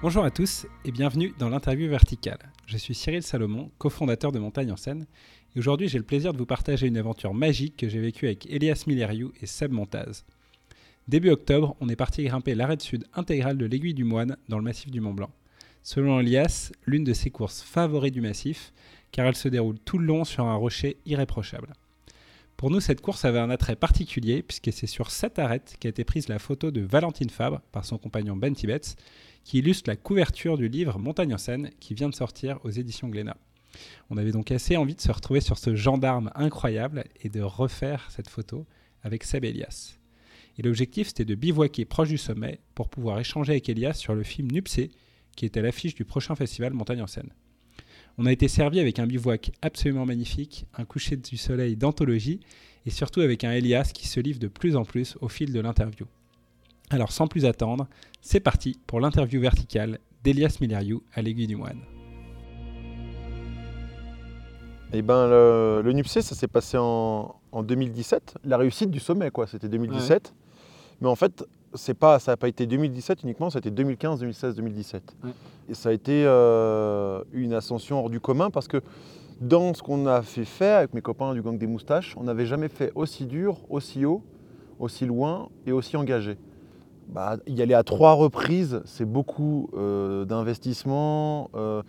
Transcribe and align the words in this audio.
Bonjour 0.00 0.22
à 0.22 0.30
tous 0.30 0.64
et 0.84 0.92
bienvenue 0.92 1.34
dans 1.40 1.48
l'interview 1.48 1.88
verticale. 1.88 2.52
Je 2.66 2.76
suis 2.76 2.94
Cyril 2.94 3.20
Salomon, 3.20 3.72
cofondateur 3.78 4.30
de 4.30 4.38
Montagne 4.38 4.70
en 4.70 4.76
Seine, 4.76 5.08
et 5.56 5.58
aujourd'hui 5.58 5.88
j'ai 5.88 5.98
le 5.98 6.04
plaisir 6.04 6.32
de 6.32 6.38
vous 6.38 6.46
partager 6.46 6.86
une 6.86 6.96
aventure 6.96 7.34
magique 7.34 7.76
que 7.76 7.88
j'ai 7.88 7.98
vécue 7.98 8.26
avec 8.26 8.46
Elias 8.46 8.84
Milleriou 8.86 9.32
et 9.42 9.46
Seb 9.46 9.72
Montaz. 9.72 10.24
Début 11.08 11.30
octobre, 11.30 11.74
on 11.80 11.88
est 11.88 11.96
parti 11.96 12.22
grimper 12.22 12.54
l'arête 12.54 12.80
sud 12.80 13.06
intégrale 13.12 13.58
de 13.58 13.66
l'Aiguille 13.66 13.92
du 13.92 14.04
Moine 14.04 14.36
dans 14.48 14.58
le 14.58 14.62
massif 14.62 14.88
du 14.88 15.00
Mont 15.00 15.14
Blanc. 15.14 15.30
Selon 15.82 16.20
Elias, 16.20 16.70
l'une 16.86 17.02
de 17.02 17.12
ses 17.12 17.30
courses 17.30 17.62
favoris 17.62 18.12
du 18.12 18.20
massif, 18.20 18.72
car 19.10 19.26
elle 19.26 19.34
se 19.34 19.48
déroule 19.48 19.80
tout 19.80 19.98
le 19.98 20.06
long 20.06 20.24
sur 20.24 20.44
un 20.44 20.54
rocher 20.54 20.98
irréprochable. 21.06 21.72
Pour 22.56 22.70
nous, 22.70 22.80
cette 22.80 23.00
course 23.00 23.24
avait 23.24 23.40
un 23.40 23.50
attrait 23.50 23.76
particulier 23.76 24.42
puisque 24.42 24.72
c'est 24.72 24.86
sur 24.86 25.10
cette 25.10 25.40
arête 25.40 25.76
qu'a 25.80 25.88
été 25.88 26.04
prise 26.04 26.28
la 26.28 26.38
photo 26.38 26.70
de 26.70 26.82
Valentine 26.82 27.30
Fabre 27.30 27.62
par 27.72 27.84
son 27.84 27.98
compagnon 27.98 28.36
Ben 28.36 28.54
Tibetz, 28.54 28.94
qui 29.44 29.58
illustre 29.58 29.88
la 29.88 29.96
couverture 29.96 30.58
du 30.58 30.68
livre 30.68 30.98
Montagne 30.98 31.34
en 31.34 31.38
Seine 31.38 31.70
qui 31.80 31.94
vient 31.94 32.08
de 32.08 32.14
sortir 32.14 32.58
aux 32.64 32.70
éditions 32.70 33.08
Glénat. 33.08 33.36
On 34.10 34.16
avait 34.16 34.32
donc 34.32 34.50
assez 34.50 34.76
envie 34.76 34.94
de 34.94 35.00
se 35.00 35.12
retrouver 35.12 35.40
sur 35.40 35.58
ce 35.58 35.74
gendarme 35.74 36.30
incroyable 36.34 37.04
et 37.22 37.28
de 37.28 37.40
refaire 37.40 38.10
cette 38.10 38.28
photo 38.28 38.66
avec 39.02 39.24
Seb 39.24 39.44
Elias. 39.44 39.98
Et 40.58 40.62
l'objectif 40.62 41.08
c'était 41.08 41.24
de 41.24 41.34
bivouaquer 41.34 41.84
proche 41.84 42.08
du 42.08 42.18
sommet 42.18 42.60
pour 42.74 42.88
pouvoir 42.88 43.18
échanger 43.20 43.52
avec 43.52 43.68
Elias 43.68 43.94
sur 43.94 44.14
le 44.14 44.22
film 44.22 44.50
Nupsé 44.50 44.90
qui 45.36 45.46
était 45.46 45.62
l'affiche 45.62 45.94
du 45.94 46.04
prochain 46.04 46.34
festival 46.34 46.72
Montagne 46.72 47.02
en 47.02 47.06
Seine. 47.06 47.32
On 48.20 48.26
a 48.26 48.32
été 48.32 48.48
servi 48.48 48.80
avec 48.80 48.98
un 48.98 49.06
bivouac 49.06 49.52
absolument 49.62 50.04
magnifique, 50.04 50.66
un 50.74 50.84
coucher 50.84 51.16
du 51.16 51.36
soleil 51.36 51.76
d'anthologie 51.76 52.40
et 52.84 52.90
surtout 52.90 53.20
avec 53.20 53.44
un 53.44 53.52
Elias 53.52 53.92
qui 53.94 54.08
se 54.08 54.18
livre 54.18 54.40
de 54.40 54.48
plus 54.48 54.74
en 54.74 54.84
plus 54.84 55.16
au 55.20 55.28
fil 55.28 55.52
de 55.52 55.60
l'interview. 55.60 56.06
Alors 56.90 57.12
sans 57.12 57.26
plus 57.26 57.44
attendre, 57.44 57.86
c'est 58.22 58.40
parti 58.40 58.80
pour 58.86 59.00
l'interview 59.00 59.40
verticale 59.40 59.98
d'Elias 60.24 60.58
Milleriou 60.60 61.02
à 61.12 61.22
l'Aiguille 61.22 61.46
du 61.46 61.56
Moine. 61.56 61.80
Eh 64.94 65.02
ben, 65.02 65.28
le, 65.28 65.82
le 65.84 65.92
NUPC, 65.92 66.22
ça 66.22 66.34
s'est 66.34 66.48
passé 66.48 66.78
en, 66.80 67.34
en 67.52 67.62
2017. 67.62 68.38
La 68.44 68.56
réussite 68.56 68.90
du 68.90 69.00
sommet, 69.00 69.30
quoi, 69.30 69.46
c'était 69.46 69.68
2017. 69.68 70.32
Mais 71.02 71.08
en 71.08 71.14
fait, 71.14 71.44
c'est 71.74 71.92
pas, 71.92 72.18
ça 72.18 72.32
n'a 72.32 72.36
pas 72.38 72.48
été 72.48 72.66
2017 72.66 73.22
uniquement, 73.22 73.50
c'était 73.50 73.70
2015, 73.70 74.20
2016, 74.20 74.54
2017. 74.56 75.16
Ouais. 75.22 75.30
Et 75.68 75.74
ça 75.74 75.90
a 75.90 75.92
été 75.92 76.24
euh, 76.24 77.22
une 77.32 77.52
ascension 77.52 78.00
hors 78.00 78.08
du 78.08 78.18
commun 78.18 78.50
parce 78.50 78.66
que 78.66 78.80
dans 79.42 79.74
ce 79.74 79.82
qu'on 79.82 80.06
a 80.06 80.22
fait 80.22 80.46
faire 80.46 80.78
avec 80.78 80.94
mes 80.94 81.02
copains 81.02 81.34
du 81.34 81.42
gang 81.42 81.58
des 81.58 81.66
moustaches, 81.66 82.14
on 82.16 82.24
n'avait 82.24 82.46
jamais 82.46 82.68
fait 82.68 82.90
aussi 82.94 83.26
dur, 83.26 83.58
aussi 83.68 84.06
haut, 84.06 84.22
aussi 84.78 85.04
loin 85.04 85.50
et 85.66 85.72
aussi 85.72 85.98
engagé. 85.98 86.38
Bah, 87.08 87.36
y 87.46 87.62
aller 87.62 87.74
à 87.74 87.82
trois 87.82 88.12
reprises, 88.12 88.82
c'est 88.84 89.06
beaucoup 89.06 89.70
euh, 89.76 90.24
d'investissement, 90.26 91.50
euh, 91.54 91.82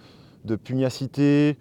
de 0.45 0.55
pugnacité, 0.55 1.57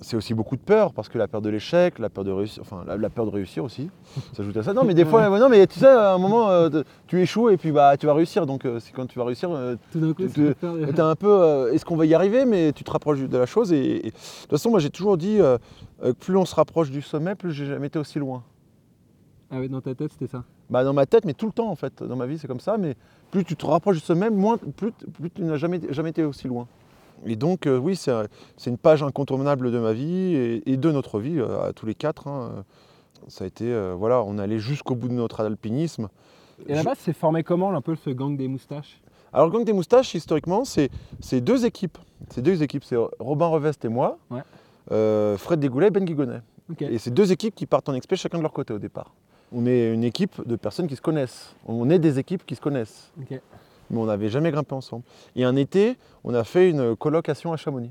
c'est 0.00 0.16
aussi 0.16 0.32
beaucoup 0.32 0.54
de 0.54 0.60
peur, 0.60 0.92
parce 0.92 1.08
que 1.08 1.18
la 1.18 1.26
peur 1.26 1.42
de 1.42 1.48
l'échec, 1.50 1.98
la 1.98 2.08
peur 2.08 2.22
de 2.22 2.30
réussir, 2.30 2.62
enfin 2.62 2.84
la, 2.86 2.96
la 2.96 3.10
peur 3.10 3.24
de 3.26 3.30
réussir 3.32 3.64
aussi, 3.64 3.90
s'ajoute 4.32 4.56
à 4.58 4.62
ça. 4.62 4.72
Non 4.74 4.84
mais 4.84 4.94
des 4.94 5.04
fois, 5.04 5.28
non 5.40 5.48
mais 5.48 5.66
tu 5.66 5.80
sais, 5.80 5.88
à 5.88 6.14
un 6.14 6.18
moment, 6.18 6.50
euh, 6.50 6.70
tu 7.08 7.20
échoues 7.20 7.48
et 7.50 7.56
puis 7.56 7.72
bah 7.72 7.96
tu 7.96 8.06
vas 8.06 8.14
réussir. 8.14 8.46
Donc 8.46 8.62
c'est 8.78 8.92
quand 8.92 9.06
tu 9.06 9.18
vas 9.18 9.24
réussir, 9.24 9.50
Tout 9.90 9.98
d'un 9.98 10.12
coup, 10.12 10.22
Tu- 10.28 10.54
ça 10.60 10.92
t'es 10.92 11.00
un 11.00 11.16
peu, 11.16 11.70
est-ce 11.74 11.84
qu'on 11.84 11.96
va 11.96 12.06
y 12.06 12.14
arriver? 12.14 12.44
Mais 12.44 12.72
tu 12.72 12.84
te 12.84 12.90
rapproches 12.92 13.18
de 13.18 13.36
la 13.38 13.46
chose. 13.46 13.72
Et, 13.72 13.78
et- 13.96 14.02
de 14.02 14.10
toute 14.12 14.50
façon, 14.50 14.70
moi 14.70 14.78
j'ai 14.78 14.90
toujours 14.90 15.16
dit, 15.16 15.40
plus 16.20 16.36
on 16.36 16.44
se 16.44 16.54
rapproche 16.54 16.92
du 16.92 17.02
sommet, 17.02 17.34
plus 17.34 17.50
j'ai 17.50 17.66
jamais 17.66 17.88
été 17.88 17.98
aussi 17.98 18.20
loin. 18.20 18.44
Ah 19.50 19.60
ouais, 19.60 19.68
dans 19.68 19.80
ta 19.80 19.94
tête, 19.94 20.12
c'était 20.12 20.26
ça. 20.26 20.44
Bah, 20.68 20.84
dans 20.84 20.92
ma 20.92 21.06
tête, 21.06 21.24
mais 21.24 21.32
tout 21.34 21.46
le 21.46 21.52
temps 21.52 21.70
en 21.70 21.74
fait. 21.76 22.02
Dans 22.02 22.16
ma 22.16 22.26
vie, 22.26 22.38
c'est 22.38 22.46
comme 22.48 22.60
ça. 22.60 22.76
Mais 22.76 22.96
plus 23.30 23.44
tu 23.44 23.56
te 23.56 23.64
rapproches 23.66 23.96
du 23.96 24.02
sommet, 24.02 24.28
moins, 24.30 24.58
plus, 24.58 24.92
plus 24.92 25.30
tu 25.30 25.42
n'as 25.42 25.56
jamais, 25.56 25.80
jamais 25.90 26.10
été 26.10 26.22
aussi 26.24 26.48
loin. 26.48 26.66
Et 27.26 27.34
donc, 27.34 27.66
euh, 27.66 27.78
oui, 27.78 27.96
c'est 27.96 28.12
une 28.66 28.78
page 28.78 29.02
incontournable 29.02 29.72
de 29.72 29.78
ma 29.78 29.92
vie 29.92 30.34
et, 30.36 30.70
et 30.70 30.76
de 30.76 30.92
notre 30.92 31.18
vie, 31.18 31.38
euh, 31.40 31.62
à 31.68 31.72
tous 31.72 31.86
les 31.86 31.94
quatre. 31.94 32.28
hein. 32.28 32.64
Ça 33.26 33.44
a 33.44 33.46
été, 33.48 33.64
euh, 33.64 33.94
voilà, 33.98 34.22
on 34.22 34.38
est 34.38 34.42
allé 34.42 34.58
jusqu'au 34.60 34.94
bout 34.94 35.08
de 35.08 35.14
notre 35.14 35.40
alpinisme. 35.40 36.08
Et 36.68 36.74
là-bas, 36.74 36.94
c'est 36.96 37.12
formé 37.12 37.42
comment, 37.42 37.74
un 37.74 37.80
peu 37.80 37.96
ce 37.96 38.10
gang 38.10 38.36
des 38.36 38.46
moustaches? 38.48 39.00
Alors, 39.32 39.46
le 39.46 39.52
gang 39.52 39.64
des 39.64 39.72
moustaches, 39.72 40.14
historiquement, 40.14 40.64
c'est 40.64 40.90
deux 41.40 41.66
équipes. 41.66 41.98
C'est 42.30 42.42
deux 42.42 42.62
équipes. 42.62 42.84
C'est 42.84 42.96
Robin 43.18 43.46
Revest 43.46 43.84
et 43.84 43.88
moi, 43.88 44.18
Ouais. 44.30 44.42
Fred 45.38 45.58
Desgoulet 45.60 45.88
et 45.88 45.90
Ben 45.90 46.04
Guigonnet. 46.04 46.40
Et 46.80 46.98
c'est 46.98 47.10
deux 47.10 47.32
équipes 47.32 47.54
qui 47.54 47.66
partent 47.66 47.88
en 47.88 47.94
expé 47.94 48.14
chacun 48.16 48.38
de 48.38 48.42
leur 48.42 48.52
côté 48.52 48.72
au 48.72 48.78
départ. 48.78 49.12
On 49.52 49.66
est 49.66 49.92
une 49.92 50.04
équipe 50.04 50.46
de 50.46 50.56
personnes 50.56 50.86
qui 50.86 50.96
se 50.96 51.00
connaissent. 51.00 51.54
On 51.66 51.88
est 51.90 51.98
des 51.98 52.18
équipes 52.18 52.44
qui 52.44 52.54
se 52.54 52.60
connaissent. 52.60 53.12
Mais 53.90 53.96
on 53.96 54.04
n'avait 54.04 54.28
jamais 54.28 54.50
grimpé 54.50 54.74
ensemble. 54.74 55.04
Et 55.34 55.44
un 55.44 55.56
été, 55.56 55.96
on 56.24 56.34
a 56.34 56.44
fait 56.44 56.68
une 56.70 56.94
colocation 56.96 57.52
à 57.52 57.56
Chamonix. 57.56 57.90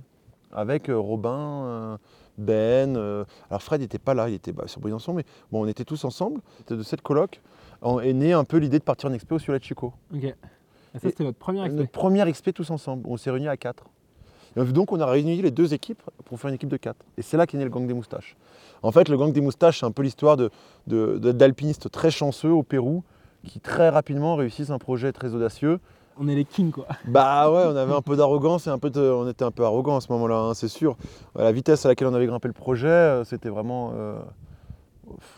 Avec 0.52 0.90
euh, 0.90 0.98
Robin, 0.98 1.64
euh, 1.66 1.98
Ben. 2.38 2.96
euh, 2.96 3.26
alors 3.50 3.62
Fred 3.62 3.82
n'était 3.82 3.98
pas 3.98 4.14
là, 4.14 4.30
il 4.30 4.36
était 4.36 4.54
bah, 4.54 4.64
sur 4.68 4.80
Briançon, 4.80 5.14
mais 5.14 5.26
bon, 5.52 5.64
on 5.64 5.68
était 5.68 5.84
tous 5.84 6.06
ensemble. 6.06 6.40
C'était 6.60 6.78
de 6.78 6.84
cette 6.84 7.02
coloc 7.02 7.42
est 8.04 8.14
née 8.14 8.34
un 8.34 8.44
peu 8.44 8.58
l'idée 8.58 8.80
de 8.80 8.84
partir 8.84 9.10
en 9.10 9.14
expé 9.14 9.36
au 9.36 9.40
Sulet 9.40 9.60
Chico. 9.62 9.94
Et 10.96 11.00
ça, 11.00 11.10
c'était 11.10 11.24
votre 11.24 11.38
première 11.38 11.64
Notre 11.64 11.82
expé. 11.82 11.92
première 11.92 12.28
expé 12.28 12.54
tous 12.54 12.70
ensemble. 12.72 13.04
On 13.08 13.18
s'est 13.18 13.30
réunis 13.30 13.48
à 13.48 13.58
quatre. 13.58 13.84
Et 14.56 14.64
donc 14.64 14.92
on 14.92 15.00
a 15.00 15.06
réuni 15.06 15.40
les 15.42 15.52
deux 15.52 15.74
équipes 15.74 16.02
pour 16.26 16.40
faire 16.40 16.50
une 16.50 16.56
équipe 16.56 16.70
de 16.70 16.78
quatre. 16.78 17.06
Et 17.18 17.22
c'est 17.22 17.38
là 17.38 17.46
qu'est 17.46 17.58
né 17.58 17.64
le 17.64 17.70
gang 17.70 17.86
des 17.86 17.94
moustaches. 17.94 18.36
En 18.84 18.92
fait, 18.92 19.10
le 19.10 19.18
gang 19.18 19.32
des 19.32 19.42
moustaches, 19.42 19.80
c'est 19.80 19.86
un 19.86 19.92
peu 19.92 20.04
l'histoire 20.04 20.38
de, 20.38 20.50
de- 20.88 21.18
de- 21.18 21.32
d'alpinistes 21.32 21.90
très 21.92 22.12
chanceux 22.12 22.52
au 22.52 22.64
Pérou 22.64 23.04
qui 23.46 23.60
très 23.60 23.90
rapidement 23.90 24.36
réussissent 24.36 24.72
un 24.72 24.80
projet 24.80 25.12
très 25.14 25.34
audacieux. 25.34 25.80
On 26.20 26.28
est 26.28 26.36
les 26.36 26.46
kings, 26.46 26.72
quoi. 26.72 26.88
Bah 27.06 27.52
ouais, 27.52 27.64
on 27.68 27.76
avait 27.76 27.94
un 27.94 28.02
peu 28.02 28.16
d'arrogance 28.16 28.68
et 28.68 28.70
un 28.70 28.80
peu 28.80 28.90
de- 28.90 29.00
on 29.02 29.28
était 29.30 29.46
un 29.46 29.52
peu 29.52 29.64
arrogant 29.64 29.96
à 29.98 30.02
ce 30.02 30.12
moment-là, 30.14 30.38
hein, 30.38 30.54
c'est 30.54 30.68
sûr. 30.68 30.98
À 31.38 31.44
la 31.44 31.52
vitesse 31.52 31.86
à 31.86 31.90
laquelle 31.90 32.08
on 32.08 32.14
avait 32.14 32.26
grimpé 32.28 32.48
le 32.48 32.54
projet, 32.54 32.88
euh, 32.88 33.24
c'était 33.24 33.50
vraiment. 33.50 33.92
euh, 33.96 34.20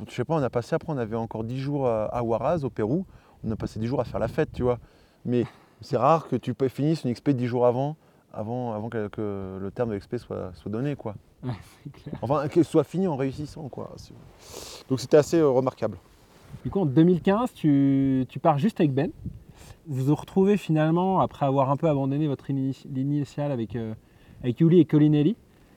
je 0.07 0.13
sais 0.13 0.25
pas, 0.25 0.35
on 0.35 0.41
a 0.43 0.49
passé 0.49 0.75
après, 0.75 0.91
on 0.91 0.97
avait 0.97 1.15
encore 1.15 1.43
10 1.43 1.59
jours 1.59 1.87
à, 1.87 2.05
à 2.05 2.21
Huaraz, 2.23 2.63
au 2.63 2.69
Pérou. 2.69 3.05
On 3.45 3.51
a 3.51 3.55
passé 3.55 3.79
10 3.79 3.87
jours 3.87 4.01
à 4.01 4.03
faire 4.05 4.19
la 4.19 4.27
fête, 4.27 4.49
tu 4.53 4.63
vois. 4.63 4.79
Mais 5.25 5.45
c'est 5.81 5.97
rare 5.97 6.27
que 6.27 6.35
tu 6.35 6.53
finisses 6.69 7.03
une 7.03 7.09
expé 7.11 7.33
10 7.33 7.45
jours 7.47 7.65
avant, 7.67 7.95
avant, 8.33 8.73
avant 8.73 8.89
que, 8.89 9.07
que 9.09 9.57
le 9.61 9.71
terme 9.71 9.89
de 9.89 9.93
l'expé 9.93 10.17
soit, 10.17 10.51
soit 10.55 10.71
donné, 10.71 10.95
quoi. 10.95 11.13
Ouais, 11.43 11.51
c'est 11.83 11.91
clair. 11.91 12.15
Enfin, 12.21 12.47
qu'elle 12.47 12.65
soit 12.65 12.83
fini 12.83 13.07
en 13.07 13.15
réussissant, 13.15 13.69
quoi. 13.69 13.91
Donc 14.89 14.99
c'était 14.99 15.17
assez 15.17 15.37
euh, 15.37 15.49
remarquable. 15.49 15.97
Du 16.63 16.71
coup, 16.71 16.79
en 16.79 16.85
2015, 16.85 17.53
tu, 17.53 18.25
tu 18.27 18.39
pars 18.39 18.57
juste 18.57 18.79
avec 18.79 18.93
Ben. 18.93 19.11
Vous 19.87 20.05
vous 20.05 20.15
retrouvez 20.15 20.57
finalement, 20.57 21.19
après 21.19 21.45
avoir 21.45 21.69
un 21.69 21.77
peu 21.77 21.87
abandonné 21.87 22.27
votre 22.27 22.51
ligne 22.51 22.73
initiale 22.95 23.51
avec, 23.51 23.75
euh, 23.75 23.93
avec 24.43 24.59
Yuli 24.59 24.79
et 24.79 24.85
Colinelli. 24.85 25.35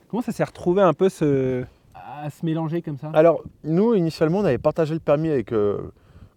Comment 0.08 0.22
ça 0.22 0.32
s'est 0.32 0.44
retrouvé 0.44 0.82
un 0.82 0.92
peu 0.92 1.08
ce... 1.08 1.64
à 1.94 2.28
se 2.28 2.44
mélanger 2.44 2.82
comme 2.82 2.98
ça? 2.98 3.10
Alors, 3.14 3.42
nous, 3.64 3.94
initialement, 3.94 4.40
on 4.40 4.44
avait 4.44 4.58
partagé 4.58 4.92
le 4.94 5.00
permis 5.00 5.30
avec 5.30 5.52
euh, 5.52 5.92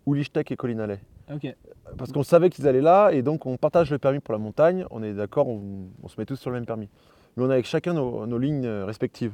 Ulichtek 0.07 0.51
et 0.51 0.55
Colin 0.55 0.79
Allais. 0.79 1.01
Ok. 1.33 1.53
Parce 1.97 2.11
qu'on 2.11 2.23
savait 2.23 2.49
qu'ils 2.49 2.67
allaient 2.67 2.81
là 2.81 3.11
et 3.11 3.21
donc 3.21 3.45
on 3.45 3.57
partage 3.57 3.91
le 3.91 3.97
permis 3.97 4.19
pour 4.19 4.31
la 4.33 4.37
montagne. 4.37 4.85
On 4.91 5.03
est 5.03 5.13
d'accord, 5.13 5.47
on, 5.47 5.87
on 6.03 6.07
se 6.07 6.19
met 6.19 6.25
tous 6.25 6.35
sur 6.35 6.51
le 6.51 6.57
même 6.57 6.65
permis. 6.65 6.89
Mais 7.37 7.43
on 7.43 7.49
a 7.49 7.53
avec 7.53 7.65
chacun 7.65 7.93
nos, 7.93 8.25
nos 8.25 8.37
lignes 8.37 8.65
euh, 8.65 8.85
respectives. 8.85 9.33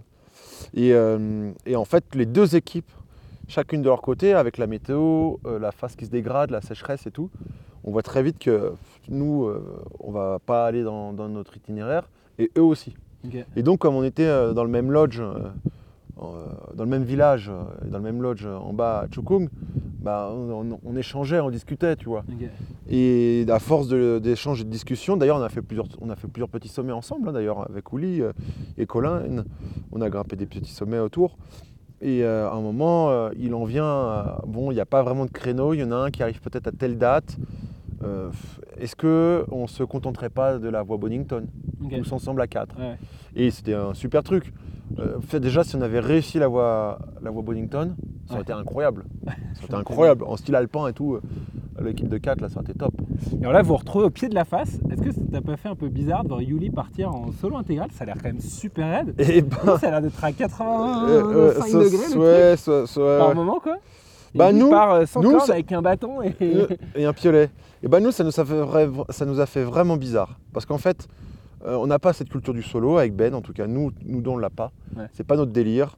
Et, 0.73 0.93
euh, 0.93 1.51
et 1.65 1.75
en 1.75 1.85
fait, 1.85 2.03
les 2.15 2.25
deux 2.25 2.55
équipes, 2.55 2.91
chacune 3.47 3.81
de 3.81 3.87
leur 3.87 4.01
côté, 4.01 4.33
avec 4.33 4.57
la 4.57 4.67
météo, 4.67 5.37
euh, 5.45 5.59
la 5.59 5.71
face 5.71 5.95
qui 5.95 6.05
se 6.05 6.11
dégrade, 6.11 6.51
la 6.51 6.61
sécheresse 6.61 7.05
et 7.07 7.11
tout, 7.11 7.29
on 7.83 7.91
voit 7.91 8.03
très 8.03 8.23
vite 8.23 8.39
que 8.39 8.73
nous, 9.09 9.45
euh, 9.45 9.83
on 9.99 10.11
va 10.11 10.39
pas 10.39 10.65
aller 10.65 10.83
dans, 10.83 11.13
dans 11.13 11.27
notre 11.27 11.57
itinéraire 11.57 12.07
et 12.39 12.51
eux 12.57 12.63
aussi. 12.63 12.95
Et 13.55 13.61
donc, 13.61 13.79
comme 13.79 13.95
on 13.95 14.03
était 14.03 14.25
dans 14.55 14.63
le 14.63 14.69
même 14.69 14.91
lodge, 14.91 15.21
dans 16.17 16.83
le 16.83 16.85
même 16.87 17.03
village, 17.03 17.51
dans 17.83 17.99
le 17.99 18.03
même 18.03 18.19
lodge 18.19 18.47
en 18.47 18.73
bas 18.73 19.01
à 19.01 19.07
Chukung, 19.13 19.47
bah, 20.01 20.33
on, 20.33 20.95
échangeait, 20.95 21.39
on 21.39 21.51
discutait, 21.51 21.95
tu 21.95 22.05
vois. 22.05 22.23
Et 22.89 23.45
à 23.47 23.59
force 23.59 23.87
d'échanges 23.87 24.61
et 24.61 24.63
de 24.63 24.69
discussions, 24.69 25.15
d'ailleurs, 25.15 25.37
on 25.37 25.43
a 25.43 25.49
fait 25.49 25.61
plusieurs, 25.61 25.87
on 26.01 26.09
a 26.09 26.15
fait 26.15 26.27
plusieurs 26.27 26.49
petits 26.49 26.69
sommets 26.69 26.91
ensemble, 26.91 27.29
hein, 27.29 27.33
d'ailleurs, 27.33 27.69
avec 27.69 27.93
Ouli 27.93 28.21
euh, 28.21 28.31
et 28.77 28.85
Colin. 28.85 29.21
On 29.91 30.01
a 30.01 30.09
grimpé 30.09 30.35
des 30.35 30.47
petits 30.47 30.73
sommets 30.73 30.99
autour. 30.99 31.37
Et 32.01 32.23
euh, 32.23 32.49
à 32.49 32.53
un 32.53 32.61
moment, 32.61 33.11
euh, 33.11 33.29
il 33.37 33.53
en 33.53 33.63
vient, 33.63 34.39
bon, 34.47 34.71
il 34.71 34.75
n'y 34.75 34.81
a 34.81 34.87
pas 34.87 35.03
vraiment 35.03 35.25
de 35.25 35.31
créneau, 35.31 35.73
il 35.73 35.81
y 35.81 35.83
en 35.83 35.91
a 35.91 35.95
un 35.95 36.09
qui 36.09 36.23
arrive 36.23 36.41
peut-être 36.41 36.67
à 36.67 36.71
telle 36.71 36.97
date. 36.97 37.37
Euh, 38.03 38.29
Est-ce 38.79 38.95
qu'on 38.95 39.61
ne 39.63 39.67
se 39.67 39.83
contenterait 39.83 40.29
pas 40.29 40.57
de 40.57 40.69
la 40.69 40.81
voie 40.83 40.97
Bonington, 40.97 41.45
tous 41.89 42.11
ensemble 42.11 42.41
à 42.41 42.47
quatre 42.47 42.75
Ouais. 42.79 42.97
Et 43.35 43.51
c'était 43.51 43.73
un 43.75 43.93
super 43.93 44.23
truc. 44.23 44.53
Euh, 44.99 45.19
fait, 45.21 45.39
déjà, 45.39 45.63
si 45.63 45.75
on 45.75 45.81
avait 45.81 45.99
réussi 45.99 46.37
la 46.39 46.47
voie, 46.47 46.99
la 47.21 47.29
voie 47.31 47.43
Bonington, 47.43 47.95
ça 48.25 48.33
aurait 48.33 48.37
Ouais. 48.39 48.41
été 48.43 48.53
incroyable. 48.53 49.03
Ça 49.25 49.31
aurait 49.63 49.65
été 49.65 49.75
incroyable, 49.75 50.23
en 50.25 50.35
style 50.37 50.55
alpin 50.55 50.87
et 50.87 50.93
tout. 50.93 51.15
euh, 51.15 51.21
L'équipe 51.83 52.07
de 52.09 52.17
4, 52.17 52.41
là, 52.41 52.49
ça 52.49 52.59
aurait 52.59 52.69
été 52.69 52.77
top. 52.77 52.93
Et 53.33 53.41
alors 53.41 53.53
là, 53.53 53.61
vous 53.63 53.69
vous 53.69 53.75
retrouvez 53.77 54.05
au 54.05 54.09
pied 54.11 54.29
de 54.29 54.35
la 54.35 54.45
face. 54.45 54.79
Est-ce 54.91 55.01
que 55.01 55.11
ça 55.11 55.21
t'a 55.31 55.41
pas 55.41 55.57
fait 55.57 55.69
un 55.69 55.75
peu 55.75 55.87
bizarre 55.87 56.23
de 56.23 56.27
voir 56.29 56.41
Yuli 56.41 56.69
partir 56.69 57.09
en 57.13 57.31
solo 57.31 57.57
intégral? 57.57 57.89
Ça 57.91 58.03
a 58.03 58.07
l'air 58.07 58.17
quand 58.21 58.27
même 58.29 58.39
super 58.39 58.87
raide. 58.87 59.15
Et 59.19 59.41
ben, 59.41 59.57
Ça 59.79 59.87
a 59.87 59.91
l'air 59.91 60.01
d'être 60.01 60.23
à 60.23 60.31
85 60.31 61.07
euh, 61.09 61.23
euh, 61.23 61.61
so- 61.61 61.79
degrés 61.79 62.17
ouais, 62.19 63.17
par 63.19 63.33
moment, 63.35 63.59
quoi. 63.59 63.77
Et 64.35 64.37
Bah, 64.37 64.51
nous- 64.53 64.69
part 64.69 65.07
sans 65.07 65.21
nous, 65.23 65.39
ça- 65.39 65.53
avec 65.53 65.71
un 65.71 65.81
bâton 65.81 66.21
et. 66.21 66.35
Et 66.95 67.05
un 67.05 67.13
piolet. 67.13 67.49
Et 67.83 67.87
ben 67.87 67.99
nous, 67.99 68.11
ça 68.11 68.23
nous 68.23 68.39
a 68.39 68.45
fait, 68.45 68.61
vra- 68.61 69.11
ça 69.11 69.25
nous 69.25 69.39
a 69.39 69.45
fait 69.45 69.63
vraiment 69.63 69.97
bizarre. 69.97 70.37
Parce 70.53 70.65
qu'en 70.65 70.77
fait, 70.77 71.07
euh, 71.65 71.75
on 71.75 71.87
n'a 71.87 71.99
pas 71.99 72.13
cette 72.13 72.29
culture 72.29 72.53
du 72.53 72.61
solo 72.63 72.97
avec 72.97 73.15
Ben, 73.15 73.33
en 73.33 73.41
tout 73.41 73.53
cas, 73.53 73.67
nous, 73.67 73.91
nous 74.05 74.21
on 74.29 74.37
l'a 74.37 74.49
pas. 74.49 74.71
Ouais. 74.95 75.05
C'est 75.13 75.23
pas 75.25 75.35
notre 75.35 75.51
délire. 75.51 75.97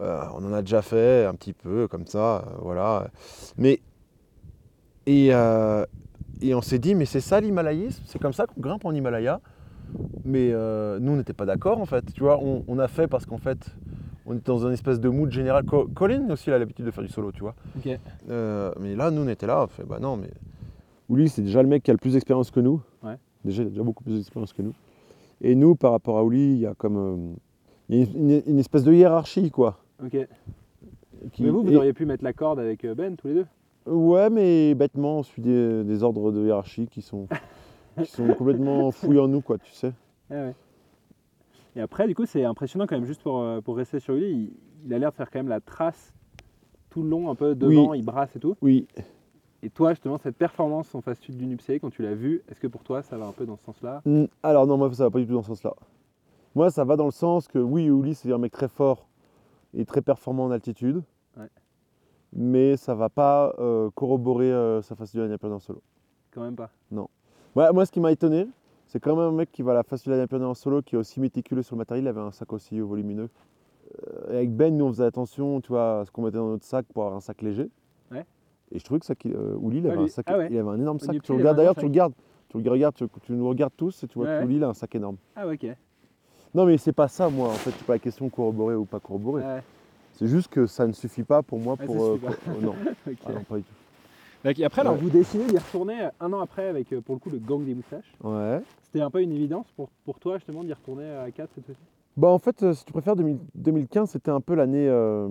Euh, 0.00 0.20
on 0.34 0.44
en 0.44 0.52
a 0.52 0.62
déjà 0.62 0.82
fait 0.82 1.24
un 1.26 1.34
petit 1.34 1.52
peu, 1.52 1.86
comme 1.88 2.06
ça, 2.06 2.36
euh, 2.36 2.40
voilà. 2.60 3.08
Mais. 3.56 3.80
Et, 5.06 5.28
et 6.40 6.54
on 6.54 6.62
s'est 6.62 6.78
dit, 6.78 6.94
mais 6.94 7.06
c'est 7.06 7.20
ça 7.20 7.40
l'himalayisme? 7.40 8.02
C'est 8.06 8.20
comme 8.20 8.32
ça 8.32 8.46
qu'on 8.46 8.60
grimpe 8.60 8.84
en 8.84 8.92
Himalaya 8.92 9.40
Mais 10.24 10.50
nous, 11.00 11.12
on 11.12 11.16
n'était 11.16 11.32
pas 11.32 11.44
d'accord, 11.46 11.80
en 11.80 11.86
fait. 11.86 12.04
Tu 12.14 12.20
vois, 12.20 12.38
on, 12.42 12.64
on 12.68 12.78
a 12.78 12.86
fait 12.88 13.08
parce 13.08 13.26
qu'en 13.26 13.38
fait, 13.38 13.58
on 14.26 14.34
était 14.34 14.44
dans 14.52 14.64
une 14.66 14.72
espèce 14.72 15.00
de 15.00 15.08
mood 15.08 15.30
général. 15.30 15.64
Co- 15.64 15.88
Colin 15.94 16.28
aussi, 16.30 16.50
il 16.50 16.52
a 16.52 16.58
l'habitude 16.58 16.84
de 16.84 16.90
faire 16.92 17.02
du 17.02 17.10
solo, 17.10 17.32
tu 17.32 17.40
vois. 17.40 17.54
Mais 18.28 18.94
là, 18.94 19.10
nous, 19.10 19.22
on 19.22 19.28
était 19.28 19.46
là, 19.46 19.64
on 19.64 19.66
fait, 19.66 19.82
bah 19.84 19.98
non, 20.00 20.16
mais. 20.16 20.30
Ouli, 21.12 21.28
c'est 21.28 21.42
déjà 21.42 21.62
le 21.62 21.68
mec 21.68 21.82
qui 21.82 21.90
a 21.90 21.94
le 21.94 21.98
plus 21.98 22.14
d'expérience 22.14 22.50
que 22.50 22.60
nous. 22.60 22.80
Ouais. 23.02 23.16
Déjà, 23.44 23.62
il 23.62 23.66
a 23.66 23.68
déjà 23.70 23.82
beaucoup 23.82 24.02
plus 24.02 24.14
d'expérience 24.16 24.52
que 24.54 24.62
nous. 24.62 24.72
Et 25.42 25.54
nous, 25.54 25.74
par 25.74 25.90
rapport 25.92 26.16
à 26.16 26.24
Ouli, 26.24 26.54
il 26.54 26.58
y 26.60 26.66
a 26.66 26.74
comme. 26.74 26.96
euh, 26.96 27.34
il 27.90 27.98
y 27.98 28.34
a 28.36 28.40
une, 28.46 28.58
espèce 28.58 28.82
de 28.84 28.92
hiérarchie, 28.94 29.50
quoi. 29.50 29.78
Ok. 30.02 30.16
qui- 31.32 31.42
Mais 31.42 31.50
vous, 31.50 31.62
vous 31.62 31.72
et- 31.72 31.76
auriez 31.76 31.92
pu 31.92 32.06
mettre 32.06 32.24
la 32.24 32.32
corde 32.32 32.58
avec 32.58 32.84
euh, 32.84 32.94
Ben 32.94 33.14
tous 33.16 33.26
les 33.28 33.34
deux? 33.34 33.46
Ouais, 33.86 34.30
mais 34.30 34.74
bêtement, 34.74 35.18
on 35.18 35.22
suit 35.22 35.42
des, 35.42 35.84
des 35.84 36.02
ordres 36.02 36.32
de 36.32 36.46
hiérarchie 36.46 36.86
qui 36.86 37.02
sont, 37.02 37.26
qui 38.02 38.06
sont 38.10 38.26
complètement 38.34 38.90
fouillés 38.90 39.20
en 39.20 39.28
nous, 39.28 39.42
quoi, 39.42 39.58
tu 39.58 39.72
sais. 39.72 39.92
Ah 40.30 40.34
ouais. 40.46 40.54
Et 41.76 41.80
après, 41.80 42.06
du 42.06 42.14
coup, 42.14 42.24
c'est 42.24 42.44
impressionnant 42.44 42.86
quand 42.86 42.96
même, 42.96 43.04
juste 43.04 43.22
pour, 43.22 43.40
euh, 43.40 43.60
pour 43.60 43.76
rester 43.76 44.00
sur 44.00 44.14
lui, 44.14 44.30
il, 44.30 44.52
il 44.86 44.94
a 44.94 44.98
l'air 44.98 45.10
de 45.10 45.16
faire 45.16 45.30
quand 45.30 45.40
même 45.40 45.48
la 45.48 45.60
trace 45.60 46.14
tout 46.88 47.02
le 47.02 47.08
long, 47.10 47.28
un 47.30 47.34
peu 47.34 47.54
devant, 47.54 47.92
il 47.94 48.04
brasse 48.04 48.34
et 48.36 48.38
tout. 48.40 48.54
Oui. 48.62 48.86
Et 49.64 49.70
toi, 49.70 49.90
justement, 49.90 50.18
cette 50.18 50.36
performance 50.36 50.92
en 50.94 51.00
phase 51.00 51.18
sud 51.18 51.36
du 51.36 51.46
Nupsé, 51.46 51.78
quand 51.78 51.90
tu 51.90 52.02
l'as 52.02 52.14
vu, 52.14 52.42
est-ce 52.48 52.58
que 52.58 52.66
pour 52.66 52.82
toi, 52.82 53.02
ça 53.02 53.16
va 53.16 53.26
un 53.26 53.32
peu 53.32 53.46
dans 53.46 53.56
ce 53.56 53.64
sens-là? 53.64 54.02
Alors 54.42 54.66
non, 54.66 54.76
moi 54.76 54.92
ça 54.92 55.04
va 55.04 55.10
pas 55.10 55.20
du 55.20 55.26
tout 55.26 55.34
dans 55.34 55.42
ce 55.42 55.48
sens-là. 55.48 55.74
Moi 56.54 56.70
ça 56.70 56.84
va 56.84 56.96
dans 56.96 57.04
le 57.04 57.12
sens 57.12 57.46
que 57.46 57.58
oui, 57.58 57.88
Ouli 57.88 58.14
c'est 58.14 58.32
un 58.32 58.38
mec 58.38 58.52
très 58.52 58.68
fort 58.68 59.06
et 59.72 59.84
très 59.84 60.02
performant 60.02 60.46
en 60.46 60.50
altitude. 60.50 61.02
Ouais. 61.36 61.48
Mais 62.32 62.76
ça 62.76 62.94
va 62.94 63.08
pas 63.08 63.54
euh, 63.58 63.88
corroborer 63.94 64.52
euh, 64.52 64.82
sa 64.82 64.96
facilité 64.96 65.26
d'Annapurna 65.26 65.56
en 65.56 65.60
solo. 65.60 65.80
Quand 66.32 66.42
même 66.42 66.56
pas. 66.56 66.70
Ouais, 67.54 67.72
moi 67.72 67.86
ce 67.86 67.92
qui 67.92 68.00
m'a 68.00 68.10
étonné, 68.10 68.48
c'est 68.86 68.98
quand 68.98 69.14
même 69.14 69.28
un 69.28 69.32
mec 69.32 69.52
qui 69.52 69.62
va 69.62 69.70
à 69.70 69.74
la 69.74 69.82
facilité 69.84 70.16
d'Annapurna 70.16 70.48
en 70.48 70.54
solo, 70.54 70.82
qui 70.82 70.96
est 70.96 70.98
aussi 70.98 71.20
méticuleux 71.20 71.62
sur 71.62 71.76
le 71.76 71.78
matériel, 71.78 72.04
il 72.04 72.08
avait 72.08 72.20
un 72.20 72.32
sac 72.32 72.52
aussi 72.52 72.80
volumineux. 72.80 73.30
Euh, 74.08 74.30
avec 74.30 74.54
Ben, 74.54 74.76
nous 74.76 74.86
on 74.86 74.92
faisait 74.92 75.04
attention 75.04 75.60
tu 75.60 75.68
vois, 75.68 76.00
à 76.00 76.04
ce 76.04 76.10
qu'on 76.10 76.22
mettait 76.22 76.38
dans 76.38 76.48
notre 76.48 76.64
sac 76.64 76.84
pour 76.92 77.04
avoir 77.04 77.16
un 77.16 77.20
sac 77.20 77.40
léger. 77.42 77.70
Et 78.74 78.78
je 78.78 78.84
trouvais 78.84 79.00
que 79.00 79.06
ça, 79.06 79.14
euh, 79.26 79.54
Ouli, 79.60 79.78
il 79.78 79.86
Ah, 79.86 79.90
avait, 79.90 79.96
lui- 79.98 80.04
un 80.04 80.08
sac, 80.08 80.24
ah 80.28 80.38
ouais. 80.38 80.48
il 80.50 80.58
avait 80.58 80.68
un 80.70 80.78
énorme 80.80 80.98
sac. 80.98 81.22
Tu 81.22 81.32
regardes 81.32 81.56
d'ailleurs, 81.56 81.74
tu 81.74 81.84
regardes, 81.84 82.12
tu 82.48 82.60
le 82.60 82.70
regardes, 82.70 82.94
tu, 82.94 83.04
tu 83.22 83.32
nous 83.32 83.48
regardes 83.48 83.72
tous 83.76 84.02
et 84.04 84.08
tu 84.08 84.18
vois 84.18 84.26
Ouais, 84.28 84.38
que. 84.40 84.44
Ouli 84.44 84.56
il 84.56 84.64
a 84.64 84.68
un 84.68 84.74
sac 84.74 84.94
énorme. 84.94 85.16
Ah 85.36 85.46
ok. 85.46 85.66
Non 86.54 86.66
mais 86.66 86.76
c'est 86.76 86.92
pas 86.92 87.08
ça 87.08 87.30
moi 87.30 87.48
en 87.48 87.52
fait, 87.54 87.70
c'est 87.70 87.86
pas 87.86 87.94
la 87.94 87.98
question 87.98 88.26
de 88.26 88.30
corroborer 88.30 88.74
ou 88.74 88.84
pas 88.84 89.00
corroborer. 89.00 89.42
Ouais, 89.42 89.62
C'est 90.12 90.26
juste 90.26 90.48
que 90.48 90.66
ça 90.66 90.86
ne 90.86 90.92
suffit 90.92 91.22
pas 91.22 91.42
pour 91.42 91.58
moi 91.58 91.76
pour. 91.78 92.02
euh, 92.04 92.18
pour- 92.18 92.30
euh, 92.30 92.60
non. 92.60 92.74
Ah 93.26 93.32
non, 93.32 93.40
pas 93.44 93.56
du 93.56 93.62
tout. 93.62 93.74
Et 94.44 94.64
après, 94.64 94.80
alors, 94.80 94.94
Ouais. 94.94 95.00
vous 95.00 95.08
décidez 95.10 95.46
d'y 95.46 95.56
retourner 95.56 96.08
un 96.18 96.32
an 96.32 96.40
après 96.40 96.66
avec, 96.66 96.88
pour 97.02 97.14
le 97.14 97.20
coup, 97.20 97.30
le 97.30 97.38
gang 97.38 97.64
des 97.64 97.74
moustaches. 97.74 98.12
Ouais. 98.24 98.60
C'était 98.82 99.00
un 99.00 99.08
peu 99.08 99.22
une 99.22 99.30
évidence 99.32 99.66
pour, 99.76 99.88
pour 100.04 100.18
toi, 100.18 100.36
justement, 100.38 100.64
d'y 100.64 100.72
retourner 100.72 101.08
à 101.12 101.30
4 101.30 101.50
cette 101.54 101.64
fois-ci? 101.64 101.80
Bah 102.16 102.28
en 102.28 102.38
fait, 102.40 102.62
euh, 102.62 102.72
si 102.74 102.84
tu 102.84 102.92
préfères 102.92 103.14
2000 103.16 103.38
2015, 103.54 104.10
c'était 104.10 104.30
un 104.32 104.40
peu 104.40 104.54
l'année. 104.54 104.88
euh, 104.88 105.28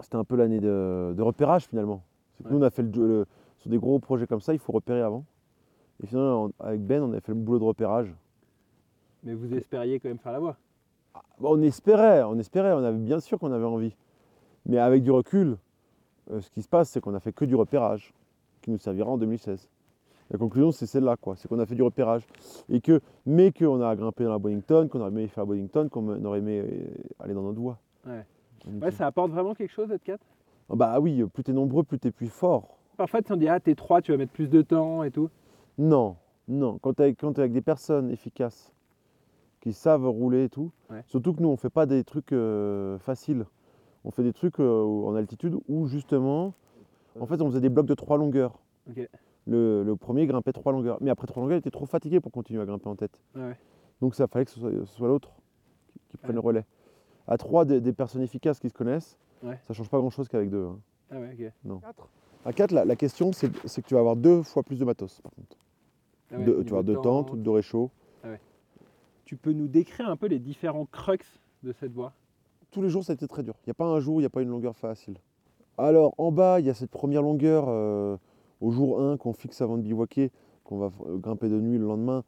c'était 0.00 0.16
un 0.16 0.24
peu 0.24 0.34
l'année 0.36 0.58
de, 0.58 1.12
de 1.16 1.22
repérage 1.22 1.66
finalement. 1.68 2.02
Nous 2.50 2.58
on 2.58 2.62
a 2.62 2.70
fait 2.70 2.82
le, 2.82 2.90
le- 3.06 3.26
sur 3.58 3.70
des 3.70 3.78
gros 3.78 3.98
projets 3.98 4.26
comme 4.26 4.40
ça, 4.40 4.52
il 4.52 4.58
faut 4.58 4.72
repérer 4.72 5.00
avant. 5.02 5.24
Et 6.02 6.06
finalement 6.06 6.44
on- 6.58 6.64
avec 6.64 6.80
Ben, 6.84 7.02
on 7.02 7.10
avait 7.12 7.20
fait 7.20 7.32
le 7.32 7.38
boulot 7.38 7.58
de 7.58 7.64
repérage. 7.64 8.12
Mais 9.24 9.34
vous 9.34 9.54
espériez 9.54 10.00
quand 10.00 10.08
même 10.08 10.18
faire 10.18 10.32
la 10.32 10.40
voie. 10.40 10.56
Bah, 11.14 11.48
on 11.50 11.62
espérait, 11.62 12.22
on 12.24 12.38
espérait, 12.38 12.72
on 12.72 12.82
avait 12.84 12.98
bien 12.98 13.20
sûr 13.20 13.38
qu'on 13.38 13.52
avait 13.52 13.64
envie. 13.64 13.94
Mais 14.66 14.78
avec 14.78 15.02
du 15.02 15.10
recul, 15.10 15.56
euh, 16.30 16.40
ce 16.40 16.50
qui 16.50 16.62
se 16.62 16.68
passe, 16.68 16.90
c'est 16.90 17.00
qu'on 17.00 17.14
a 17.14 17.20
fait 17.20 17.32
que 17.32 17.44
du 17.44 17.54
repérage, 17.54 18.12
qui 18.62 18.70
nous 18.70 18.78
servira 18.78 19.10
en 19.10 19.18
2016. 19.18 19.68
La 20.30 20.38
conclusion, 20.38 20.72
c'est 20.72 20.86
celle-là, 20.86 21.16
quoi. 21.16 21.36
C'est 21.36 21.46
qu'on 21.48 21.58
a 21.58 21.66
fait 21.66 21.74
du 21.74 21.82
repérage. 21.82 22.26
Et 22.70 22.80
que, 22.80 23.00
mais 23.26 23.52
qu'on 23.52 23.82
a 23.82 23.94
grimpé 23.94 24.24
dans 24.24 24.30
la 24.30 24.38
Boddington, 24.38 24.88
qu'on 24.90 25.00
aurait 25.00 25.10
aimé 25.10 25.28
faire 25.28 25.42
la 25.44 25.48
Boddington, 25.48 25.88
qu'on 25.90 26.24
aurait 26.24 26.38
aimé 26.38 26.60
euh, 26.60 26.86
aller 27.20 27.34
dans 27.34 27.42
notre 27.42 27.60
voie. 27.60 27.78
Ouais. 28.06 28.24
Ouais, 28.80 28.90
ça 28.92 29.06
apporte 29.08 29.30
vraiment 29.32 29.54
quelque 29.54 29.72
chose, 29.72 29.88
cette 29.88 30.04
4 30.04 30.20
ah 30.24 30.41
Bah 30.72 30.98
oui, 31.00 31.22
plus 31.32 31.42
t'es 31.44 31.52
nombreux, 31.52 31.82
plus 31.82 31.98
t'es 31.98 32.10
plus 32.10 32.28
fort. 32.28 32.78
Parfois, 32.96 33.22
tu 33.22 33.32
on 33.32 33.36
dit, 33.36 33.48
ah, 33.48 33.60
t'es 33.60 33.74
3, 33.74 34.02
tu 34.02 34.12
vas 34.12 34.18
mettre 34.18 34.32
plus 34.32 34.48
de 34.48 34.62
temps 34.62 35.02
et 35.02 35.10
tout. 35.10 35.28
Non, 35.78 36.16
non. 36.48 36.78
Quand 36.78 36.94
t'es 36.94 37.04
avec, 37.04 37.22
avec 37.24 37.52
des 37.52 37.62
personnes 37.62 38.10
efficaces, 38.10 38.72
qui 39.60 39.72
savent 39.72 40.06
rouler 40.08 40.44
et 40.44 40.48
tout, 40.48 40.72
Ouais. 40.90 41.02
surtout 41.06 41.32
que 41.34 41.40
nous, 41.42 41.48
on 41.48 41.56
fait 41.56 41.70
pas 41.70 41.86
des 41.86 42.04
trucs 42.04 42.32
euh, 42.32 42.98
faciles. 42.98 43.46
On 44.04 44.10
fait 44.10 44.22
des 44.24 44.32
trucs 44.32 44.58
euh, 44.60 44.82
en 44.82 45.14
altitude 45.14 45.56
où 45.68 45.86
justement, 45.86 46.54
en 47.20 47.26
fait, 47.26 47.40
on 47.40 47.46
faisait 47.48 47.60
des 47.60 47.68
blocs 47.68 47.86
de 47.86 47.94
trois 47.94 48.16
longueurs. 48.18 48.58
Le, 49.46 49.82
le 49.84 49.96
premier 49.96 50.26
grimpait 50.26 50.52
trois 50.52 50.72
longueurs. 50.72 50.98
Mais 51.00 51.10
après 51.10 51.26
trois 51.26 51.42
longueurs, 51.42 51.56
il 51.56 51.60
était 51.60 51.70
trop 51.70 51.86
fatigué 51.86 52.18
pour 52.20 52.32
continuer 52.32 52.60
à 52.60 52.64
grimper 52.66 52.88
en 52.88 52.96
tête. 52.96 53.18
Ouais. 53.36 53.56
Donc 54.00 54.14
ça 54.16 54.26
fallait 54.26 54.44
que 54.44 54.50
ce 54.50 54.84
soit, 54.86 55.06
l'autre 55.08 55.30
qui, 55.92 55.98
qui 56.10 56.16
prenne 56.16 56.30
Ouais. 56.30 56.34
le 56.34 56.40
relais. 56.40 56.64
À 57.28 57.36
trois, 57.38 57.64
des, 57.64 57.80
des 57.80 57.92
personnes 57.92 58.22
efficaces 58.22 58.58
qui 58.58 58.68
se 58.68 58.74
connaissent, 58.74 59.16
Ouais. 59.42 59.58
ça 59.66 59.74
change 59.74 59.88
pas 59.88 59.98
grand-chose 59.98 60.28
qu'avec 60.28 60.50
deux. 60.50 60.64
hein. 60.64 60.78
Ah 61.10 61.18
ouais, 61.20 61.36
ok. 61.38 61.52
Non. 61.64 61.80
À 62.44 62.52
4, 62.52 62.72
la, 62.72 62.84
la 62.84 62.96
question, 62.96 63.32
c'est 63.32 63.50
c'est 63.66 63.82
que 63.82 63.86
tu 63.88 63.94
vas 63.94 64.00
avoir 64.00 64.16
deux 64.16 64.42
fois 64.42 64.62
plus 64.62 64.78
de 64.78 64.84
matos, 64.84 65.20
par 65.20 65.32
contre. 65.32 65.56
Ah 66.32 66.38
ouais, 66.38 66.44
Deux- 66.44 66.50
niveau 66.52 66.62
tu 66.64 66.70
vas 66.70 66.78
avoir 66.78 66.84
deux 66.84 66.94
temps, 66.94 67.24
tentes, 67.24 67.42
deux 67.42 67.50
réchauds. 67.50 67.90
Tu 69.24 69.36
peux 69.36 69.52
nous 69.52 69.68
décrire 69.68 70.08
un 70.10 70.16
peu 70.16 70.26
les 70.26 70.38
différents 70.38 70.84
crux 70.86 71.18
de 71.62 71.72
cette 71.72 71.92
voie? 71.92 72.12
Tous 72.70 72.82
les 72.82 72.90
jours, 72.90 73.02
ça 73.04 73.12
a 73.12 73.14
été 73.14 73.26
très 73.26 73.42
dur. 73.42 73.54
Il 73.60 73.68
n'y 73.68 73.70
a 73.70 73.74
pas 73.74 73.86
un 73.86 73.98
jour, 74.00 74.16
il 74.16 74.22
n'y 74.22 74.26
a 74.26 74.30
pas 74.30 74.42
une 74.42 74.48
longueur 74.50 74.76
facile. 74.76 75.16
Alors, 75.78 76.14
en 76.18 76.30
bas, 76.32 76.60
il 76.60 76.66
y 76.66 76.70
a 76.70 76.74
cette 76.74 76.90
première 76.90 77.22
longueur 77.22 77.64
euh, 77.68 78.16
au 78.60 78.70
jour 78.72 79.00
1 79.00 79.16
qu'on 79.16 79.32
fixe 79.32 79.62
avant 79.62 79.78
de 79.78 79.82
bivouaquer, 79.82 80.30
qu'on 80.64 80.76
va 80.78 80.90
euh, 81.06 81.16
grimper 81.16 81.48
de 81.48 81.58
nuit 81.60 81.78
le 81.78 81.86
lendemain. 81.86 82.24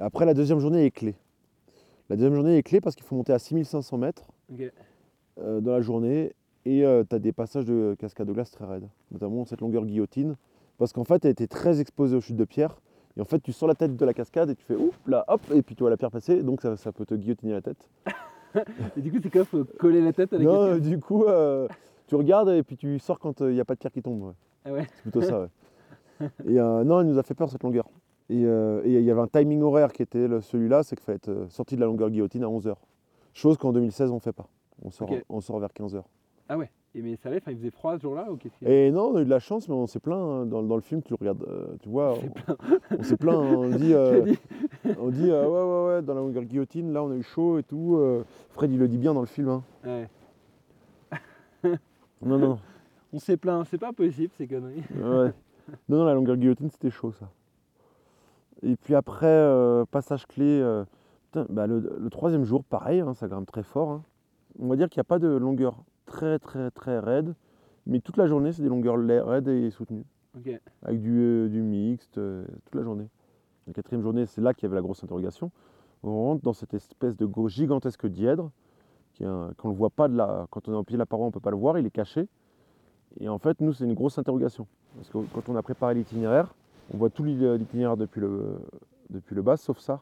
Après, 0.00 0.24
la 0.26 0.34
deuxième 0.34 0.58
journée 0.58 0.84
est 0.84 0.90
clé. 0.90 1.14
La 2.08 2.16
deuxième 2.16 2.34
journée 2.34 2.56
est 2.56 2.62
clé 2.64 2.80
parce 2.80 2.96
qu'il 2.96 3.04
faut 3.04 3.14
monter 3.14 3.32
à 3.32 3.38
6500 3.38 3.98
mètres 3.98 4.24
Ok. 4.52 4.62
Euh, 5.38 5.60
dans 5.60 5.72
la 5.72 5.80
journée 5.80 6.32
et 6.66 6.84
tu 7.08 7.16
as 7.16 7.18
des 7.18 7.32
passages 7.32 7.64
de 7.64 7.96
cascade 7.98 8.26
de 8.28 8.32
glace 8.34 8.50
très 8.50 8.66
raides, 8.66 8.86
notamment 9.10 9.46
cette 9.46 9.62
longueur 9.62 9.86
guillotine, 9.86 10.36
parce 10.76 10.92
qu'en 10.92 11.04
fait, 11.04 11.24
elle 11.24 11.30
était 11.30 11.46
très 11.46 11.80
exposée 11.80 12.16
aux 12.16 12.20
chutes 12.20 12.36
de 12.36 12.44
pierre. 12.44 12.76
Et 13.16 13.20
en 13.22 13.24
fait, 13.24 13.40
tu 13.40 13.52
sors 13.52 13.66
la 13.66 13.74
tête 13.74 13.96
de 13.96 14.04
la 14.04 14.12
cascade 14.12 14.50
et 14.50 14.54
tu 14.54 14.64
fais 14.64 14.76
oup 14.76 14.92
là, 15.06 15.24
hop, 15.28 15.40
et 15.54 15.62
puis 15.62 15.74
tu 15.74 15.82
vois 15.82 15.90
la 15.90 15.96
pierre 15.96 16.10
passer, 16.10 16.42
donc 16.42 16.60
ça, 16.60 16.76
ça 16.76 16.92
peut 16.92 17.06
te 17.06 17.14
guillotiner 17.14 17.52
la 17.52 17.62
tête. 17.62 17.88
Et 18.96 19.00
du 19.00 19.10
coup, 19.12 19.18
c'est 19.22 19.30
quoi 19.30 19.44
Faut 19.44 19.64
coller 19.78 20.00
la 20.02 20.12
tête 20.12 20.32
avec 20.32 20.46
non, 20.46 20.66
la 20.66 20.72
euh, 20.72 20.78
du 20.80 20.98
coup, 20.98 21.24
euh, 21.24 21.66
tu 22.08 22.16
regardes 22.16 22.48
et 22.50 22.62
puis 22.64 22.76
tu 22.76 22.98
sors 22.98 23.18
quand 23.20 23.40
il 23.40 23.52
n'y 23.54 23.60
a 23.60 23.64
pas 23.64 23.74
de 23.74 23.78
pierre 23.78 23.92
qui 23.92 24.02
tombe. 24.02 24.22
ouais. 24.22 24.32
Ah 24.64 24.72
ouais 24.72 24.86
C'est 24.96 25.02
plutôt 25.02 25.22
ça. 25.22 25.42
ouais. 25.42 26.28
Et 26.46 26.58
euh, 26.60 26.84
non, 26.84 27.00
elle 27.00 27.06
nous 27.06 27.18
a 27.18 27.22
fait 27.22 27.34
peur 27.34 27.48
cette 27.48 27.62
longueur. 27.62 27.88
Et 28.28 28.44
euh, 28.44 28.82
il 28.84 29.00
y 29.00 29.10
avait 29.10 29.20
un 29.20 29.26
timing 29.28 29.62
horaire 29.62 29.92
qui 29.92 30.02
était 30.02 30.28
celui-là, 30.40 30.82
c'est 30.82 30.96
qu'il 30.96 31.04
fallait 31.04 31.16
être 31.16 31.28
euh, 31.30 31.48
sorti 31.48 31.76
de 31.76 31.80
la 31.80 31.86
longueur 31.86 32.10
guillotine 32.10 32.44
à 32.44 32.48
11h. 32.48 32.74
Chose 33.34 33.56
qu'en 33.56 33.72
2016, 33.72 34.10
on 34.10 34.16
ne 34.16 34.20
fait 34.20 34.32
pas. 34.32 34.48
On 34.82 34.90
sort, 34.90 35.10
Ok. 35.10 35.24
on 35.28 35.40
sort 35.40 35.58
vers 35.58 35.70
15h. 35.70 36.02
Ah 36.48 36.56
ouais. 36.58 36.70
Et 36.94 37.02
mais 37.02 37.14
ça 37.14 37.28
allait, 37.28 37.40
il 37.46 37.56
faisait 37.56 37.70
froid 37.70 37.96
ce 37.96 38.02
jour-là 38.02 38.32
ou 38.32 38.36
qu'est-ce 38.36 38.56
qu'il 38.58 38.66
y 38.66 38.70
a 38.70 38.86
Et 38.86 38.90
non, 38.90 39.10
on 39.12 39.16
a 39.16 39.22
eu 39.22 39.24
de 39.24 39.30
la 39.30 39.38
chance, 39.38 39.68
mais 39.68 39.74
on 39.74 39.86
s'est 39.86 40.00
plaint 40.00 40.18
hein, 40.18 40.46
dans, 40.46 40.60
dans 40.64 40.74
le 40.74 40.80
film, 40.80 41.02
tu 41.02 41.14
regardes, 41.14 41.44
euh, 41.44 41.76
tu 41.80 41.88
vois, 41.88 42.14
on, 42.98 43.02
s'est 43.04 43.16
plaint, 43.16 43.36
hein, 43.36 43.54
on 43.56 43.68
dit, 43.70 43.94
euh, 43.94 44.22
dit 44.22 44.38
on 44.98 45.10
dit 45.10 45.30
euh, 45.30 45.46
ouais, 45.46 45.62
ouais, 45.92 45.94
ouais, 45.96 46.02
dans 46.02 46.14
la 46.14 46.20
longueur 46.20 46.42
guillotine, 46.42 46.92
là 46.92 47.04
on 47.04 47.12
a 47.12 47.14
eu 47.14 47.22
chaud 47.22 47.58
et 47.58 47.62
tout. 47.62 48.00
Fred, 48.50 48.72
il 48.72 48.78
le 48.78 48.88
dit 48.88 48.98
bien 48.98 49.14
dans 49.14 49.20
le 49.20 49.26
film. 49.26 49.48
hein. 49.50 49.62
Ouais. 49.84 50.08
Non, 52.22 52.38
non, 52.38 52.58
On 53.12 53.18
s'est 53.18 53.36
plaint, 53.36 53.64
c'est 53.66 53.78
pas 53.78 53.92
possible 53.92 54.32
ces 54.36 54.46
conneries. 54.48 54.82
Ouais. 54.94 55.32
Non, 55.88 55.98
non, 55.98 56.04
la 56.04 56.14
longueur 56.14 56.36
guillotine, 56.36 56.70
c'était 56.70 56.90
chaud 56.90 57.12
ça. 57.12 57.30
Et 58.62 58.76
puis 58.76 58.94
après, 58.94 59.46
passage 59.90 60.26
clé, 60.26 60.60
putain, 61.26 61.46
bah, 61.48 61.66
le, 61.66 61.78
le 61.98 62.10
troisième 62.10 62.44
jour, 62.44 62.62
pareil, 62.64 63.02
ça 63.14 63.28
grimpe 63.28 63.46
très 63.46 63.62
fort. 63.62 64.02
On 64.58 64.68
va 64.68 64.76
dire 64.76 64.88
qu'il 64.88 64.98
n'y 64.98 65.02
a 65.02 65.04
pas 65.04 65.18
de 65.18 65.28
longueur 65.28 65.82
très 66.06 66.38
très 66.38 66.70
très 66.70 66.98
raide, 66.98 67.34
mais 67.86 68.00
toute 68.00 68.16
la 68.16 68.26
journée, 68.26 68.52
c'est 68.52 68.62
des 68.62 68.68
longueurs 68.68 68.98
raides 69.26 69.48
et 69.48 69.70
soutenues, 69.70 70.04
avec 70.82 71.00
du, 71.00 71.18
euh, 71.20 71.48
du 71.48 71.62
mixte, 71.62 72.18
euh, 72.18 72.44
toute 72.64 72.74
la 72.74 72.82
journée. 72.82 73.08
La 73.66 73.72
quatrième 73.72 74.02
journée, 74.02 74.26
c'est 74.26 74.40
là 74.40 74.54
qu'il 74.54 74.64
y 74.64 74.66
avait 74.66 74.76
la 74.76 74.82
grosse 74.82 75.02
interrogation. 75.04 75.50
On 76.02 76.24
rentre 76.24 76.42
dans 76.42 76.52
cette 76.52 76.74
espèce 76.74 77.16
de 77.16 77.26
gros 77.26 77.48
gigantesque 77.48 78.06
dièdre, 78.06 78.50
qui 79.14 79.24
qu'on 79.58 79.68
ne 79.68 79.74
voit 79.74 79.90
pas 79.90 80.08
de 80.08 80.16
la, 80.16 80.46
quand 80.50 80.68
on 80.68 80.72
est 80.72 80.76
au 80.76 80.82
pied 80.82 80.94
de 80.94 80.98
la 80.98 81.06
paroi, 81.06 81.26
on 81.26 81.28
ne 81.28 81.32
peut 81.32 81.40
pas 81.40 81.50
le 81.50 81.56
voir, 81.56 81.78
il 81.78 81.86
est 81.86 81.90
caché. 81.90 82.26
Et 83.18 83.28
en 83.28 83.38
fait, 83.38 83.60
nous, 83.60 83.72
c'est 83.72 83.84
une 83.84 83.94
grosse 83.94 84.18
interrogation. 84.18 84.66
Parce 84.96 85.10
que 85.10 85.18
quand 85.34 85.48
on 85.48 85.56
a 85.56 85.62
préparé 85.62 85.94
l'itinéraire, 85.94 86.54
on 86.92 86.96
voit 86.96 87.10
tout 87.10 87.22
l'it- 87.22 87.36
l'itinéraire 87.58 87.96
depuis 87.96 88.20
le, 88.20 88.58
depuis 89.10 89.34
le 89.34 89.42
bas, 89.42 89.56
sauf 89.56 89.78
ça. 89.78 90.00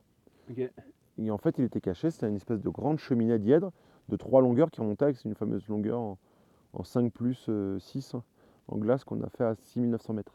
Et 1.19 1.31
en 1.31 1.39
fait, 1.39 1.59
il 1.59 1.65
était 1.65 1.81
caché, 1.81 2.11
c'était 2.11 2.29
une 2.29 2.37
espèce 2.37 2.61
de 2.63 2.69
grande 2.69 2.99
cheminée 2.99 3.39
dièdre 3.39 3.73
de 4.09 4.17
trois 4.17 4.41
longueurs 4.41 4.71
qui 4.71 4.81
remontait 4.81 5.05
avec 5.05 5.25
une 5.25 5.35
fameuse 5.35 5.67
longueur 5.69 5.99
en, 6.01 6.19
en 6.73 6.85
5 6.85 7.13
plus 7.13 7.49
6 7.79 8.15
en 8.69 8.77
glace 8.79 9.05
qu'on 9.05 9.23
a 9.23 9.29
fait 9.29 9.45
à 9.45 9.55
6900 9.55 10.13
mètres. 10.15 10.35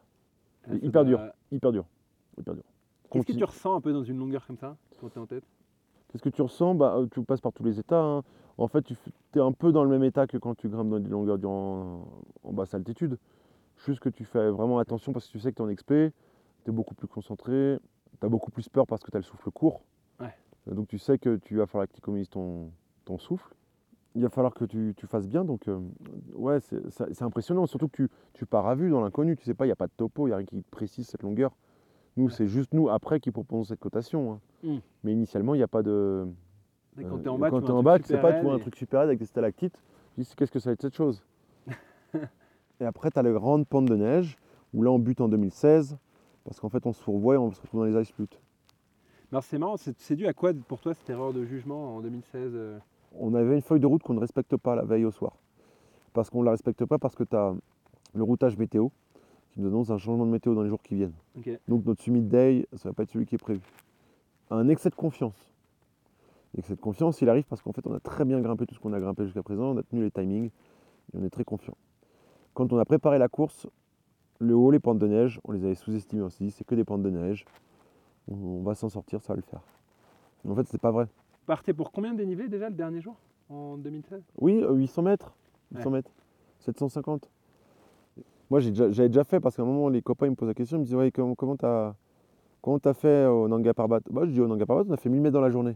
Ah, 0.68 0.74
hyper 0.75 1.03
doit- 1.03 1.03
dur. 1.06 1.20
Hyper 1.51 1.72
dur. 1.72 1.86
Hyper 2.38 2.53
dur. 2.56 2.63
Qu'est-ce 3.12 3.25
que 3.25 3.34
tu 3.34 3.44
ressens 3.44 3.75
un 3.75 3.82
peu 3.82 3.94
dans 3.94 4.03
une 4.03 4.18
longueur 4.18 4.46
comme 4.48 4.58
ça 4.58 4.75
quand 5.00 5.10
t'es 5.10 5.20
en 5.20 5.25
tête? 5.27 5.44
Qu'est-ce 6.10 6.24
que 6.24 6.30
tu 6.30 6.42
ressens? 6.42 6.75
Bah, 6.75 6.96
euh, 6.98 7.08
Tu 7.12 7.22
passes 7.24 7.42
par 7.42 7.53
tous 7.53 7.63
les 7.63 7.80
états. 7.80 8.01
hein. 8.01 8.24
En 8.58 8.68
fait, 8.68 8.84
tu 8.84 8.96
es 9.36 9.39
un 9.39 9.51
peu 9.51 9.72
dans 9.72 9.84
le 9.84 9.89
même 9.89 10.03
état 10.03 10.27
que 10.27 10.38
quand 10.38 10.56
tu 10.56 10.70
grimpes 10.70 10.89
dans 10.89 11.00
des 11.00 11.10
longueurs 11.10 11.38
durant, 11.39 12.06
en 12.44 12.53
basse 12.53 12.74
altitude. 12.75 13.18
Juste 13.86 14.00
que 14.00 14.10
tu 14.10 14.24
fais 14.25 14.50
vraiment 14.51 14.77
attention 14.80 15.12
parce 15.12 15.25
que 15.27 15.32
tu 15.32 15.39
sais 15.39 15.51
que 15.51 15.56
tu 15.58 15.62
es 15.63 15.65
en 15.65 15.70
expé, 15.70 16.12
tu 16.63 16.70
es 16.70 16.74
beaucoup 16.74 16.94
plus 16.94 17.08
concentré, 17.08 17.80
tu 18.20 18.25
as 18.25 18.30
beaucoup 18.30 18.51
plus 18.51 18.70
peur 18.70 18.86
parce 18.86 19.01
que 19.03 19.10
tu 19.10 19.18
as 19.18 19.20
le 19.20 19.24
souffle 19.24 19.50
court. 19.51 19.82
Ouais. 20.20 20.34
Euh, 20.70 20.75
Donc 20.75 20.88
tu 20.88 21.00
sais 21.00 21.18
que 21.18 21.36
tu 21.38 21.58
vas 21.58 21.65
falloir 21.65 21.88
que 21.88 21.94
tu 21.94 21.98
économises 22.00 22.30
ton, 22.30 22.72
ton 23.06 23.18
souffle. 23.18 23.53
Il 24.15 24.22
va 24.22 24.29
falloir 24.29 24.53
que 24.53 24.65
tu, 24.65 24.93
tu 24.96 25.08
fasses 25.08 25.27
bien. 25.27 25.43
Donc 25.43 25.67
euh, 25.67 25.79
ouais, 26.36 26.60
c'est 26.62 27.22
impressionnant. 27.24 27.65
Surtout 27.65 27.88
que 27.88 27.96
tu, 28.03 28.10
tu 28.34 28.46
pars 28.46 28.67
à 28.67 28.75
vue 28.75 28.89
dans 28.89 29.01
l'inconnu. 29.01 29.36
Tu 29.36 29.43
sais 29.43 29.53
pas, 29.55 29.65
il 29.65 29.70
n'y 29.70 29.74
a 29.74 29.75
pas 29.77 29.88
de 29.88 29.93
topo, 29.98 30.27
il 30.27 30.29
n'y 30.32 30.34
a 30.34 30.38
rien 30.38 30.46
qui 30.46 30.62
précise 30.70 31.08
cette 31.08 31.24
longueur. 31.24 31.51
Nous, 32.15 32.25
Ouais. 32.25 32.32
c'est 32.32 32.48
juste 32.48 32.74
nous 32.74 32.89
après 32.89 33.20
qui 33.20 33.32
proposons 33.32 33.63
cette 33.63 33.79
cotation. 33.79 34.34
hein. 34.34 34.39
Mm. 34.63 34.77
Mais 35.03 35.12
initialement, 35.13 35.55
il 35.55 35.58
n'y 35.58 35.63
a 35.63 35.67
pas 35.67 35.82
de. 35.82 36.27
Et 37.00 37.03
Quand 37.05 37.15
Euh, 37.17 37.22
t'es 37.24 37.29
en 37.29 37.39
bas, 37.39 37.50
quand 37.50 37.62
tu 37.62 37.72
un 37.72 37.75
en 37.75 37.82
bas, 37.84 37.98
tu 37.98 38.03
sais 38.05 38.13
super 38.15 38.22
pas, 38.22 38.34
tu 38.34 38.43
vois 38.43 38.53
un 38.53 38.60
truc 38.60 38.75
super 38.75 39.00
avec 39.00 39.17
des 39.17 39.25
stalactites. 39.25 39.82
Tu 40.13 40.22
dis 40.22 40.34
qu'est-ce 40.38 40.51
que 40.51 40.60
ça 40.60 40.70
va 40.70 40.74
être 40.74 40.82
cette 40.82 40.96
chose? 40.96 41.24
Et 42.79 42.86
après, 42.86 43.10
tu 43.10 43.17
as 43.17 43.24
les 43.24 43.32
grandes 43.32 43.67
pentes 43.67 43.86
de 43.86 43.96
neige 43.96 44.38
où 44.74 44.84
là 44.84 44.91
on 44.91 45.00
bute 45.00 45.22
en 45.22 45.27
2016 45.27 45.98
parce 46.43 46.60
qu'en 46.60 46.70
fait 46.70 46.86
on 46.86 46.93
se 46.93 47.01
fourvoie 47.01 47.36
et 47.36 47.38
on 47.38 47.51
se 47.51 47.62
retrouve 47.62 47.82
dans 47.82 47.86
les 47.86 48.01
ice 48.01 48.13
alors, 49.32 49.43
c'est 49.43 49.58
marrant, 49.58 49.77
c'est 49.77 50.15
dû 50.15 50.27
à 50.27 50.34
quoi 50.34 50.51
pour 50.67 50.79
toi 50.79 50.93
cette 50.93 51.10
erreur 51.10 51.34
de 51.34 51.43
jugement 51.43 51.96
en 51.96 52.01
2016 52.01 52.51
euh? 52.53 52.77
On 53.20 53.34
avait 53.34 53.55
une 53.55 53.62
feuille 53.62 53.79
de 53.79 53.88
route 53.88 54.03
qu'on 54.03 54.13
ne 54.13 54.20
respecte 54.20 54.55
pas 54.58 54.75
la 54.75 54.84
veille 54.84 55.05
au 55.05 55.12
soir. 55.12 55.38
Parce 56.13 56.29
qu'on 56.29 56.39
ne 56.41 56.46
la 56.46 56.51
respecte 56.51 56.86
pas 56.86 56.98
parce 56.98 57.15
que 57.15 57.24
tu 57.24 57.36
as 57.36 57.53
le 58.13 58.24
routage 58.24 58.58
météo 58.58 58.89
qui 59.51 59.62
nous 59.62 59.67
annonce 59.67 59.89
un 59.89 59.98
changement 59.98 60.25
de 60.25 60.32
météo 60.32 60.55
dans 60.55 60.63
les 60.63 60.70
jours 60.70 60.82
qui 60.82 60.96
viennent. 60.96 61.13
Donc 61.67 61.86
notre 61.86 62.01
summit 62.01 62.22
day, 62.22 62.67
ça 62.74 62.89
va 62.89 62.93
pas 62.93 63.03
être 63.03 63.12
celui 63.12 63.25
qui 63.25 63.36
est 63.36 63.39
prévu. 63.39 63.62
Un 64.50 64.67
excès 64.70 64.89
de 64.89 64.96
confiance. 64.96 65.50
L'excès 66.55 66.75
de 66.75 66.82
confiance, 66.82 67.22
il 67.22 67.29
arrive 67.29 67.46
parce 67.46 67.62
qu'en 67.62 67.72
fait, 67.72 67.86
on 67.88 67.93
a 67.93 68.00
très 68.00 68.25
bien 68.25 68.39
grimpé 68.39 68.67
tout 68.67 68.75
ce 68.75 68.79
qu'on 68.79 68.93
a 68.93 69.00
grimpé 69.00 69.25
jusqu'à 69.25 69.41
présent, 69.41 69.72
on 69.72 69.77
a 69.77 69.84
tenu 69.84 70.03
les 70.03 70.12
timings 70.12 70.50
et 71.13 71.17
on 71.17 71.24
est 71.24 71.29
très 71.29 71.43
confiant. 71.43 71.75
Quand 72.53 72.72
on 72.72 72.77
a 72.77 72.86
préparé 72.86 73.17
la 73.17 73.27
course, 73.27 73.67
le 74.39 74.55
haut, 74.55 74.70
les 74.70 74.79
pentes 74.79 75.00
de 75.00 75.08
neige, 75.08 75.39
on 75.46 75.51
les 75.51 75.63
avait 75.65 75.74
sous-estimées. 75.74 76.22
On 76.22 76.29
s'est 76.29 76.43
dit, 76.43 76.51
c'est 76.51 76.63
que 76.63 76.75
des 76.75 76.84
pentes 76.84 77.01
de 77.01 77.10
neige, 77.10 77.46
on, 78.27 78.36
on 78.36 78.62
va 78.62 78.75
s'en 78.75 78.89
sortir, 78.89 79.22
ça 79.22 79.34
va 79.34 79.38
le 79.38 79.41
faire. 79.41 79.62
Mais 80.46 80.51
en 80.51 80.55
fait, 80.55 80.67
c'est 80.67 80.82
pas 80.82 80.91
vrai. 80.91 81.08
Partez 81.45 81.73
pour 81.73 81.91
combien 81.91 82.13
de 82.13 82.17
dénivelé 82.17 82.47
déjà 82.47 82.69
le 82.69 82.75
dernier 82.75 83.01
jour 83.01 83.15
en 83.50 83.77
2016 83.77 84.21
Oui, 84.39 84.62
euh, 84.63 84.73
800 84.73 85.01
mètres, 85.01 85.33
800 85.75 85.89
mètres, 85.91 86.12
750. 86.59 87.29
Moi, 88.50 88.59
j'ai 88.59 88.69
déjà- 88.69 88.91
j'avais 88.91 89.09
déjà 89.09 89.23
fait 89.23 89.39
parce 89.39 89.55
qu'à 89.55 89.63
un 89.63 89.65
moment, 89.65 89.89
les 89.89 90.01
copains 90.01 90.27
ils 90.27 90.31
me 90.31 90.35
posent 90.35 90.47
la 90.47 90.53
question, 90.53 90.77
ils 90.77 90.81
me 90.81 90.85
disent 90.85 90.95
ouais, 90.95 91.12
comment 91.12 91.35
comment 91.35 91.55
t'as 91.57 91.93
comment 92.62 92.79
fait 92.93 93.25
au 93.25 93.47
Nanga 93.47 93.73
Parbat 93.73 94.00
Bah, 94.09 94.21
je 94.25 94.31
dis 94.31 94.39
au 94.39 94.47
Nanga 94.47 94.65
Parbat, 94.65 94.83
on 94.88 94.93
a 94.93 94.97
fait 94.97 95.09
1000 95.09 95.21
mètres 95.21 95.33
dans 95.33 95.41
la 95.41 95.50
journée. 95.50 95.75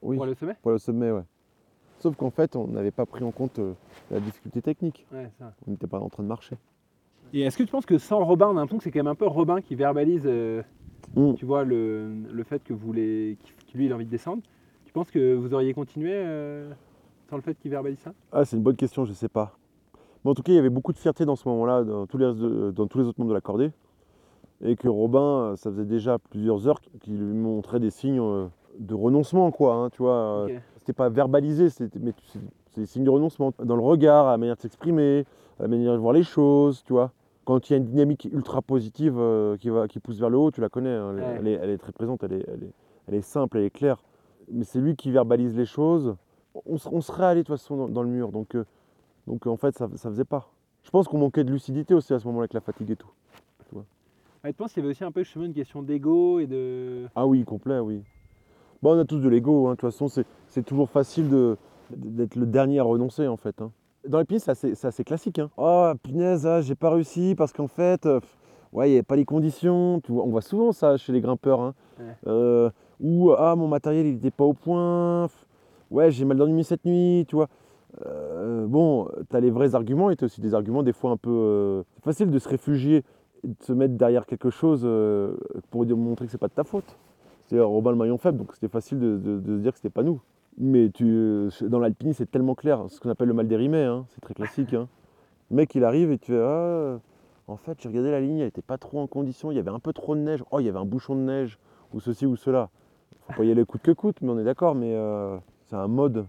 Oui, 0.00 0.16
Pour 0.16 0.26
au 0.26 0.34
sommet? 0.34 0.56
Pour 0.62 0.72
au 0.72 0.78
sommet, 0.78 1.10
ouais. 1.10 1.22
Sauf 1.98 2.16
qu'en 2.16 2.30
fait, 2.30 2.56
on 2.56 2.66
n'avait 2.68 2.90
pas 2.90 3.06
pris 3.06 3.24
en 3.24 3.30
compte 3.30 3.58
euh, 3.58 3.72
la 4.10 4.20
difficulté 4.20 4.60
technique. 4.62 5.06
Ouais, 5.12 5.30
ça. 5.38 5.52
On 5.66 5.70
n'était 5.72 5.86
pas 5.86 5.98
en 6.00 6.08
train 6.08 6.22
de 6.22 6.28
marcher. 6.28 6.56
Et 7.32 7.40
est-ce 7.40 7.56
que 7.58 7.62
tu 7.62 7.70
penses 7.70 7.86
que 7.86 7.98
sans 7.98 8.22
Robin, 8.24 8.46
on 8.48 8.50
a 8.50 8.54
l'impression 8.54 8.78
que 8.78 8.84
c'est 8.84 8.90
quand 8.90 9.00
même 9.00 9.06
un 9.08 9.14
peu 9.14 9.26
Robin 9.26 9.60
qui 9.60 9.74
verbalise, 9.74 10.22
euh, 10.26 10.62
Mm. 11.16 11.34
tu 11.34 11.44
vois, 11.46 11.64
le, 11.64 12.08
le 12.32 12.44
fait 12.44 12.62
que 12.64 12.72
vous 12.72 12.84
voulez, 12.86 13.36
lui, 13.74 13.86
il 13.86 13.92
a 13.92 13.94
envie 13.94 14.04
de 14.06 14.10
descendre 14.10 14.42
penses 14.94 15.10
que 15.10 15.34
vous 15.34 15.52
auriez 15.52 15.74
continué 15.74 16.12
euh, 16.14 16.70
sans 17.28 17.36
le 17.36 17.42
fait 17.42 17.54
qu'il 17.58 17.70
verbalise 17.70 17.98
ça? 17.98 18.12
Ah, 18.32 18.44
c'est 18.44 18.56
une 18.56 18.62
bonne 18.62 18.76
question, 18.76 19.04
je 19.04 19.12
sais 19.12 19.28
pas. 19.28 19.58
Mais 20.24 20.30
en 20.30 20.34
tout 20.34 20.42
cas, 20.42 20.52
il 20.52 20.54
y 20.54 20.58
avait 20.58 20.70
beaucoup 20.70 20.92
de 20.92 20.98
fierté 20.98 21.26
dans 21.26 21.36
ce 21.36 21.46
moment-là, 21.48 21.82
dans 21.84 22.06
tous 22.06 22.16
les, 22.16 22.26
restes 22.26 22.38
de- 22.38 22.70
dans 22.70 22.86
tous 22.86 22.98
les 22.98 23.04
autres 23.04 23.18
membres 23.18 23.30
de 23.30 23.34
la 23.34 23.40
cordée. 23.40 23.72
Et 24.62 24.76
que 24.76 24.88
Robin, 24.88 25.20
euh, 25.20 25.56
ça 25.56 25.70
faisait 25.70 25.84
déjà 25.84 26.18
plusieurs 26.18 26.66
heures 26.68 26.80
qu'il 27.00 27.18
lui 27.18 27.34
montrait 27.34 27.80
des 27.80 27.90
signes 27.90 28.20
euh, 28.20 28.46
de 28.78 28.94
renoncement, 28.94 29.50
quoi. 29.50 29.74
hein, 29.74 29.90
tu 29.90 29.98
vois, 30.02 30.46
c'était 30.78 30.92
pas 30.92 31.08
verbalisé, 31.08 31.68
c'était, 31.70 31.98
mais 31.98 32.12
c'est 32.32 32.40
c'est 32.70 32.80
des 32.80 32.86
signes 32.86 33.04
de 33.04 33.10
renoncement. 33.10 33.52
Dans 33.62 33.76
le 33.76 33.82
regard, 33.82 34.26
à 34.26 34.32
la 34.32 34.36
manière 34.38 34.56
de 34.56 34.60
s'exprimer, 34.60 35.24
à 35.60 35.62
la 35.62 35.68
manière 35.68 35.92
de 35.92 35.98
voir 35.98 36.12
les 36.12 36.24
choses, 36.24 36.82
tu 36.84 36.92
vois. 36.92 37.12
Quand 37.44 37.68
il 37.68 37.72
y 37.72 37.74
a 37.74 37.76
une 37.76 37.84
dynamique 37.84 38.28
ultra 38.32 38.62
positive 38.62 39.14
euh, 39.16 39.56
qui, 39.56 39.70
va, 39.70 39.86
qui 39.86 40.00
pousse 40.00 40.18
vers 40.18 40.30
le 40.30 40.38
haut, 40.38 40.50
tu 40.50 40.60
la 40.60 40.68
connais, 40.68 40.90
hein, 40.90 41.12
elle, 41.16 41.22
Ouais. 41.22 41.36
elle 41.38 41.46
est, 41.48 41.52
elle 41.62 41.70
est 41.70 41.78
très 41.78 41.92
présente, 41.92 42.24
est, 42.24 42.46
elle 43.06 43.14
est 43.14 43.20
simple, 43.22 43.58
elle 43.58 43.64
est 43.64 43.70
claire. 43.70 44.02
Mais 44.50 44.64
c'est 44.64 44.80
lui 44.80 44.96
qui 44.96 45.10
verbalise 45.10 45.56
les 45.56 45.66
choses. 45.66 46.16
On, 46.66 46.76
on 46.92 47.00
serait 47.00 47.24
allé 47.24 47.42
de 47.42 47.46
toute 47.46 47.56
façon 47.56 47.76
dans, 47.76 47.88
dans 47.88 48.02
le 48.02 48.08
mur, 48.08 48.30
donc, 48.30 48.54
euh, 48.54 48.64
donc 49.26 49.46
en 49.46 49.56
fait 49.56 49.76
ça, 49.76 49.88
ça 49.96 50.08
faisait 50.10 50.24
pas. 50.24 50.48
Je 50.84 50.90
pense 50.90 51.08
qu'on 51.08 51.18
manquait 51.18 51.44
de 51.44 51.50
lucidité 51.50 51.94
aussi 51.94 52.12
à 52.14 52.18
ce 52.18 52.26
moment-là 52.26 52.42
avec 52.44 52.52
la 52.54 52.60
fatigue 52.60 52.90
et 52.90 52.96
tout. 52.96 53.08
Ouais, 53.72 54.52
tu 54.52 54.54
penses 54.54 54.72
qu'il 54.74 54.82
y 54.82 54.84
avait 54.84 54.90
aussi 54.92 55.04
un 55.04 55.10
peu 55.10 55.22
justement 55.24 55.46
une 55.46 55.54
question 55.54 55.82
d'ego 55.82 56.38
et 56.38 56.46
de. 56.46 57.06
Ah 57.16 57.26
oui, 57.26 57.44
complet, 57.44 57.78
oui. 57.78 58.02
Bon, 58.82 58.94
on 58.94 58.98
a 58.98 59.04
tous 59.06 59.18
de 59.20 59.28
l'ego, 59.30 59.66
hein, 59.68 59.70
de 59.70 59.76
toute 59.76 59.90
façon 59.90 60.08
c'est 60.48 60.62
toujours 60.62 60.90
facile 60.90 61.30
de- 61.30 61.56
d'être 61.90 62.36
le 62.36 62.44
dernier 62.44 62.78
à 62.78 62.82
renoncer 62.82 63.26
en 63.26 63.38
fait. 63.38 63.62
hein. 63.62 63.70
Dans 64.06 64.18
les 64.18 64.26
pistes, 64.26 64.52
c'est 64.52 64.84
assez, 64.84 65.02
classique. 65.04 65.38
Hein. 65.38 65.50
Oh, 65.56 65.90
punaise, 66.02 66.46
ah, 66.46 66.60
j'ai 66.60 66.74
pas 66.74 66.90
réussi 66.90 67.34
parce 67.34 67.54
qu'en 67.54 67.68
fait, 67.68 68.04
euh, 68.04 68.20
ouais, 68.74 68.88
il 68.88 68.90
n'y 68.92 68.96
avait 68.98 69.02
pas 69.02 69.16
les 69.16 69.24
conditions. 69.24 70.02
Tu 70.04 70.12
vois, 70.12 70.24
on 70.24 70.28
voit 70.28 70.42
souvent 70.42 70.72
ça 70.72 70.98
chez 70.98 71.10
les 71.12 71.22
grimpeurs. 71.22 71.60
hein. 71.62 71.74
Ouais. 71.98 72.04
Euh, 72.26 72.70
ou, 73.00 73.32
ah, 73.32 73.54
mon 73.56 73.68
matériel, 73.68 74.06
il 74.06 74.14
n'était 74.14 74.30
pas 74.30 74.44
au 74.44 74.52
point. 74.52 75.28
Ouais, 75.90 76.10
j'ai 76.10 76.24
mal 76.24 76.36
dormi 76.36 76.64
cette 76.64 76.84
nuit, 76.84 77.24
tu 77.28 77.36
vois. 77.36 77.48
Euh, 78.04 78.66
bon, 78.66 79.08
tu 79.30 79.36
as 79.36 79.40
les 79.40 79.50
vrais 79.50 79.74
arguments 79.74 80.10
et 80.10 80.16
tu 80.16 80.24
aussi 80.24 80.40
des 80.40 80.54
arguments 80.54 80.82
des 80.82 80.92
fois 80.92 81.12
un 81.12 81.16
peu... 81.16 81.30
euh, 81.30 81.82
c'est 81.94 82.04
facile 82.04 82.30
de 82.30 82.38
se 82.38 82.48
réfugier 82.48 83.04
et 83.44 83.48
de 83.48 83.56
se 83.60 83.72
mettre 83.72 83.94
derrière 83.94 84.26
quelque 84.26 84.50
chose 84.50 84.82
euh, 84.84 85.36
pour 85.70 85.86
montrer 85.86 86.26
que 86.26 86.32
c'est 86.32 86.38
pas 86.38 86.48
de 86.48 86.54
ta 86.54 86.64
faute. 86.64 86.96
C'est 87.46 87.60
Robin 87.60 87.90
le 87.90 87.96
maillon 87.96 88.18
faible, 88.18 88.38
donc 88.38 88.52
c'était 88.54 88.68
facile 88.68 88.98
de, 88.98 89.40
se 89.46 89.58
dire 89.58 89.72
que 89.72 89.78
c'était 89.78 89.90
pas 89.90 90.02
nous. 90.02 90.20
Mais 90.58 90.90
tu, 90.90 91.04
euh, 91.06 91.50
dans 91.62 91.78
l'alpinisme, 91.78 92.18
c'est 92.18 92.30
tellement 92.30 92.54
clair, 92.54 92.84
ce 92.88 93.00
qu'on 93.00 93.10
appelle 93.10 93.28
le 93.28 93.34
mal 93.34 93.48
dérimé, 93.48 93.82
hein, 93.82 94.06
c'est 94.08 94.20
très 94.20 94.34
classique. 94.34 94.72
Hein. 94.72 94.88
Le 95.50 95.56
mec, 95.56 95.74
il 95.74 95.84
arrive 95.84 96.10
et 96.10 96.18
tu 96.18 96.32
fais 96.32 96.40
Ah, 96.40 96.98
en 97.46 97.56
fait, 97.56 97.76
j'ai 97.80 97.88
regardé 97.88 98.10
la 98.10 98.20
ligne, 98.20 98.38
elle 98.38 98.48
était 98.48 98.62
pas 98.62 98.78
trop 98.78 98.98
en 99.00 99.06
condition, 99.06 99.50
il 99.50 99.56
y 99.56 99.60
avait 99.60 99.70
un 99.70 99.78
peu 99.78 99.92
trop 99.92 100.16
de 100.16 100.20
neige, 100.20 100.42
oh, 100.50 100.60
il 100.60 100.66
y 100.66 100.68
avait 100.68 100.78
un 100.78 100.86
bouchon 100.86 101.14
de 101.14 101.20
neige, 101.20 101.58
ou 101.92 102.00
ceci 102.00 102.24
ou 102.24 102.36
cela. 102.36 102.70
Faut 103.26 103.32
pas 103.34 103.44
y 103.44 103.50
aller 103.50 103.64
coûte 103.64 103.82
que 103.82 103.92
coûte, 103.92 104.16
mais 104.20 104.30
on 104.30 104.38
est 104.38 104.44
d'accord, 104.44 104.74
mais 104.74 104.94
euh, 104.94 105.38
c'est 105.66 105.76
un 105.76 105.88
mode 105.88 106.26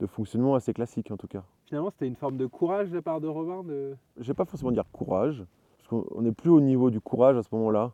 de 0.00 0.06
fonctionnement 0.06 0.54
assez 0.54 0.72
classique 0.72 1.10
en 1.10 1.16
tout 1.16 1.26
cas. 1.26 1.42
Finalement, 1.66 1.90
c'était 1.90 2.06
une 2.06 2.16
forme 2.16 2.36
de 2.36 2.46
courage 2.46 2.90
de 2.90 2.96
la 2.96 3.02
part 3.02 3.20
de 3.20 3.28
Robin 3.28 3.62
de... 3.62 3.94
Je 4.16 4.26
vais 4.26 4.34
pas 4.34 4.46
forcément 4.46 4.70
dire 4.70 4.84
courage, 4.90 5.44
parce 5.76 5.88
qu'on 5.88 6.06
on 6.16 6.22
n'est 6.22 6.32
plus 6.32 6.50
au 6.50 6.60
niveau 6.60 6.90
du 6.90 7.00
courage 7.00 7.36
à 7.36 7.42
ce 7.42 7.48
moment-là. 7.52 7.92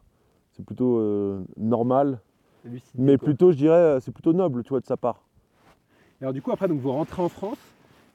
C'est 0.53 0.65
plutôt 0.65 0.99
euh, 0.99 1.43
normal, 1.57 2.21
lucidité, 2.65 3.03
mais 3.03 3.19
quoi. 3.19 3.27
plutôt, 3.27 3.51
je 3.51 3.57
dirais, 3.57 3.75
euh, 3.75 4.01
c'est 4.01 4.13
plutôt 4.13 4.33
noble, 4.33 4.63
tu 4.63 4.69
vois, 4.69 4.79
de 4.79 4.87
sa 4.87 4.97
part. 4.97 5.25
Alors, 6.21 6.33
du 6.33 6.41
coup, 6.41 6.53
après, 6.53 6.69
donc, 6.69 6.79
vous 6.79 6.93
rentrez 6.93 7.21
en 7.21 7.29
France. 7.29 7.59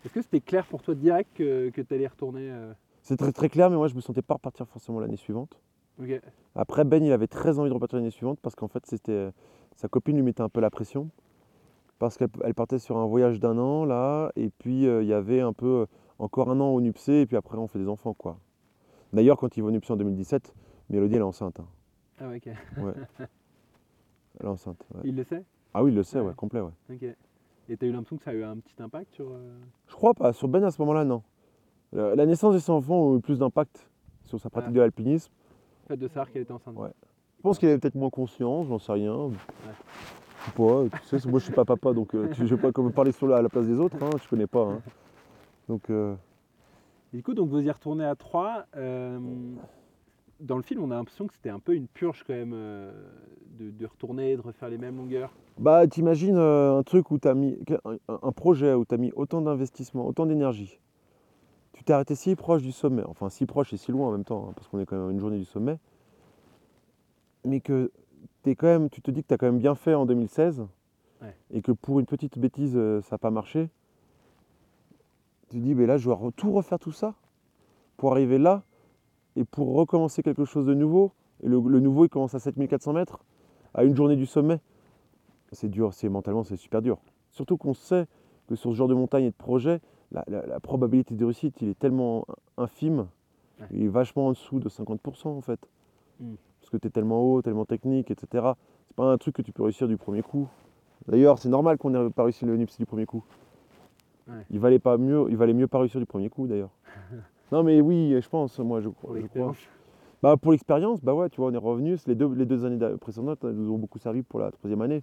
Est-ce 0.05 0.13
que 0.13 0.21
c'était 0.21 0.39
clair 0.39 0.65
pour 0.65 0.81
toi 0.81 0.95
direct 0.95 1.29
que, 1.35 1.69
que 1.69 1.81
tu 1.81 1.93
allais 1.93 2.07
retourner 2.07 2.49
euh, 2.49 2.71
C'est 3.01 3.17
très 3.17 3.33
très 3.33 3.49
clair, 3.49 3.69
mais 3.69 3.75
moi 3.75 3.89
je 3.89 3.95
me 3.95 4.01
sentais 4.01 4.21
pas 4.21 4.35
repartir 4.35 4.65
forcément 4.67 5.01
l'année 5.01 5.17
suivante. 5.17 5.59
Après, 6.55 6.85
Ben, 6.85 7.03
il 7.03 7.11
avait 7.11 7.27
très 7.27 7.59
envie 7.59 7.69
de 7.69 7.73
repartir 7.73 7.97
l'année 7.97 8.09
suivante 8.09 8.39
parce 8.41 8.55
qu'en 8.55 8.69
fait, 8.69 8.85
c'était 8.85 9.29
sa 9.79 9.87
copine 9.87 10.17
lui 10.17 10.23
mettait 10.23 10.41
un 10.41 10.49
peu 10.49 10.59
la 10.59 10.69
pression 10.69 11.09
parce 11.99 12.17
qu'elle 12.17 12.27
elle 12.43 12.53
partait 12.53 12.79
sur 12.79 12.97
un 12.97 13.05
voyage 13.05 13.39
d'un 13.39 13.57
an 13.57 13.85
là, 13.85 14.29
et 14.35 14.49
puis 14.49 14.85
euh, 14.85 15.01
il 15.03 15.07
y 15.07 15.13
avait 15.13 15.39
un 15.39 15.53
peu 15.53 15.65
euh, 15.81 15.85
encore 16.19 16.49
un 16.51 16.59
an 16.59 16.67
au 16.69 16.81
NUPC, 16.81 17.09
et 17.21 17.25
puis 17.25 17.37
après 17.37 17.57
on 17.57 17.67
fait 17.67 17.79
des 17.79 17.87
enfants 17.87 18.13
quoi. 18.13 18.37
D'ailleurs, 19.13 19.37
quand 19.37 19.55
il 19.55 19.61
va 19.61 19.67
au 19.69 19.71
NUPC 19.71 19.91
en 19.91 19.95
2017, 19.95 20.53
Mélodie 20.89 21.15
elle 21.15 21.21
est 21.21 21.23
enceinte. 21.23 21.59
hein. 21.61 21.67
Ah, 22.19 22.27
ouais, 22.27 22.41
ok. 22.45 22.53
Elle 24.39 24.45
est 24.45 24.49
enceinte. 24.49 24.85
ouais. 24.95 25.01
Il 25.05 25.15
le 25.15 25.23
sait? 25.23 25.43
Ah 25.73 25.83
oui, 25.83 25.91
il 25.91 25.95
le 25.95 26.03
sait, 26.03 26.19
ouais, 26.19 26.27
Ouais. 26.27 26.33
complet, 26.35 26.59
ouais. 26.61 26.71
Ok. 26.93 27.03
Et 27.69 27.77
t'as 27.77 27.85
eu 27.87 27.91
l'impression 27.91 28.17
que 28.17 28.23
ça 28.23 28.31
a 28.31 28.33
eu 28.33 28.43
un 28.43 28.57
petit 28.57 28.81
impact 28.81 29.13
sur. 29.13 29.29
euh, 29.31 29.57
Je 29.87 29.93
crois 29.95 30.13
pas. 30.13 30.33
Sur 30.33 30.47
Ben 30.47 30.63
à 30.63 30.71
ce 30.71 30.81
moment-là, 30.81 31.05
non. 31.05 31.21
La, 31.93 32.15
la 32.15 32.25
naissance 32.25 32.53
de 32.53 32.59
ses 32.59 32.71
enfants 32.71 33.13
a 33.13 33.17
eu 33.17 33.21
plus 33.21 33.39
d'impact 33.39 33.89
sur 34.25 34.39
sa 34.39 34.49
pratique 34.49 34.71
Ah. 34.71 34.75
de 34.75 34.79
l'alpinisme. 34.81 35.31
le 35.83 35.87
fait 35.87 35.97
de 35.97 36.07
savoir 36.07 36.29
qu'elle 36.31 36.41
était 36.43 36.51
enceinte 36.51 36.75
Ouais. 36.77 36.89
Je 37.39 37.43
pense 37.43 37.57
qu'il 37.57 37.69
avait 37.69 37.77
peut-être 37.77 37.95
moins 37.95 38.09
conscience, 38.09 38.67
j'en 38.67 38.79
sais 38.79 38.91
rien. 38.91 39.29
Je 39.31 40.45
sais 40.45 40.51
pas, 40.57 40.97
tu 41.09 41.19
sais, 41.19 41.29
moi 41.29 41.39
je 41.39 41.45
suis 41.45 41.53
pas 41.53 41.63
papa, 41.65 41.93
donc 41.93 42.13
euh, 42.13 42.27
tu- 42.33 42.45
je 42.45 42.55
vais 42.55 42.61
pas 42.61 42.71
comme 42.73 42.91
parler 42.91 43.11
sur 43.13 43.27
la, 43.27 43.37
à 43.37 43.41
la 43.41 43.49
place 43.49 43.65
des 43.65 43.79
autres, 43.79 43.95
hein, 44.01 44.09
je 44.21 44.27
connais 44.27 44.47
pas. 44.47 44.63
hein. 44.65 44.81
Donc 45.69 45.89
euh, 45.89 46.15
du 47.13 47.23
coup, 47.23 47.33
donc 47.33 47.49
vous 47.49 47.61
y 47.61 47.71
retournez 47.71 48.03
à 48.05 48.15
3. 48.15 48.65
dans 48.75 50.55
le 50.57 50.61
film, 50.63 50.83
on 50.83 50.91
a 50.91 50.95
l'impression 50.95 51.27
que 51.27 51.33
c'était 51.33 51.49
un 51.49 51.59
peu 51.59 51.75
une 51.75 51.87
purge 51.87 52.23
quand 52.27 52.33
même 52.33 52.51
euh, 52.53 52.91
de, 53.57 53.69
de 53.71 53.85
retourner, 53.85 54.35
de 54.35 54.41
refaire 54.41 54.69
les 54.69 54.77
mêmes 54.77 54.97
longueurs. 54.97 55.31
bah 55.57 55.87
t'imagines 55.87 56.37
euh, 56.37 56.77
un 56.77 56.83
truc 56.83 57.09
où 57.11 57.19
t'as 57.19 57.33
mis 57.35 57.57
un, 57.85 57.97
un 58.21 58.31
projet 58.33 58.73
où 58.73 58.83
t'as 58.85 58.97
mis 58.97 59.11
autant 59.15 59.41
d'investissement, 59.41 60.05
autant 60.07 60.25
d'énergie. 60.25 60.79
Tu 61.73 61.83
t'es 61.85 61.93
arrêté 61.93 62.15
si 62.15 62.35
proche 62.35 62.61
du 62.63 62.71
sommet, 62.73 63.03
enfin 63.07 63.29
si 63.29 63.45
proche 63.45 63.71
et 63.73 63.77
si 63.77 63.91
loin 63.93 64.09
en 64.09 64.11
même 64.11 64.25
temps, 64.25 64.47
hein, 64.49 64.53
parce 64.55 64.67
qu'on 64.67 64.79
est 64.79 64.85
quand 64.85 64.97
même 64.97 65.07
à 65.07 65.11
une 65.11 65.19
journée 65.19 65.37
du 65.37 65.45
sommet. 65.45 65.77
Mais 67.45 67.59
que 67.61 67.91
t'es 68.43 68.55
quand 68.55 68.67
même, 68.67 68.89
tu 68.89 69.01
te 69.01 69.11
dis 69.11 69.21
que 69.23 69.27
tu 69.27 69.33
as 69.33 69.37
quand 69.37 69.45
même 69.47 69.59
bien 69.59 69.75
fait 69.75 69.93
en 69.93 70.05
2016 70.05 70.65
Ouais. 71.21 71.35
et 71.51 71.61
que 71.61 71.73
pour 71.73 71.99
une 71.99 72.05
petite 72.05 72.39
bêtise 72.39 72.73
euh, 72.77 73.01
ça 73.01 73.15
n'a 73.15 73.17
pas 73.17 73.29
marché. 73.31 73.69
Tu 75.49 75.57
te 75.57 75.63
dis, 75.63 75.75
mais 75.75 75.85
là, 75.85 75.97
je 75.97 76.05
dois 76.05 76.19
tout 76.35 76.51
refaire 76.51 76.79
tout 76.79 76.91
ça 76.91 77.15
pour 77.97 78.11
arriver 78.13 78.37
là 78.37 78.63
et 79.35 79.43
pour 79.43 79.73
recommencer 79.73 80.21
quelque 80.23 80.45
chose 80.45 80.65
de 80.65 80.73
nouveau. 80.73 81.11
Et 81.43 81.47
le, 81.47 81.59
le 81.59 81.79
nouveau, 81.79 82.05
il 82.05 82.09
commence 82.09 82.35
à 82.35 82.39
7400 82.39 82.93
mètres, 82.93 83.19
à 83.73 83.83
une 83.83 83.95
journée 83.95 84.15
du 84.15 84.25
sommet. 84.25 84.59
C'est 85.51 85.69
dur, 85.69 85.93
c'est 85.93 86.09
mentalement, 86.09 86.43
c'est 86.43 86.55
super 86.57 86.81
dur. 86.81 86.99
Surtout 87.31 87.57
qu'on 87.57 87.73
sait 87.73 88.05
que 88.47 88.55
sur 88.55 88.71
ce 88.71 88.75
genre 88.75 88.87
de 88.87 88.93
montagne 88.93 89.25
et 89.25 89.31
de 89.31 89.35
projet, 89.35 89.81
la, 90.11 90.23
la- 90.27 90.45
la 90.45 90.59
probabilité 90.59 91.15
de 91.15 91.25
réussite, 91.25 91.61
il 91.61 91.69
est 91.69 91.79
tellement 91.79 92.25
infime, 92.57 93.07
Ouais. 93.59 93.67
il 93.71 93.83
est 93.83 93.87
vachement 93.89 94.27
en 94.27 94.31
dessous 94.31 94.59
de 94.59 94.69
50% 94.69 95.27
en 95.27 95.41
fait. 95.41 95.59
Mm. 96.21 96.35
Parce 96.69 96.77
que 96.81 96.81
tu 96.83 96.87
es 96.87 96.91
tellement 96.91 97.19
haut, 97.23 97.41
tellement 97.41 97.65
technique, 97.65 98.11
etc. 98.11 98.53
C'est 98.87 98.95
pas 98.95 99.11
un 99.11 99.17
truc 99.17 99.35
que 99.35 99.41
tu 99.41 99.51
peux 99.51 99.63
réussir 99.63 99.87
du 99.87 99.97
premier 99.97 100.21
coup. 100.21 100.47
D'ailleurs, 101.07 101.39
c'est 101.39 101.49
normal 101.49 101.79
qu'on 101.79 101.89
n'ait 101.89 102.11
pas 102.11 102.23
réussi 102.23 102.45
le 102.45 102.55
NIPS 102.55 102.77
du 102.77 102.85
premier 102.85 103.07
coup. 103.07 103.23
Ouais. 104.27 104.45
Il 104.51 104.59
valait 104.59 104.77
pas 104.77 104.97
mieux, 104.99 105.25
il 105.31 105.35
valait 105.37 105.53
mieux 105.55 105.67
pas 105.67 105.79
réussir 105.79 105.99
du 105.99 106.05
premier 106.05 106.29
coup 106.29 106.45
d'ailleurs. 106.45 106.69
non 107.51 107.63
mais 107.63 107.81
oui, 107.81 108.15
je 108.21 108.29
pense, 108.29 108.59
moi 108.59 108.81
je, 108.81 108.89
Pour 108.89 108.95
crois- 108.97 109.09
je 109.09 109.13
crois. 109.13 109.21
l'expérience. 109.21 109.57
Bah 110.21 110.37
pour 110.37 110.51
l'expérience, 110.51 111.01
bah 111.01 111.15
ouais, 111.15 111.29
tu 111.29 111.41
vois, 111.41 111.49
on 111.49 111.53
est 111.53 111.57
revenu. 111.57 111.97
Les 112.05 112.13
deux, 112.13 112.31
les 112.35 112.45
deux 112.45 112.63
années 112.65 112.77
précédentes 113.01 113.39
elles 113.43 113.55
nous 113.55 113.73
ont 113.73 113.79
beaucoup 113.79 113.97
servi 113.97 114.21
pour 114.21 114.39
la 114.39 114.51
troisième 114.51 114.81
année. 114.83 115.01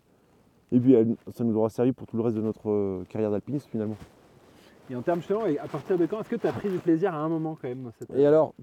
Et 0.70 0.78
puis 0.78 0.92
elles- 0.92 1.16
ça 1.32 1.42
nous 1.42 1.56
aura 1.56 1.68
servi 1.70 1.90
pour 1.90 2.06
tout 2.06 2.16
le 2.16 2.22
reste 2.22 2.36
de 2.36 2.42
notre 2.42 2.70
euh, 2.70 3.02
carrière 3.08 3.32
d'alpiniste 3.32 3.66
finalement. 3.68 3.96
Et 4.88 4.94
en 4.94 5.02
termes 5.02 5.18
justement, 5.18 5.42
à 5.60 5.66
partir 5.66 5.98
de 5.98 6.06
quand 6.06 6.20
est-ce 6.20 6.28
que 6.28 6.36
tu 6.36 6.46
as 6.46 6.52
pris 6.52 6.68
du 6.68 6.78
plaisir 6.78 7.12
à 7.12 7.18
un 7.18 7.28
moment 7.28 7.58
quand 7.60 7.66
même 7.66 7.82
dans 7.82 7.90
cette. 7.98 8.08
Et 8.16 8.24
alors, 8.24 8.54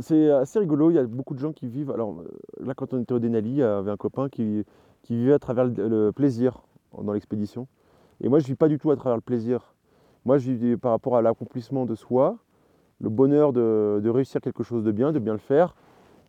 c'est 0.00 0.30
assez 0.30 0.58
rigolo, 0.58 0.90
il 0.90 0.94
y 0.94 0.98
a 0.98 1.04
beaucoup 1.04 1.34
de 1.34 1.38
gens 1.38 1.52
qui 1.52 1.66
vivent. 1.66 1.90
Alors 1.90 2.14
euh, 2.20 2.28
là, 2.64 2.74
quand 2.74 2.92
on 2.92 3.00
était 3.00 3.12
au 3.12 3.18
Denali, 3.18 3.50
il 3.50 3.56
y 3.56 3.62
avait 3.62 3.90
un 3.90 3.96
copain 3.96 4.28
qui, 4.28 4.64
vivait 5.08 5.32
à 5.32 5.38
travers 5.38 5.64
le, 5.64 6.10
plaisir 6.12 6.62
dans 7.02 7.12
l'expédition. 7.12 7.66
Et 8.20 8.28
moi, 8.28 8.38
je 8.38 8.44
ne 8.44 8.48
vis 8.48 8.56
pas 8.56 8.68
du 8.68 8.78
tout 8.78 8.90
à 8.90 8.96
travers 8.96 9.16
le 9.16 9.22
plaisir. 9.22 9.74
Moi, 10.24 10.38
je 10.38 10.52
vis 10.52 10.76
par 10.76 10.92
rapport 10.92 11.16
à 11.16 11.22
l'accomplissement 11.22 11.86
de 11.86 11.94
soi, 11.94 12.36
le 13.00 13.08
bonheur 13.08 13.52
de, 13.52 14.08
réussir 14.08 14.40
quelque 14.40 14.62
chose 14.62 14.84
de 14.84 14.92
bien, 14.92 15.12
de 15.12 15.18
bien 15.18 15.32
le 15.32 15.38
faire. 15.38 15.74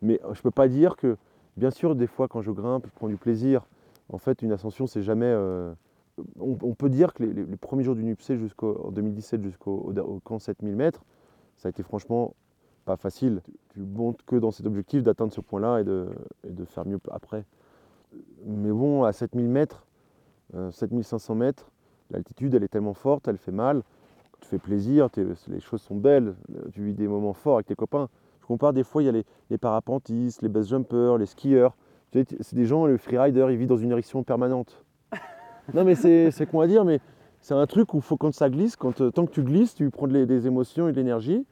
Mais 0.01 0.19
euh, 0.23 0.33
je 0.33 0.39
ne 0.39 0.43
peux 0.43 0.51
pas 0.51 0.67
dire 0.67 0.95
que, 0.95 1.17
bien 1.57 1.71
sûr, 1.71 1.95
des 1.95 2.07
fois, 2.07 2.27
quand 2.27 2.41
je 2.41 2.51
grimpe, 2.51 2.85
je 2.87 2.91
prends 2.95 3.09
du 3.09 3.17
plaisir. 3.17 3.67
En 4.09 4.17
fait, 4.17 4.41
une 4.41 4.51
ascension, 4.51 4.87
c'est 4.87 5.03
jamais. 5.03 5.25
euh, 5.25 5.73
on, 6.39 6.73
peut 6.73 6.89
dire 6.89 7.13
que 7.13 7.23
les, 7.23 7.57
premiers 7.57 7.83
jours 7.83 7.95
du 7.95 8.03
NUPC 8.03 8.37
jusqu'au 8.37 8.79
en 8.85 8.91
2017 8.91 9.41
jusqu'au 9.41 9.71
au, 9.71 9.99
au 9.99 10.19
camp 10.19 10.39
7000 10.39 10.75
mètres, 10.75 11.03
ça 11.57 11.67
a 11.67 11.69
été 11.69 11.83
franchement 11.83 12.35
pas 12.85 12.97
facile. 12.97 13.41
Tu, 13.45 13.51
tu 13.69 13.79
montes 13.79 14.19
que 14.25 14.35
dans 14.35 14.51
cet 14.51 14.65
objectif 14.65 15.03
d'atteindre 15.03 15.33
ce 15.33 15.41
point-là 15.41 15.79
et 15.81 15.83
de, 15.83 16.07
et 16.47 16.51
de 16.51 16.65
faire 16.65 16.85
mieux 16.85 16.99
après. 17.11 17.45
Mais 18.45 18.71
bon, 18.71 19.03
à 19.03 19.13
7000 19.13 19.47
mètres, 19.47 19.85
euh, 20.55 20.71
7500 20.71 21.35
mètres, 21.35 21.69
l'altitude 22.09 22.53
elle 22.55 22.63
est 22.63 22.67
tellement 22.67 22.93
forte, 22.93 23.27
elle 23.27 23.37
fait 23.37 23.51
mal. 23.51 23.83
Tu 24.41 24.47
fais 24.49 24.57
plaisir, 24.57 25.07
les 25.47 25.59
choses 25.59 25.81
sont 25.81 25.95
belles, 25.95 26.33
euh, 26.55 26.63
tu 26.73 26.83
vis 26.83 26.93
des 26.93 27.07
moments 27.07 27.33
forts 27.33 27.55
avec 27.55 27.67
tes 27.67 27.75
copains. 27.75 28.09
Je 28.41 28.45
compare 28.47 28.73
des 28.73 28.83
fois, 28.83 29.03
il 29.03 29.05
y 29.05 29.09
a 29.09 29.11
les, 29.11 29.23
les 29.49 29.57
parapentistes, 29.57 30.41
les 30.41 30.49
base 30.49 30.67
jumpers, 30.67 31.17
les 31.17 31.27
skieurs. 31.27 31.75
Tu 32.11 32.19
sais, 32.19 32.37
C'est 32.41 32.55
des 32.55 32.65
gens, 32.65 32.85
le 32.85 32.97
freerider, 32.97 33.45
il 33.51 33.55
vit 33.57 33.67
dans 33.67 33.77
une 33.77 33.91
érection 33.91 34.23
permanente. 34.23 34.83
non 35.73 35.83
mais 35.85 35.95
c'est 35.95 36.45
con 36.49 36.59
à 36.59 36.67
dire, 36.67 36.83
mais 36.83 36.99
c'est 37.39 37.53
un 37.53 37.65
truc 37.67 37.93
où 37.93 38.01
faut 38.01 38.17
quand 38.17 38.33
ça 38.33 38.49
glisse, 38.49 38.75
quand, 38.75 38.99
euh, 39.01 39.11
tant 39.11 39.25
que 39.25 39.31
tu 39.31 39.43
glisses, 39.43 39.75
tu 39.75 39.89
prends 39.89 40.07
de 40.07 40.13
l'é- 40.13 40.25
des 40.25 40.47
émotions 40.47 40.87
et 40.87 40.91
de 40.91 40.97
l'énergie. 40.97 41.45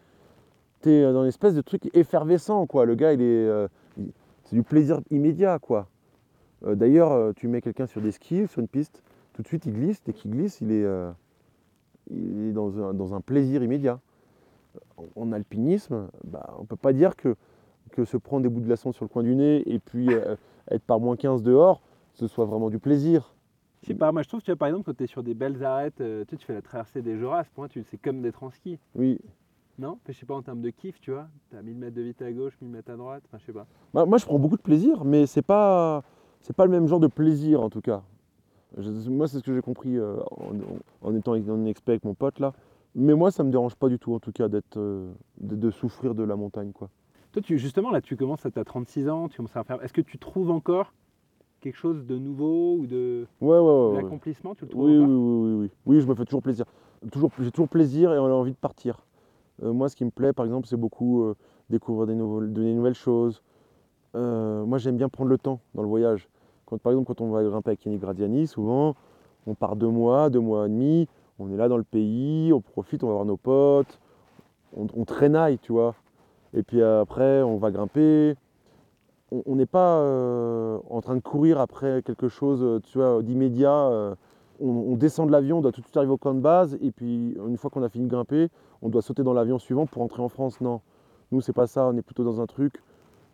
Tu 0.82 0.90
es 0.90 1.04
dans 1.14 1.22
une 1.24 1.28
espèce 1.28 1.56
de 1.56 1.62
truc 1.62 1.90
effervescent, 1.96 2.66
quoi. 2.68 2.86
Le 2.86 2.96
gars, 2.96 3.14
il 3.14 3.22
est, 3.22 3.26
euh, 3.48 3.68
c'est 4.46 4.56
du 4.56 4.64
plaisir 4.64 5.00
immédiat, 5.12 5.60
quoi. 5.60 5.88
Euh, 6.66 6.76
D'ailleurs, 6.76 7.12
euh, 7.12 7.34
tu 7.36 7.48
mets 7.48 7.62
quelqu'un 7.62 7.86
sur 7.88 8.02
des 8.02 8.12
skis, 8.12 8.48
sur 8.48 8.60
une 8.62 8.68
piste, 8.68 9.04
tout 9.34 9.42
de 9.42 9.48
suite, 9.48 9.66
il 9.66 9.74
glisse. 9.74 10.02
Dès 10.04 10.14
qu'il 10.14 10.32
glisse, 10.32 10.62
il 10.62 10.72
est, 10.72 10.84
euh, 10.84 11.12
il 12.10 12.50
est 12.50 12.54
dans, 12.54 12.78
un, 12.82 12.94
dans 12.94 13.14
un 13.14 13.22
plaisir 13.22 13.64
immédiat. 13.64 14.00
En, 14.98 15.06
en 15.16 15.32
alpinisme, 15.32 16.08
bah, 16.26 16.54
on 16.58 16.62
ne 16.62 16.68
peut 16.68 16.76
pas 16.76 16.94
dire 16.94 17.16
que, 17.16 17.36
que 17.92 18.06
se 18.06 18.18
prendre 18.18 18.44
des 18.44 18.50
bouts 18.50 18.62
de 18.62 18.66
glaçons 18.66 18.92
sur 18.92 19.04
le 19.06 19.10
coin 19.10 19.24
du 19.24 19.36
nez 19.36 19.64
et 19.72 19.80
puis 19.80 20.08
euh, 20.14 20.36
être 20.72 20.84
par 20.84 21.00
moins 21.00 21.16
15 21.16 21.42
dehors, 21.44 21.82
ce 22.14 22.28
soit 22.28 22.46
vraiment 22.46 22.70
du 22.70 22.80
plaisir. 22.80 23.34
Je 23.82 23.88
sais 23.88 23.94
pas, 23.94 24.12
moi 24.12 24.22
je 24.24 24.28
trouve, 24.28 24.42
tu 24.42 24.52
vois, 24.52 24.58
par 24.58 24.68
exemple, 24.68 24.86
quand 24.86 24.96
tu 24.98 25.04
es 25.06 25.08
sur 25.08 25.24
des 25.24 25.34
belles 25.34 25.64
arêtes, 25.64 26.02
euh, 26.02 26.24
tu, 26.26 26.32
sais, 26.32 26.38
tu 26.38 26.46
fais 26.46 26.54
la 26.54 26.62
traversée 26.62 27.02
des 27.02 27.18
Joras, 27.18 27.46
pour 27.56 27.62
moi, 27.62 27.70
tu- 27.70 27.84
c'est 27.90 27.98
comme 27.98 28.22
d'être 28.22 28.44
en 28.44 28.52
ski. 28.52 28.78
Oui. 28.96 29.20
Non 29.80 29.98
Je 30.08 30.12
sais 30.14 30.26
pas, 30.26 30.36
en 30.36 30.42
termes 30.42 30.62
de 30.62 30.70
kiff, 30.72 31.00
tu 31.00 31.12
vois, 31.12 31.28
tu 31.50 31.56
as 31.56 31.62
1000 31.62 31.78
mètres 31.78 31.96
de 31.96 32.02
vite 32.02 32.22
à 32.22 32.32
gauche, 32.34 32.54
1000 32.62 32.70
mètres 32.70 32.92
à 32.92 32.98
droite, 32.98 33.24
enfin, 33.28 33.38
je 33.40 33.46
sais 33.46 33.54
pas. 33.54 33.66
Bah, 33.94 34.06
moi, 34.06 34.18
je 34.18 34.26
prends 34.26 34.38
beaucoup 34.38 34.58
de 34.58 34.62
plaisir, 34.62 35.06
mais 35.06 35.26
c'est 35.26 35.42
pas, 35.42 36.04
c'est 36.42 36.56
pas 36.56 36.66
le 36.66 36.72
même 36.72 36.88
genre 36.88 37.00
de 37.00 37.08
plaisir 37.08 37.62
en 37.62 37.70
tout 37.70 37.80
cas. 37.82 38.04
Je- 38.78 39.10
moi, 39.10 39.28
c'est 39.28 39.38
ce 39.40 39.44
que 39.44 39.54
j'ai 39.54 39.62
compris 39.62 39.98
euh, 39.98 40.18
en, 40.32 41.08
en 41.08 41.16
étant 41.16 41.32
en 41.34 41.66
expert 41.66 41.94
avec 41.94 42.04
mon 42.04 42.14
pote 42.14 42.40
là. 42.40 42.54
Mais 42.94 43.14
moi, 43.14 43.32
ça 43.32 43.44
me 43.44 43.52
dérange 43.52 43.76
pas 43.76 43.88
du 43.88 43.98
tout 44.00 44.14
en 44.14 44.20
tout 44.20 44.32
cas 44.34 44.48
d'être, 44.50 44.78
euh, 44.78 45.12
de, 45.40 45.56
de 45.56 45.72
souffrir 45.72 46.14
de 46.14 46.24
la 46.24 46.36
montagne 46.36 46.72
quoi. 46.74 46.90
Toi, 47.32 47.42
tu, 47.42 47.58
justement, 47.58 47.92
là, 47.92 48.02
tu 48.02 48.18
commences 48.18 48.46
à 48.46 48.52
t'as 48.52 48.64
36 48.64 49.08
ans, 49.08 49.30
tu 49.30 49.38
commences 49.38 49.56
à 49.56 49.64
faire. 49.64 49.82
Est-ce 49.84 49.94
que 49.94 50.02
tu 50.02 50.18
trouves 50.18 50.50
encore 50.52 50.92
quelque 51.62 51.76
chose 51.78 52.06
de 52.06 52.18
nouveau 52.18 52.76
ou 52.80 52.86
de 52.88 53.28
Ouais, 53.40 53.50
ouais, 53.50 53.60
ouais. 53.60 53.88
ouais. 53.96 54.02
l'accomplissement 54.02 54.56
Tu 54.56 54.66
le 54.66 54.72
trouves 54.72 54.84
Oui, 54.84 54.98
oui, 54.98 55.06
oui, 55.06 55.52
oui, 55.54 55.54
oui. 55.62 55.72
Oui, 55.86 56.02
je 56.02 56.08
me 56.08 56.16
fais 56.16 56.26
toujours 56.26 56.42
plaisir. 56.42 56.66
Toujours, 57.12 57.32
j'ai 57.40 57.52
toujours 57.52 57.70
plaisir 57.70 58.12
et 58.14 58.20
on 58.20 58.26
a 58.26 58.30
envie 58.32 58.52
de 58.52 58.58
partir. 58.58 59.06
Euh, 59.64 59.74
moi, 59.74 59.90
ce 59.90 59.96
qui 59.96 60.06
me 60.06 60.12
plaît, 60.12 60.34
par 60.34 60.46
exemple, 60.46 60.68
c'est 60.68 60.78
beaucoup 60.78 61.24
euh, 61.24 61.36
découvrir 61.70 62.08
des, 62.08 62.16
nouveaux- 62.16 62.46
des 62.46 62.74
nouvelles 62.74 62.94
choses. 62.94 63.42
Euh, 64.16 64.66
moi, 64.66 64.78
j'aime 64.78 64.98
bien 64.98 65.10
prendre 65.10 65.30
le 65.30 65.38
temps 65.38 65.60
dans 65.76 65.82
le 65.82 65.88
voyage. 65.88 66.28
Par 66.84 66.92
exemple, 66.92 67.08
quand 67.08 67.22
on 67.22 67.32
va 67.32 67.44
grimper 67.44 67.72
avec 67.72 67.86
Yannick 67.86 68.02
Gradiani, 68.02 68.46
souvent, 68.46 68.96
on 69.48 69.56
part 69.56 69.76
deux 69.76 69.88
mois, 69.88 70.30
deux 70.30 70.40
mois 70.40 70.68
et 70.68 70.70
demi, 70.70 71.08
on 71.40 71.52
est 71.52 71.58
là 71.58 71.68
dans 71.68 71.78
le 71.78 71.84
pays, 71.84 72.54
on 72.54 72.62
profite, 72.62 73.04
on 73.04 73.08
va 73.08 73.14
voir 73.14 73.26
nos 73.26 73.38
potes, 73.38 74.00
on, 74.78 75.04
traînaille, 75.04 75.58
tu 75.58 75.72
vois. 75.72 75.96
Et 76.54 76.62
puis 76.62 76.84
après, 76.84 77.42
on 77.42 77.58
va 77.58 77.72
grimper. 77.72 78.36
On 79.32 79.56
n'est 79.56 79.66
pas 79.66 80.04
en 80.90 81.02
train 81.02 81.16
de 81.16 81.22
courir 81.22 81.60
après 81.60 82.04
quelque 82.04 82.30
chose, 82.30 82.82
tu 82.84 83.00
vois, 83.00 83.24
d'immédiat. 83.24 84.16
On, 84.62 84.96
descend 84.96 85.28
de 85.28 85.32
l'avion, 85.32 85.60
on 85.60 85.62
doit 85.62 85.72
tout 85.72 85.82
de 85.82 85.86
suite 85.86 85.98
arriver 85.98 86.12
au 86.12 86.18
camp 86.18 86.34
de 86.34 86.40
base, 86.40 86.78
et 86.82 86.92
puis 86.92 87.36
une 87.48 87.58
fois 87.58 87.70
qu'on 87.70 87.84
a 87.84 87.90
fini 87.90 88.06
de 88.06 88.10
grimper, 88.10 88.50
on 88.82 88.90
doit 88.90 89.02
sauter 89.02 89.24
dans 89.24 89.34
l'avion 89.34 89.60
suivant 89.60 89.86
pour 89.86 90.02
rentrer 90.02 90.22
en 90.22 90.30
France. 90.30 90.62
Non, 90.62 90.82
nous 91.32 91.42
c'est 91.42 91.54
pas 91.54 91.68
ça, 91.68 91.88
on 91.88 91.98
est 91.98 92.02
plutôt 92.02 92.24
dans 92.24 92.42
un 92.42 92.46
truc 92.46 92.82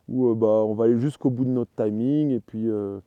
où 0.07 0.29
euh, 0.29 0.35
bah, 0.35 0.47
on 0.47 0.73
va 0.73 0.85
aller 0.85 0.99
jusqu'au 0.99 1.29
bout 1.29 1.45
de 1.45 1.49
notre 1.49 1.71
timing, 1.75 2.31
et 2.31 2.39
puis, 2.39 2.69
euh, 2.69 2.99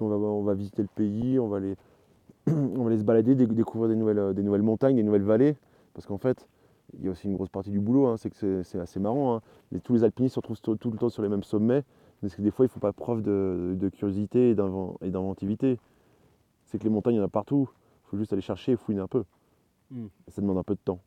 on, 0.00 0.42
va, 0.42 0.54
visiter 0.54 0.82
le 0.82 0.88
pays, 0.94 1.38
on 1.38 1.48
va 1.48 1.58
aller, 1.58 1.76
on 2.48 2.84
va 2.84 2.96
se 2.96 3.04
balader, 3.04 3.34
dé- 3.34 3.46
découvrir 3.46 3.88
des 3.88 3.96
nouvelles, 3.96 4.18
euh, 4.18 4.32
des 4.32 4.42
nouvelles 4.42 4.62
montagnes, 4.62 4.96
des 4.96 5.02
nouvelles 5.02 5.22
vallées, 5.22 5.56
parce 5.94 6.06
qu'en 6.06 6.18
fait, 6.18 6.48
il 6.98 7.04
y 7.04 7.08
a 7.08 7.12
aussi 7.12 7.26
une 7.28 7.36
grosse 7.36 7.48
partie 7.48 7.70
du 7.70 7.80
boulot, 7.80 8.06
hein, 8.06 8.16
c'est 8.16 8.30
que 8.30 8.62
c'est- 8.62 8.78
assez 8.78 9.00
marrant. 9.00 9.36
hein. 9.36 9.78
Tous 9.84 9.94
les 9.94 10.04
alpinistes 10.04 10.34
se 10.34 10.40
retrouvent 10.40 10.60
tout, 10.60 10.90
le 10.90 10.98
temps 10.98 11.08
sur 11.08 11.22
les 11.22 11.28
mêmes 11.28 11.42
sommets, 11.42 11.84
mais 12.22 12.28
que 12.28 12.42
des 12.42 12.50
fois, 12.50 12.64
ils 12.64 12.68
ne 12.68 12.72
font 12.72 12.80
pas 12.80 12.92
preuve 12.92 13.22
de, 13.22 13.88
curiosité 13.88 14.50
et 14.50 14.54
d'inventivité. 14.54 15.78
C'est 16.72 16.78
que 16.78 16.84
les 16.84 16.90
montagnes, 16.90 17.14
il 17.14 17.18
y 17.18 17.20
en 17.20 17.24
a 17.24 17.28
partout. 17.28 17.68
Il 18.06 18.08
faut 18.10 18.16
juste 18.16 18.32
aller 18.32 18.40
chercher 18.42 18.72
et 18.72 18.76
fouiner 18.76 19.00
un 19.02 19.06
peu. 19.06 19.24
Hmm. 19.90 20.06
Et 20.26 20.30
ça 20.30 20.40
demande 20.40 20.56
un 20.58 20.62
peu 20.62 20.74
de 20.74 20.80
temps. 20.82 21.00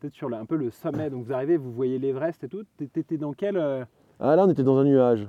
Peut-être 0.00 0.14
sur 0.14 0.28
le- 0.28 0.36
un 0.36 0.46
peu 0.46 0.56
le 0.56 0.70
sommet. 0.70 1.10
Donc 1.10 1.24
vous 1.26 1.32
arrivez, 1.32 1.56
vous 1.58 1.70
voyez 1.72 1.98
l'Everest 1.98 2.42
et 2.44 2.48
tout. 2.48 2.64
T'é- 2.78 2.88
T'étais 2.88 3.18
dans 3.18 3.32
quel. 3.34 3.56
euh, 3.58 3.84
Ah 4.20 4.36
là, 4.36 4.44
on 4.46 4.50
était 4.50 4.62
dans 4.62 4.78
un 4.78 4.84
nuage. 4.84 5.28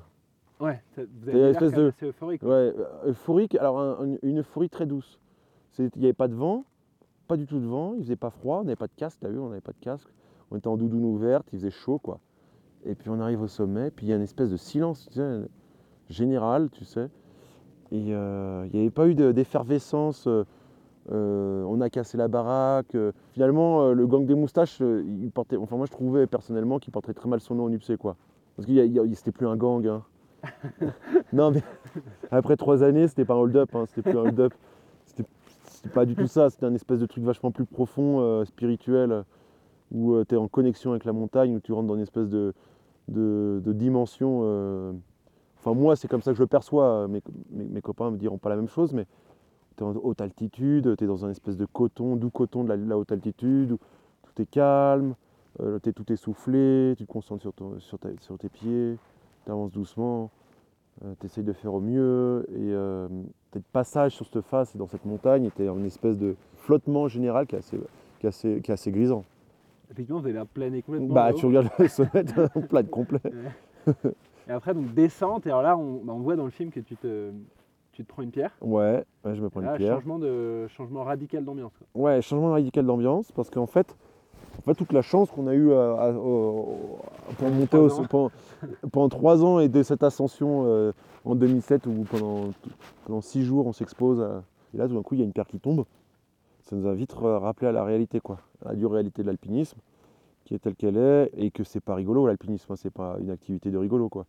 Ouais, 0.61 0.81
ça- 0.95 1.01
vous 1.21 1.29
avez 1.29 1.41
même 1.51 1.53
de- 1.71 1.87
assez 1.89 2.05
euphorique. 2.07 2.41
Ouais, 2.43 2.49
euh, 2.49 3.09
euphorique. 3.09 3.55
Alors, 3.55 3.79
un- 3.79 4.13
un- 4.13 4.17
une 4.21 4.39
euphorie 4.39 4.69
très 4.69 4.85
douce. 4.85 5.19
Il 5.77 5.89
n'y 5.97 6.05
avait 6.05 6.13
pas 6.13 6.29
de 6.29 6.33
vent, 6.35 6.63
pas 7.27 7.35
du 7.35 7.45
tout 7.45 7.59
de 7.59 7.65
vent. 7.65 7.93
Il 7.95 8.03
faisait 8.03 8.15
pas 8.15 8.29
froid. 8.29 8.59
On 8.61 8.63
n'avait 8.63 8.77
pas 8.77 8.87
de 8.87 8.93
casque. 8.95 9.19
T'as 9.21 9.27
vu, 9.29 9.37
on 9.39 9.49
n'avait 9.49 9.59
pas 9.59 9.73
de 9.73 9.79
casque. 9.81 10.07
On 10.51 10.55
était 10.55 10.67
en 10.69 10.77
doudoune 10.77 11.03
ouverte. 11.03 11.45
Il 11.51 11.59
faisait 11.59 11.71
chaud, 11.71 11.99
quoi. 11.99 12.19
Et 12.85 12.95
puis 12.95 13.09
on 13.09 13.19
arrive 13.19 13.41
au 13.41 13.47
sommet. 13.47 13.91
Puis 13.91 14.05
il 14.05 14.09
y 14.09 14.13
a 14.13 14.15
une 14.15 14.21
espèce 14.21 14.49
de 14.51 14.57
silence 14.57 15.07
tu 15.09 15.15
sais, 15.15 15.41
général, 16.09 16.69
tu 16.69 16.85
sais. 16.85 17.09
Et 17.91 18.13
euh, 18.13 18.65
il 18.67 18.75
n'y 18.75 18.81
avait 18.81 18.89
pas 18.91 19.07
eu 19.07 19.15
de- 19.15 19.31
d'effervescence. 19.31 20.27
euh, 20.27 20.43
euh, 21.11 21.63
on 21.67 21.81
a 21.81 21.89
cassé 21.89 22.17
la 22.17 22.27
baraque. 22.27 22.97
Finalement, 23.33 23.91
le 23.91 24.07
gang 24.07 24.25
des 24.25 24.33
moustaches, 24.35 24.79
il 24.79 25.29
portait. 25.31 25.55
Enfin, 25.57 25.77
moi, 25.77 25.85
je 25.85 25.91
trouvais 25.91 26.25
personnellement 26.27 26.79
qu'il 26.79 26.91
portait 26.91 27.13
très 27.13 27.29
mal 27.29 27.39
son 27.39 27.55
nom 27.55 27.65
en 27.65 27.71
UPC, 27.71 27.97
quoi. 27.97 28.15
Parce 28.55 28.67
que 28.67 28.73
c'était 29.13 29.31
plus 29.31 29.47
un 29.47 29.55
gang. 29.55 29.85
hein. 29.87 30.03
non, 31.33 31.51
mais 31.51 31.61
après 32.31 32.55
trois 32.57 32.81
années, 32.83 33.07
c'était 33.07 33.25
pas 33.25 33.35
un 33.35 33.37
hold-up. 33.37 33.69
hein, 33.75 33.83
C'était 33.87 34.01
plus 34.09 34.17
un 34.17 34.23
hold-up. 34.23 34.53
C'était 35.05 35.25
pas 35.93 36.05
du 36.05 36.15
tout 36.15 36.27
ça. 36.27 36.49
C'était 36.49 36.65
un 36.65 36.73
espèce 36.73 36.99
de 36.99 37.05
truc 37.05 37.23
vachement 37.23 37.51
plus 37.51 37.65
profond, 37.65 38.19
euh, 38.21 38.45
spirituel, 38.45 39.23
où 39.91 40.15
tu 40.25 40.33
es 40.33 40.37
en 40.37 40.47
connexion 40.47 40.91
avec 40.91 41.05
la 41.05 41.13
montagne, 41.13 41.55
où 41.55 41.59
tu 41.59 41.71
rentres 41.71 41.87
dans 41.87 41.95
une 41.95 42.01
espèce 42.01 42.29
de, 42.29 42.53
de, 43.09 43.61
de 43.63 43.73
dimension. 43.73 44.41
Euh, 45.65 45.69
Enfin, 45.71 45.79
moi, 45.79 45.95
c'est 45.95 46.07
comme 46.07 46.21
ça 46.21 46.31
que 46.31 46.37
je 46.37 46.43
le 46.43 46.47
perçois. 46.47 47.07
Mes, 47.07 47.21
mes, 47.51 47.63
mes 47.65 47.81
copains 47.81 48.11
me 48.11 48.17
diront 48.17 48.37
pas 48.37 48.49
la 48.49 48.55
même 48.55 48.67
chose, 48.69 48.93
mais 48.93 49.05
tu 49.77 49.83
es 49.83 49.87
en 49.87 49.95
haute 49.95 50.21
altitude, 50.21 50.95
tu 50.97 51.03
es 51.03 51.07
dans 51.07 51.25
un 51.25 51.29
espèce 51.29 51.57
de 51.57 51.65
coton, 51.65 52.15
doux 52.15 52.29
coton 52.29 52.63
de 52.63 52.69
la, 52.69 52.75
la 52.77 52.97
haute 52.97 53.11
altitude, 53.11 53.71
où 53.73 53.77
tout 54.23 54.41
est 54.41 54.45
calme, 54.49 55.15
euh, 55.61 55.79
t'es 55.79 55.91
tout 55.93 56.11
essoufflé, 56.11 56.93
tu 56.97 57.05
te 57.05 57.11
concentres 57.11 57.41
sur, 57.41 57.53
ton- 57.53 57.79
sur, 57.79 57.97
ta- 57.99 58.09
sur 58.21 58.37
tes 58.37 58.49
pieds, 58.49 58.97
tu 59.45 59.51
avances 59.51 59.71
doucement, 59.71 60.29
tu 61.19 61.25
essayes 61.25 61.43
de 61.43 61.51
faire 61.53 61.73
au 61.73 61.81
mieux, 61.81 62.45
et 62.51 62.71
euh, 62.71 63.07
t'es 63.51 63.59
de 63.59 63.65
passage 63.73 64.13
sur 64.13 64.25
cette 64.27 64.41
face 64.45 64.73
et 64.75 64.77
dans 64.77 64.87
cette 64.87 65.05
montagne, 65.05 65.45
et 65.45 65.51
tu 65.51 65.63
es 65.63 65.69
en 65.69 65.77
une 65.77 65.85
espèce 65.85 66.17
de 66.17 66.35
flottement 66.57 67.07
général 67.07 67.47
qui 67.47 67.55
est 67.55 67.59
assez, 67.59 67.77
qui 68.19 68.25
est 68.27 68.29
assez, 68.29 68.61
qui 68.61 68.71
est 68.71 68.73
assez 68.73 68.91
grisant. 68.91 69.23
Effectivement, 69.91 70.19
vous 70.19 70.25
avez 70.25 70.33
l'air 70.33 70.45
plané 70.47 70.81
complètement. 70.81 71.13
Bah, 71.13 71.33
tu 71.33 71.45
regardes 71.45 71.69
le 71.79 71.87
sommet, 71.87 72.23
on 72.55 72.61
plane 72.61 72.87
complet. 72.87 73.19
Et 74.47 74.51
après, 74.51 74.73
donc 74.73 74.93
descente, 74.93 75.45
et 75.47 75.49
alors 75.49 75.61
là, 75.63 75.77
on, 75.77 76.01
bah, 76.03 76.13
on 76.15 76.19
voit 76.19 76.35
dans 76.35 76.45
le 76.45 76.51
film 76.51 76.71
que 76.71 76.79
tu 76.79 76.95
te, 76.95 77.31
tu 77.91 78.03
te 78.03 78.07
prends 78.07 78.21
une 78.21 78.31
pierre. 78.31 78.51
Ouais, 78.61 79.03
ouais, 79.23 79.35
je 79.35 79.41
me 79.41 79.49
prends 79.49 79.61
Là, 79.61 79.71
une 79.71 79.77
pierre. 79.77 79.95
changement, 79.95 80.19
de, 80.19 80.67
changement 80.67 81.03
radical 81.03 81.43
d'ambiance. 81.43 81.73
Ouais, 81.95 82.21
changement 82.21 82.51
radical 82.51 82.85
d'ambiance 82.85 83.31
parce 83.31 83.49
qu'en 83.49 83.65
fait, 83.65 83.95
en 84.59 84.61
fait, 84.61 84.75
toute 84.75 84.93
la 84.93 85.01
chance 85.01 85.29
qu'on 85.31 85.47
a 85.47 85.53
eue 85.53 85.73
à- 85.73 85.93
à- 85.95 86.11
au- 86.11 86.99
pour 87.37 87.49
monter 87.49 87.77
au, 87.77 87.89
pendant, 88.07 88.31
pendant 88.91 89.09
trois 89.09 89.43
ans 89.43 89.59
et 89.59 89.67
de 89.67 89.83
cette 89.83 90.03
ascension 90.03 90.63
euh, 90.67 90.91
en 91.25 91.35
2007 91.35 91.87
où 91.87 92.05
pendant, 92.09 92.49
pendant 93.05 93.21
six 93.21 93.43
jours 93.43 93.67
on 93.67 93.73
s'expose 93.73 94.21
à- 94.21 94.43
et 94.73 94.77
là 94.77 94.87
tout 94.87 94.93
d'un 94.93 95.01
coup 95.01 95.15
il 95.15 95.19
y 95.19 95.23
a 95.23 95.25
une 95.25 95.33
pierre 95.33 95.47
qui 95.47 95.59
tombe, 95.59 95.85
ça 96.61 96.75
nous 96.75 96.87
a 96.87 96.93
vite 96.93 97.11
ra- 97.13 97.39
rappelé 97.39 97.67
à 97.67 97.71
la 97.71 97.83
réalité 97.83 98.19
quoi, 98.19 98.37
à 98.65 98.69
la 98.69 98.75
dure 98.75 98.91
réalité 98.91 99.21
de 99.23 99.27
l'alpinisme 99.27 99.77
qui 100.45 100.55
est 100.55 100.59
telle 100.59 100.75
qu'elle 100.75 100.97
est 100.97 101.29
et 101.35 101.51
que 101.51 101.63
c'est 101.63 101.81
pas 101.81 101.95
rigolo 101.95 102.27
l'alpinisme, 102.27 102.71
hein, 102.71 102.75
c'est 102.77 102.93
pas 102.93 103.17
une 103.19 103.31
activité 103.31 103.71
de 103.71 103.77
rigolo 103.77 104.07
quoi. 104.07 104.25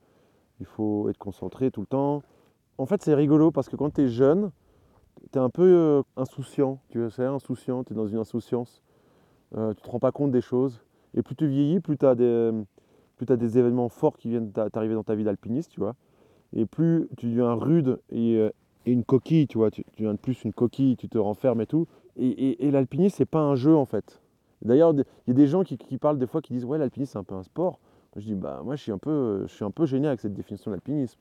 Il 0.58 0.66
faut 0.66 1.08
être 1.08 1.18
concentré 1.18 1.70
tout 1.70 1.82
le 1.82 1.86
temps. 1.86 2.22
En 2.78 2.86
fait 2.86 3.02
c'est 3.02 3.14
rigolo 3.14 3.50
parce 3.52 3.68
que 3.68 3.76
quand 3.76 3.94
tu 3.94 4.02
es 4.02 4.08
jeune, 4.08 4.50
tu 5.32 5.38
es 5.38 5.40
un 5.40 5.50
peu 5.50 5.62
euh, 5.62 6.02
insouciant, 6.16 6.80
tu 6.88 7.08
sais, 7.10 7.24
insouciant, 7.24 7.84
tu 7.84 7.92
es 7.92 7.96
dans 7.96 8.06
une 8.06 8.18
insouciance. 8.18 8.82
Euh, 9.56 9.74
tu 9.74 9.82
te 9.82 9.90
rends 9.90 10.00
pas 10.00 10.12
compte 10.12 10.32
des 10.32 10.40
choses. 10.40 10.82
Et 11.14 11.22
plus 11.22 11.36
tu 11.36 11.46
vieillis, 11.46 11.80
plus 11.80 11.96
tu 11.96 12.06
as, 12.06 12.14
des 12.14 13.58
événements 13.58 13.88
forts 13.88 14.16
qui 14.16 14.28
viennent 14.28 14.52
t'a- 14.52 14.70
t'arriver 14.70 14.94
dans 14.94 15.04
ta 15.04 15.14
vie 15.14 15.24
d'alpiniste, 15.24 15.70
tu 15.70 15.80
vois. 15.80 15.94
Et 16.52 16.66
plus 16.66 17.08
tu 17.16 17.26
deviens 17.26 17.54
rude 17.54 18.00
et, 18.10 18.36
euh, 18.36 18.50
une 18.86 19.04
coquille, 19.04 19.46
tu 19.48 19.58
vois. 19.58 19.70
Tu, 19.70 19.84
tu 19.84 20.02
deviens 20.02 20.14
de 20.14 20.18
plus 20.18 20.44
une 20.44 20.52
coquille, 20.52 20.96
tu 20.96 21.08
te 21.08 21.18
renfermes 21.18 21.60
et 21.60 21.66
tout. 21.66 21.86
Et, 22.16 22.28
et, 22.28 22.66
et 22.66 22.70
l'alpinisme, 22.70 23.16
c'est 23.16 23.26
pas 23.26 23.40
un 23.40 23.56
jeu, 23.56 23.74
en 23.74 23.84
fait. 23.84 24.20
D'ailleurs, 24.66 24.92
il 24.94 25.04
y 25.28 25.30
a 25.30 25.34
des 25.34 25.46
gens 25.46 25.62
qui, 25.64 25.76
qui 25.78 25.98
parlent 25.98 26.18
des 26.18 26.26
fois 26.26 26.42
qui 26.42 26.52
disent 26.52 26.64
Ouais, 26.64 26.78
l'alpinisme, 26.78 27.12
c'est 27.12 27.18
un 27.18 27.24
peu 27.24 27.34
un 27.34 27.42
sport. 27.42 27.78
Je 28.16 28.24
dis 28.24 28.34
Bah, 28.34 28.60
moi, 28.64 28.76
je 28.76 28.82
suis 28.82 28.92
un 28.92 28.98
peu, 28.98 29.42
je 29.46 29.52
suis 29.54 29.64
un 29.64 29.70
peu 29.70 29.86
gêné 29.86 30.08
avec 30.08 30.20
cette 30.20 30.34
définition 30.34 30.70
de 30.70 30.74
l'alpinisme. 30.76 31.18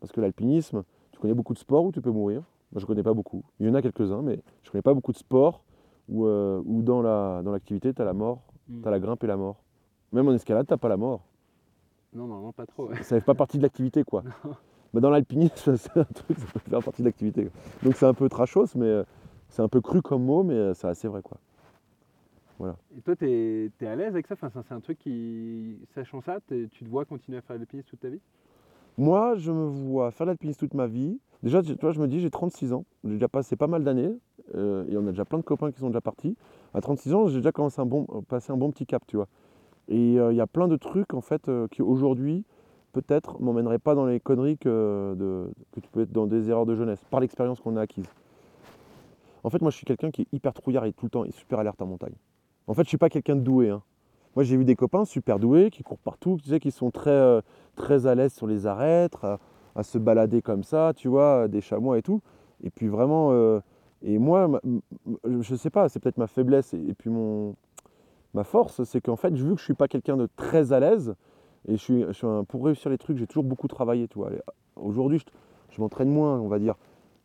Parce 0.00 0.12
que 0.12 0.20
l'alpinisme, 0.20 0.82
tu 1.12 1.20
connais 1.20 1.34
beaucoup 1.34 1.54
de 1.54 1.58
sports 1.58 1.84
où 1.84 1.92
tu 1.92 2.00
peux 2.00 2.10
mourir. 2.10 2.42
Moi, 2.72 2.80
je 2.80 2.86
connais 2.86 3.02
pas 3.02 3.14
beaucoup. 3.14 3.44
Il 3.60 3.66
y 3.66 3.70
en 3.70 3.74
a 3.74 3.82
quelques-uns, 3.82 4.22
mais 4.22 4.40
je 4.62 4.70
connais 4.70 4.82
pas 4.82 4.94
beaucoup 4.94 5.12
de 5.12 5.18
sports 5.18 5.62
où, 6.08 6.26
euh, 6.26 6.60
où 6.64 6.82
dans 6.82 7.02
la 7.02 7.42
dans 7.44 7.52
l'activité, 7.52 7.92
tu 7.94 8.00
as 8.02 8.04
la 8.04 8.12
mort, 8.14 8.42
Mm. 8.68 8.82
tu 8.82 8.88
as 8.88 8.90
la 8.90 9.00
grimpe 9.00 9.24
et 9.24 9.26
la 9.26 9.36
mort. 9.36 9.56
Même 10.12 10.28
en 10.28 10.32
escalade, 10.32 10.66
tu 10.68 10.76
pas 10.76 10.88
la 10.88 10.96
mort. 10.96 11.22
Non, 12.14 12.26
non, 12.26 12.40
non, 12.40 12.52
pas 12.52 12.66
trop. 12.66 12.88
ouais. 12.88 12.96
Ça 13.02 13.16
fait 13.16 13.20
pas 13.24 13.34
partie 13.34 13.56
de 13.58 13.62
l'activité, 13.62 14.04
quoi. 14.04 14.22
Mais 14.94 15.00
dans 15.00 15.10
l'alpinisme, 15.10 15.76
c'est 15.76 15.96
un 15.96 16.04
truc, 16.04 16.38
ça 16.38 16.46
peut 16.52 16.60
faire 16.60 16.82
partie 16.82 17.02
de 17.02 17.06
l'activité. 17.06 17.48
Donc 17.82 17.96
c'est 17.96 18.06
un 18.06 18.12
peu 18.14 18.28
trashos, 18.28 18.66
mais 18.76 18.86
euh, 18.86 19.04
c'est 19.48 19.62
un 19.62 19.68
peu 19.68 19.80
cru 19.80 20.02
comme 20.02 20.22
mot, 20.24 20.42
mais 20.42 20.54
euh, 20.54 20.74
c'est 20.74 20.86
assez 20.86 21.08
vrai, 21.08 21.22
quoi. 21.22 21.38
Et 22.96 23.00
toi, 23.02 23.16
tu 23.16 23.26
es, 23.26 23.86
à 23.86 23.96
l'aise 23.96 24.08
avec 24.08 24.26
ça? 24.26 24.34
Enfin, 24.40 24.62
C'est 24.66 24.74
un 24.74 24.80
truc 24.80 24.98
qui, 24.98 25.78
sachant 25.94 26.20
ça, 26.20 26.38
tu 26.48 26.68
te 26.68 26.88
vois 26.88 27.04
continuer 27.04 27.38
à 27.38 27.40
faire 27.42 27.56
l'alpinisme 27.56 27.88
toute 27.88 28.00
ta 28.00 28.08
vie? 28.08 28.20
Moi, 28.98 29.34
je 29.36 29.50
me 29.50 29.64
vois 29.66 30.10
faire 30.10 30.26
l'alpinisme 30.26 30.58
toute 30.60 30.74
ma 30.74 30.86
vie. 30.86 31.18
Déjà, 31.42 31.62
tu 31.62 31.72
vois, 31.80 31.92
je 31.92 32.00
me 32.00 32.06
dis, 32.06 32.20
j'ai 32.20 32.30
36 32.30 32.72
ans. 32.72 32.84
J'ai 33.04 33.14
déjà 33.14 33.28
passé 33.28 33.56
pas 33.56 33.66
mal 33.66 33.82
d'années. 33.84 34.14
euh, 34.54 34.84
et 34.88 34.96
on 34.96 35.06
a 35.06 35.10
déjà 35.10 35.24
plein 35.24 35.38
de 35.38 35.42
copains 35.44 35.72
qui 35.72 35.80
sont 35.80 35.88
déjà 35.88 36.00
partis. 36.00 36.36
À 36.74 36.80
36 36.80 37.14
ans, 37.14 37.26
j'ai 37.26 37.38
déjà 37.38 37.52
commencé 37.52 37.80
un 37.80 37.86
bon, 37.86 38.04
passé 38.28 38.52
un 38.52 38.56
bon 38.56 38.70
petit 38.70 38.86
cap, 38.86 39.02
tu 39.06 39.16
vois. 39.16 39.28
Et 39.88 40.18
euh, 40.18 40.32
il 40.32 40.36
y 40.36 40.40
a 40.40 40.46
plein 40.46 40.68
de 40.68 40.76
trucs, 40.76 41.14
en 41.14 41.20
fait, 41.20 41.48
euh, 41.48 41.68
qui 41.68 41.82
aujourd'hui, 41.82 42.44
peut-être, 42.92 43.40
m'emmèneraient 43.40 43.78
pas 43.78 43.94
dans 43.94 44.06
les 44.06 44.20
conneries 44.20 44.58
que, 44.58 45.14
de- 45.18 45.50
que 45.72 45.80
tu 45.80 45.88
peux 45.90 46.02
être 46.02 46.12
dans 46.12 46.26
des 46.26 46.50
erreurs 46.50 46.66
de 46.66 46.74
jeunesse, 46.74 47.02
par 47.10 47.20
l'expérience 47.20 47.60
qu'on 47.60 47.76
a 47.76 47.80
acquise. 47.80 48.06
En 49.44 49.50
fait, 49.50 49.60
moi, 49.60 49.70
je 49.70 49.76
suis 49.76 49.86
quelqu'un 49.86 50.10
qui 50.10 50.22
est 50.22 50.28
hyper 50.32 50.52
trouillard 50.54 50.84
et 50.84 50.92
tout 50.92 51.06
le 51.06 51.10
temps 51.10 51.24
est 51.24 51.32
super 51.32 51.58
alerte 51.58 51.80
en 51.82 51.86
montagne. 51.86 52.14
En 52.66 52.74
fait, 52.74 52.84
je 52.84 52.88
suis 52.88 52.98
pas 52.98 53.08
quelqu'un 53.08 53.36
de 53.36 53.40
doué. 53.40 53.70
hein. 53.70 53.82
Moi, 54.34 54.44
j'ai 54.44 54.56
vu 54.56 54.64
des 54.64 54.76
copains 54.76 55.04
super 55.04 55.38
doués 55.38 55.70
qui 55.70 55.82
courent 55.82 55.98
partout, 55.98 56.38
tu 56.42 56.48
sais, 56.48 56.58
qui 56.60 56.70
sont 56.70 56.90
très, 56.90 57.10
euh, 57.10 57.40
très 57.76 58.06
à 58.06 58.14
l'aise 58.14 58.32
sur 58.32 58.46
les 58.46 58.66
arêtes, 58.66 59.16
à, 59.22 59.82
se 59.82 59.98
balader 59.98 60.40
comme 60.42 60.62
ça, 60.64 60.92
tu 60.96 61.08
vois, 61.08 61.48
des 61.48 61.60
chamois 61.60 61.98
et 61.98 62.02
tout. 62.02 62.22
Et 62.62 62.70
puis 62.70 62.88
vraiment, 62.88 63.30
euh, 63.32 63.60
et 64.02 64.18
moi, 64.18 64.60
m- 64.64 64.80
je 65.40 65.54
sais 65.54 65.70
pas, 65.70 65.88
c'est 65.88 66.00
peut-être 66.00 66.18
ma 66.18 66.26
faiblesse 66.26 66.72
et, 66.72 66.94
puis 66.94 67.10
mon, 67.10 67.54
ma 68.34 68.44
force, 68.44 68.84
c'est 68.84 69.00
qu'en 69.00 69.16
fait, 69.16 69.34
vu 69.34 69.52
que 69.54 69.58
je 69.60 69.64
suis 69.64 69.74
pas 69.74 69.88
quelqu'un 69.88 70.16
de 70.16 70.28
très 70.36 70.72
à 70.72 70.80
l'aise, 70.80 71.14
et 71.68 71.72
je 71.72 71.82
suis, 71.82 72.04
je 72.12 72.26
un- 72.26 72.44
pour 72.44 72.64
réussir 72.64 72.90
les 72.90 72.98
trucs, 72.98 73.18
j'ai 73.18 73.26
toujours 73.26 73.44
beaucoup 73.44 73.68
travaillé, 73.68 74.08
Aujourd'hui, 74.76 75.18
je, 75.18 75.24
je 75.76 75.80
m'entraîne 75.80 76.08
moins, 76.10 76.38
on 76.38 76.48
va 76.48 76.58
dire. 76.58 76.76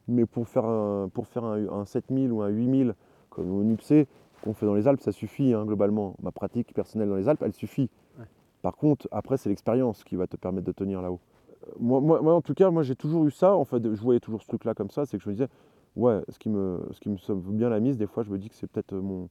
Mais 0.08 0.26
pour 0.26 0.47
faire 0.47 0.65
un, 0.65 1.10
pour 1.13 1.28
faire 1.28 1.43
un, 1.45 1.67
un 1.69 1.86
7000 1.86 2.32
ou 2.32 2.41
un 2.41 2.50
8000, 2.50 2.95
comme 3.30 3.52
au 3.52 3.62
NUPC, 3.62 4.08
qu'on 4.41 4.54
fait 4.54 4.65
dans 4.65 4.76
les 4.76 4.88
Alpes, 4.88 5.02
ça 5.02 5.12
suffit, 5.12 5.54
hein, 5.54 5.65
globalement. 5.65 6.15
Ma 6.21 6.32
pratique 6.32 6.73
personnelle 6.73 7.10
dans 7.10 7.15
les 7.15 7.28
Alpes, 7.30 7.41
elle 7.43 7.54
suffit. 7.54 7.89
Ouais. 8.19 8.26
Par 8.62 8.76
contre, 8.78 9.08
après, 9.12 9.38
c'est 9.38 9.50
l'expérience 9.50 10.04
qui 10.04 10.15
va 10.15 10.28
te 10.28 10.36
permettre 10.38 10.65
de 10.67 10.71
tenir 10.71 11.02
là-haut. 11.02 11.19
Euh, 11.67 11.71
Moi, 11.80 12.02
moi, 12.02 12.21
moi, 12.21 12.34
en 12.36 12.41
tout 12.41 12.54
cas, 12.54 12.69
moi, 12.71 12.84
j'ai 12.84 12.95
toujours 12.95 13.26
eu 13.26 13.32
ça. 13.32 13.56
En 13.56 13.65
fait, 13.65 13.84
je 13.84 14.02
voyais 14.02 14.19
toujours 14.19 14.41
ce 14.41 14.47
truc-là 14.47 14.73
comme 14.73 14.89
ça. 14.89 15.06
C'est 15.06 15.17
que 15.17 15.23
je 15.23 15.30
me 15.30 15.34
disais, 15.34 15.47
ouais, 15.95 16.21
ce 16.30 16.39
qui 16.39 16.50
me, 16.50 16.80
ce 16.91 17.00
qui 17.00 17.10
me 17.10 17.17
sauve 17.17 17.52
bien 17.52 17.69
la 17.69 17.80
mise, 17.80 17.97
des 17.97 18.08
fois, 18.08 18.23
je 18.23 18.30
me 18.30 18.38
dis 18.38 18.50
que 18.50 18.56
c'est 18.56 18.67
peut-être 18.67 18.93
mon, 18.95 19.28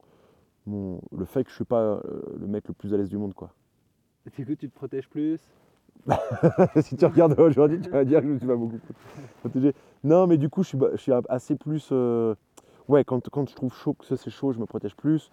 mon, 0.66 1.00
le 1.16 1.24
fait 1.24 1.44
que 1.44 1.50
je 1.50 1.54
suis 1.56 1.64
pas 1.64 1.80
euh, 1.82 2.00
le 2.38 2.46
mec 2.46 2.66
le 2.68 2.74
plus 2.74 2.92
à 2.94 2.96
l'aise 2.96 3.08
du 3.10 3.18
monde, 3.18 3.34
quoi. 3.34 3.50
Du 4.36 4.44
coup, 4.44 4.54
tu 4.56 4.68
te 4.68 4.74
protèges 4.74 5.08
plus? 5.08 5.40
Si 6.82 6.96
tu 6.96 7.04
regardes 7.06 7.38
aujourd'hui, 7.40 7.80
tu 7.80 7.90
vas 7.90 8.04
dire 8.04 8.20
que 8.20 8.26
je 8.28 8.32
me 8.32 8.38
suis 8.38 8.46
pas 8.46 8.54
beaucoup 8.56 8.78
protégé. 9.40 9.74
Non, 10.04 10.26
mais 10.26 10.36
du 10.36 10.48
coup, 10.48 10.62
je 10.62 10.68
suis, 10.68 10.78
ba- 10.78 10.90
je 10.92 10.98
suis 11.00 11.12
assez 11.28 11.56
plus. 11.56 11.88
euh, 11.92 12.34
Ouais, 12.88 13.04
quand, 13.04 13.28
quand 13.30 13.48
je 13.48 13.54
trouve 13.54 13.74
chaud, 13.74 13.94
que 13.94 14.04
ça 14.04 14.16
c'est 14.16 14.30
chaud, 14.30 14.52
je 14.52 14.58
me 14.58 14.66
protège 14.66 14.94
plus. 14.94 15.30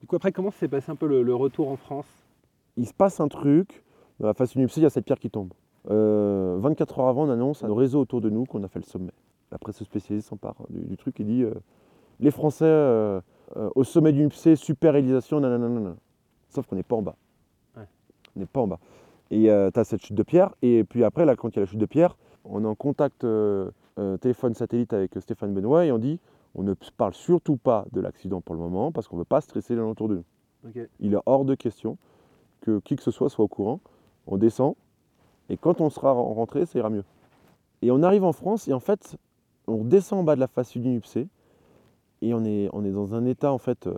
Du 0.00 0.06
coup, 0.06 0.16
après, 0.16 0.32
comment 0.32 0.50
s'est 0.50 0.68
passé 0.68 0.90
un 0.90 0.96
peu 0.96 1.06
le, 1.06 1.22
le 1.22 1.34
retour 1.34 1.68
en 1.68 1.76
France? 1.76 2.06
Il 2.76 2.86
se 2.86 2.94
passe 2.94 3.20
un 3.20 3.28
truc. 3.28 3.84
Dans 4.20 4.26
la 4.28 4.34
face 4.34 4.54
UNIPC, 4.54 4.76
il 4.78 4.82
y 4.84 4.86
a 4.86 4.90
cette 4.90 5.04
pierre 5.04 5.18
qui 5.18 5.30
tombe. 5.30 5.52
Euh, 5.90 6.56
24 6.60 7.00
heures 7.00 7.08
avant, 7.08 7.24
on 7.24 7.30
annonce 7.30 7.64
à 7.64 7.68
nos 7.68 7.74
réseaux 7.74 8.00
autour 8.00 8.20
de 8.20 8.30
nous 8.30 8.44
qu'on 8.44 8.62
a 8.62 8.68
fait 8.68 8.78
le 8.78 8.84
sommet. 8.84 9.12
La 9.50 9.58
presse 9.58 9.82
spécialisée 9.82 10.26
s'empare 10.26 10.54
du, 10.70 10.80
du 10.80 10.96
truc 10.96 11.18
et 11.20 11.24
dit 11.24 11.42
euh, 11.42 11.54
les 12.20 12.30
Français 12.30 12.64
euh, 12.64 13.20
euh, 13.56 13.68
au 13.74 13.84
sommet 13.84 14.12
du 14.12 14.20
UNIPC, 14.20 14.56
super 14.56 14.92
réalisation, 14.92 15.40
nanana. 15.40 15.94
Sauf 16.48 16.66
qu'on 16.66 16.76
n'est 16.76 16.82
pas 16.82 16.96
en 16.96 17.02
bas. 17.02 17.16
Ouais. 17.76 17.86
On 18.36 18.40
n'est 18.40 18.46
pas 18.46 18.60
en 18.60 18.68
bas. 18.68 18.78
Et 19.30 19.44
tu 19.44 19.80
as 19.80 19.84
cette 19.84 20.02
chute 20.02 20.14
de 20.16 20.22
pierre. 20.22 20.50
Et 20.60 20.84
puis 20.84 21.04
après, 21.04 21.24
là, 21.24 21.34
quand 21.36 21.48
il 21.48 21.56
y 21.56 21.58
a 21.58 21.62
la 21.62 21.66
chute 21.66 21.78
de 21.78 21.86
pierre, 21.86 22.16
on 22.44 22.64
est 22.64 22.66
en 22.66 22.74
contact 22.74 23.24
euh, 23.24 23.70
euh, 23.98 24.16
téléphone 24.16 24.54
satellite 24.54 24.92
avec 24.92 25.12
Stéphane 25.20 25.54
Benoît 25.54 25.86
et 25.86 25.92
on 25.92 25.98
dit 25.98 26.18
on 26.54 26.62
ne 26.62 26.74
parle 26.96 27.14
surtout 27.14 27.56
pas 27.56 27.86
de 27.92 28.00
l'accident 28.00 28.40
pour 28.40 28.54
le 28.54 28.60
moment 28.60 28.92
parce 28.92 29.08
qu'on 29.08 29.16
ne 29.16 29.20
veut 29.22 29.24
pas 29.26 29.40
stresser 29.40 29.74
les 29.74 29.80
gens 29.80 29.90
autour 29.90 30.08
de 30.08 30.16
nous. 30.16 30.24
Il 31.00 31.14
est 31.14 31.18
hors 31.26 31.44
de 31.44 31.54
question 31.54 31.96
que 32.60 32.78
qui 32.80 32.96
que 32.96 33.02
ce 33.02 33.10
soit 33.10 33.28
soit 33.30 33.44
au 33.44 33.48
courant. 33.48 33.80
On 34.26 34.36
descend 34.36 34.74
et 35.48 35.56
quand 35.56 35.80
on 35.80 35.90
sera 35.90 36.12
rentré, 36.12 36.66
ça 36.66 36.78
ira 36.78 36.90
mieux. 36.90 37.04
Et 37.82 37.90
on 37.90 38.02
arrive 38.02 38.24
en 38.24 38.32
France 38.32 38.68
et 38.68 38.72
en 38.72 38.80
fait, 38.80 39.16
on 39.66 39.84
descend 39.84 40.20
en 40.20 40.22
bas 40.24 40.34
de 40.36 40.40
la 40.40 40.46
face 40.46 40.76
du 40.76 40.94
UPC 40.96 41.26
et 42.22 42.34
on 42.34 42.44
est, 42.44 42.68
on 42.72 42.84
est 42.84 42.92
dans 42.92 43.14
un 43.14 43.24
état 43.24 43.52
en 43.52 43.58
fait. 43.58 43.86
euh, 43.86 43.94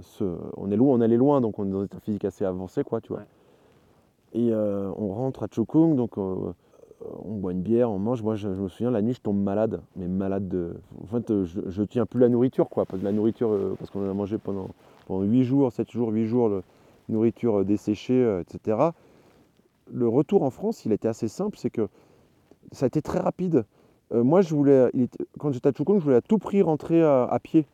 ce- 0.00 0.38
on 0.56 0.70
est 0.72 0.76
loin, 0.76 0.96
on 0.96 1.00
allait 1.00 1.16
loin, 1.16 1.40
donc 1.40 1.58
on 1.58 1.66
est 1.66 1.70
dans 1.70 1.80
un 1.80 1.84
état 1.84 2.00
physique 2.00 2.24
assez 2.24 2.44
avancé, 2.44 2.82
quoi, 2.84 3.00
tu 3.00 3.08
vois. 3.08 3.18
Ouais. 3.20 3.26
Et 4.34 4.50
euh, 4.52 4.90
on 4.96 5.12
rentre 5.14 5.44
à 5.44 5.46
Chokung, 5.48 5.94
donc 5.94 6.18
euh, 6.18 6.52
on 7.24 7.34
boit 7.34 7.52
une 7.52 7.62
bière, 7.62 7.90
on 7.90 7.98
mange. 7.98 8.22
Moi, 8.22 8.34
je, 8.36 8.54
je 8.54 8.60
me 8.60 8.68
souviens, 8.68 8.90
la 8.90 9.02
nuit, 9.02 9.14
je 9.14 9.20
tombe 9.20 9.42
malade, 9.42 9.80
mais 9.96 10.08
malade 10.08 10.48
de. 10.48 10.74
En 11.02 11.06
fait, 11.06 11.30
euh, 11.30 11.44
je, 11.44 11.60
je 11.66 11.82
tiens 11.82 12.06
plus 12.06 12.20
la 12.20 12.28
nourriture, 12.28 12.68
quoi. 12.68 12.84
Parce 12.86 13.00
que 13.00 13.04
la 13.04 13.12
nourriture, 13.12 13.50
euh, 13.52 13.74
parce 13.78 13.90
qu'on 13.90 14.06
en 14.06 14.10
a 14.10 14.14
mangé 14.14 14.38
pendant, 14.38 14.68
pendant 15.06 15.22
8 15.22 15.44
jours, 15.44 15.72
7 15.72 15.90
jours, 15.90 16.10
8 16.10 16.26
jours, 16.26 16.48
le- 16.48 16.62
nourriture 17.08 17.60
euh, 17.60 17.64
desséchée, 17.64 18.14
euh, 18.24 18.40
etc. 18.40 18.78
Le 19.92 20.08
retour 20.08 20.42
en 20.42 20.50
France, 20.50 20.84
il 20.86 20.92
était 20.92 21.08
assez 21.08 21.28
simple, 21.28 21.58
c'est 21.58 21.70
que 21.70 21.88
ça 22.72 22.84
a 22.84 22.88
été 22.88 23.02
très 23.02 23.18
rapide. 23.18 23.64
Euh, 24.12 24.22
moi, 24.24 24.40
je 24.40 24.54
voulais, 24.54 24.88
il 24.94 25.02
était- 25.02 25.24
quand 25.38 25.52
j'étais 25.52 25.68
à 25.68 25.72
Chokung, 25.72 25.98
je 25.98 26.04
voulais 26.04 26.16
à 26.16 26.22
tout 26.22 26.38
prix 26.38 26.62
rentrer 26.62 27.02
à, 27.02 27.24
à 27.24 27.38
pied 27.38 27.66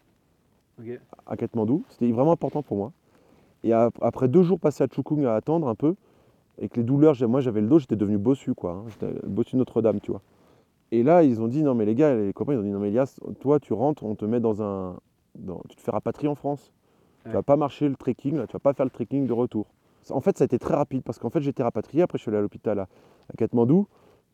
à 1.26 1.36
Katmandou. 1.36 1.84
C'était 1.90 2.10
vraiment 2.10 2.32
important 2.32 2.62
pour 2.62 2.76
moi. 2.76 2.92
Et 3.62 3.72
ap- 3.72 3.98
après 4.00 4.26
deux 4.28 4.42
jours 4.42 4.58
passés 4.58 4.82
à 4.82 4.86
Chukung 4.88 5.24
à 5.26 5.34
attendre 5.34 5.68
un 5.68 5.74
peu, 5.74 5.94
avec 6.61 6.77
les 6.77 6.83
douleurs, 6.85 7.16
moi 7.29 7.40
j'avais 7.40 7.61
le 7.61 7.66
dos, 7.66 7.79
j'étais 7.79 7.96
devenu 7.96 8.18
bossu, 8.18 8.55
quoi. 8.55 8.85
hein. 9.03 9.09
Bossu 9.27 9.57
Notre-Dame, 9.57 10.01
tu 10.01 10.11
vois. 10.12 10.20
Et 10.92 11.03
là, 11.03 11.23
ils 11.23 11.40
ont 11.40 11.49
dit, 11.49 11.62
non 11.62 11.75
mais 11.75 11.85
les 11.85 11.94
gars, 11.94 12.14
les 12.14 12.33
copains, 12.33 12.53
ils 12.53 12.59
ont 12.59 12.62
dit, 12.62 12.70
non 12.70 12.81
mais 12.81 12.88
Elias, 12.88 13.16
toi 13.40 13.59
tu 13.59 13.73
rentres, 13.73 14.05
on 14.05 14.14
te 14.14 14.25
met 14.25 14.40
dans 14.40 14.62
un... 14.62 14.96
dans- 15.37 15.62
tu 15.68 15.77
te 15.77 15.81
fais 15.81 15.90
rapatrier 15.90 16.29
en 16.29 16.35
France. 16.35 16.73
Tu 17.23 17.29
Ouais. 17.29 17.35
vas 17.35 17.42
pas 17.42 17.57
marcher 17.57 17.88
le 17.88 17.96
trekking, 17.96 18.37
là, 18.37 18.46
tu 18.46 18.55
vas 18.55 18.61
pas 18.61 18.73
faire 18.73 18.87
le 18.87 18.90
trekking 18.90 19.27
de 19.27 19.33
retour. 19.33 19.66
En 20.11 20.20
fait, 20.20 20.38
ça 20.38 20.44
a 20.44 20.46
été 20.46 20.59
très 20.59 20.75
rapide, 20.75 21.03
parce 21.03 21.18
qu'en 21.18 21.29
fait, 21.31 21.40
j'étais 21.42 21.62
rapatrié, 21.62 22.03
après 22.03 22.18
je 22.18 22.23
suis 22.23 22.31
allé 22.31 22.38
à 22.38 22.40
l'hôpital 22.40 22.79
à, 22.79 22.83
à 22.83 23.37
Katmandou. 23.37 23.87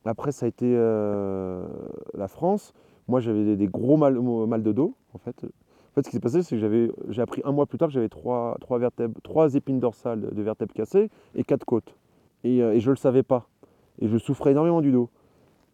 Après, 0.04 0.30
ça 0.30 0.46
a 0.46 0.48
été 0.48 0.72
euh, 0.72 1.66
la 2.14 2.28
France. 2.28 2.72
Moi, 3.08 3.18
j'avais 3.18 3.44
des, 3.44 3.56
des 3.56 3.66
gros 3.66 3.96
mal, 3.96 4.20
mal 4.20 4.62
de 4.62 4.70
dos, 4.70 4.94
en 5.14 5.18
fait. 5.18 5.44
En 5.44 5.94
fait, 5.94 6.02
ce 6.04 6.10
qui 6.10 6.16
s'est 6.16 6.20
passé, 6.20 6.42
c'est 6.42 6.54
que 6.54 6.60
j'avais, 6.60 6.92
j'ai 7.08 7.22
appris 7.22 7.42
un 7.44 7.50
mois 7.50 7.66
plus 7.66 7.76
tard 7.76 7.88
que 7.88 7.94
j'avais 7.94 8.08
trois, 8.08 8.56
trois, 8.60 8.78
vertèbres, 8.78 9.20
trois 9.22 9.54
épines 9.56 9.80
dorsales 9.80 10.32
de 10.32 10.42
vertèbres 10.42 10.72
cassées 10.74 11.10
et 11.34 11.42
quatre 11.42 11.64
côtes. 11.64 11.96
Et, 12.44 12.62
euh, 12.62 12.74
et 12.74 12.80
je 12.80 12.86
ne 12.88 12.92
le 12.92 12.96
savais 12.98 13.22
pas. 13.22 13.48
Et 14.00 14.08
je 14.08 14.16
souffrais 14.18 14.50
énormément 14.52 14.80
du 14.80 14.92
dos. 14.92 15.08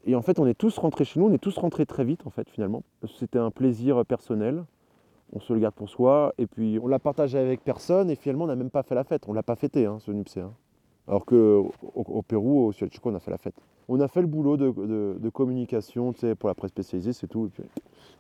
Et 0.05 0.15
en 0.17 0.23
fait, 0.23 0.39
on 0.41 0.47
est 0.47 0.55
tous 0.55 0.79
rentrés 0.79 1.05
chez 1.05 1.21
nous, 1.21 1.27
on 1.27 1.33
est 1.33 1.39
tous 1.39 1.57
rentrés 1.59 1.87
très 1.87 2.05
vite, 2.05 2.27
en 2.27 2.31
fait, 2.31 2.49
finalement. 2.51 2.83
C'était 3.19 3.39
un 3.39 3.51
plaisir 3.51 4.05
personnel. 4.05 4.65
on 5.35 5.41
se 5.41 5.53
le 5.55 5.61
garde 5.61 5.75
pour 5.75 5.89
soi, 5.89 6.35
et 6.39 6.47
puis 6.47 6.79
on 6.83 6.89
l'a 6.89 6.99
partagé 6.99 7.39
avec 7.39 7.63
personne, 7.65 8.11
et 8.11 8.17
finalement 8.17 8.45
on 8.45 8.49
n'a 8.49 8.55
même 8.57 8.69
pas 8.69 8.83
fait 8.83 8.95
la 8.95 9.03
fête, 9.05 9.23
on 9.29 9.33
l'a 9.33 9.43
pas 9.43 9.57
fêté 9.57 9.87
hein, 9.87 9.97
ce 9.99 10.11
NUPC. 10.11 10.39
hein. 10.41 10.53
Alors 11.09 11.25
que 11.25 11.57
au, 11.57 11.73
au 11.95 12.21
Pérou, 12.23 12.67
au 12.67 12.73
Chico, 12.73 13.09
on 13.11 13.15
a 13.15 13.19
fait 13.19 13.31
la 13.31 13.39
fête. 13.39 13.55
On 13.89 13.99
a 14.01 14.09
fait 14.09 14.21
le 14.21 14.27
boulot 14.27 14.57
de, 14.59 14.71
de- 14.71 15.17
de 15.19 15.29
communication, 15.31 16.13
tu 16.13 16.19
sais, 16.21 16.35
pour 16.35 16.49
la 16.51 16.55
presse 16.55 16.71
spécialisée, 16.71 17.13
c'est 17.15 17.29
tout. 17.29 17.47
et 17.47 17.49
puis- 17.49 17.63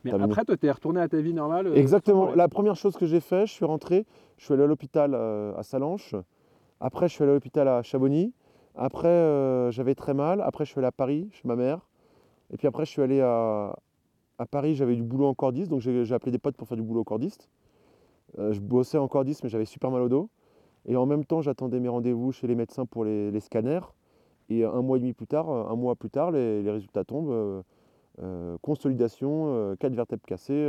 Mais 0.05 0.11
après, 0.25 0.45
toi, 0.47 0.57
t'es 0.57 0.71
retourné 0.71 1.01
à 1.03 1.09
ta 1.09 1.21
vie 1.21 1.35
normale 1.35 1.67
euh, 1.67 1.75
Exactement. 1.75 2.35
La 2.35 2.49
première 2.49 2.77
chose 2.77 2.97
que 2.97 3.05
j'ai 3.07 3.21
fait, 3.21 3.47
je 3.47 3.53
suis 3.53 3.65
rentré, 3.67 4.07
je 4.39 4.45
suis 4.47 4.55
allé 4.55 4.63
à 4.63 4.67
l'hôpital 4.67 5.13
euh, 5.15 5.53
à 5.57 5.63
Salanches. 5.63 6.15
Après, 6.85 7.09
je 7.09 7.15
suis 7.15 7.23
allé 7.23 7.31
à 7.31 7.35
l'hôpital 7.35 7.69
à 7.69 7.83
Chamonix. 7.85 8.33
Après, 8.75 9.07
euh, 9.07 9.71
j'avais 9.71 9.95
très 9.95 10.15
mal. 10.15 10.41
Après, 10.41 10.65
je 10.65 10.71
suis 10.71 10.81
allé 10.81 10.89
à 10.89 10.93
Paris 10.93 11.29
chez 11.31 11.47
ma 11.47 11.55
mère. 11.55 11.87
Et 12.53 12.57
puis 12.57 12.67
après, 12.67 12.85
je 12.85 12.91
suis 12.91 13.01
allé 13.01 13.21
à, 13.21 13.77
Paris, 14.51 14.75
j'avais 14.75 14.97
du 14.97 15.05
boulot 15.05 15.27
en 15.27 15.35
cordiste. 15.35 15.71
Donc, 15.71 15.79
j'ai 15.79 16.13
appelé 16.13 16.33
des 16.33 16.39
potes 16.39 16.57
pour 16.57 16.67
faire 16.67 16.77
du 16.77 16.83
boulot 16.83 17.03
au 17.03 17.05
cordiste. 17.05 17.49
Euh, 18.41 18.53
je 18.53 18.59
bossais 18.61 18.99
en 18.99 19.07
cordiste, 19.07 19.45
mais 19.45 19.49
j'avais 19.49 19.65
super 19.65 19.93
mal 19.93 20.03
au 20.03 20.09
dos. 20.09 20.29
Et 20.85 20.97
en 20.97 21.07
même 21.07 21.25
temps, 21.25 21.41
j'attendais 21.41 21.79
mes 21.79 21.89
rendez-vous 21.89 22.33
chez 22.33 22.49
les 22.49 22.57
médecins 22.57 22.85
pour 22.85 23.05
les, 23.05 23.39
scanners. 23.39 23.95
Et 24.49 24.65
un 24.65 24.83
mois 24.83 24.97
et 24.97 25.01
demi 25.01 25.13
plus 25.13 25.29
tard, 25.29 25.49
un 25.49 25.77
mois 25.77 25.95
plus 25.95 26.11
tard, 26.11 26.33
les, 26.33 26.69
résultats 26.69 27.05
tombent. 27.05 27.63
Euh, 28.21 28.59
consolidation, 28.61 29.55
euh, 29.55 29.77
quatre 29.77 29.95
vertèbres 29.95 30.27
cassées, 30.27 30.69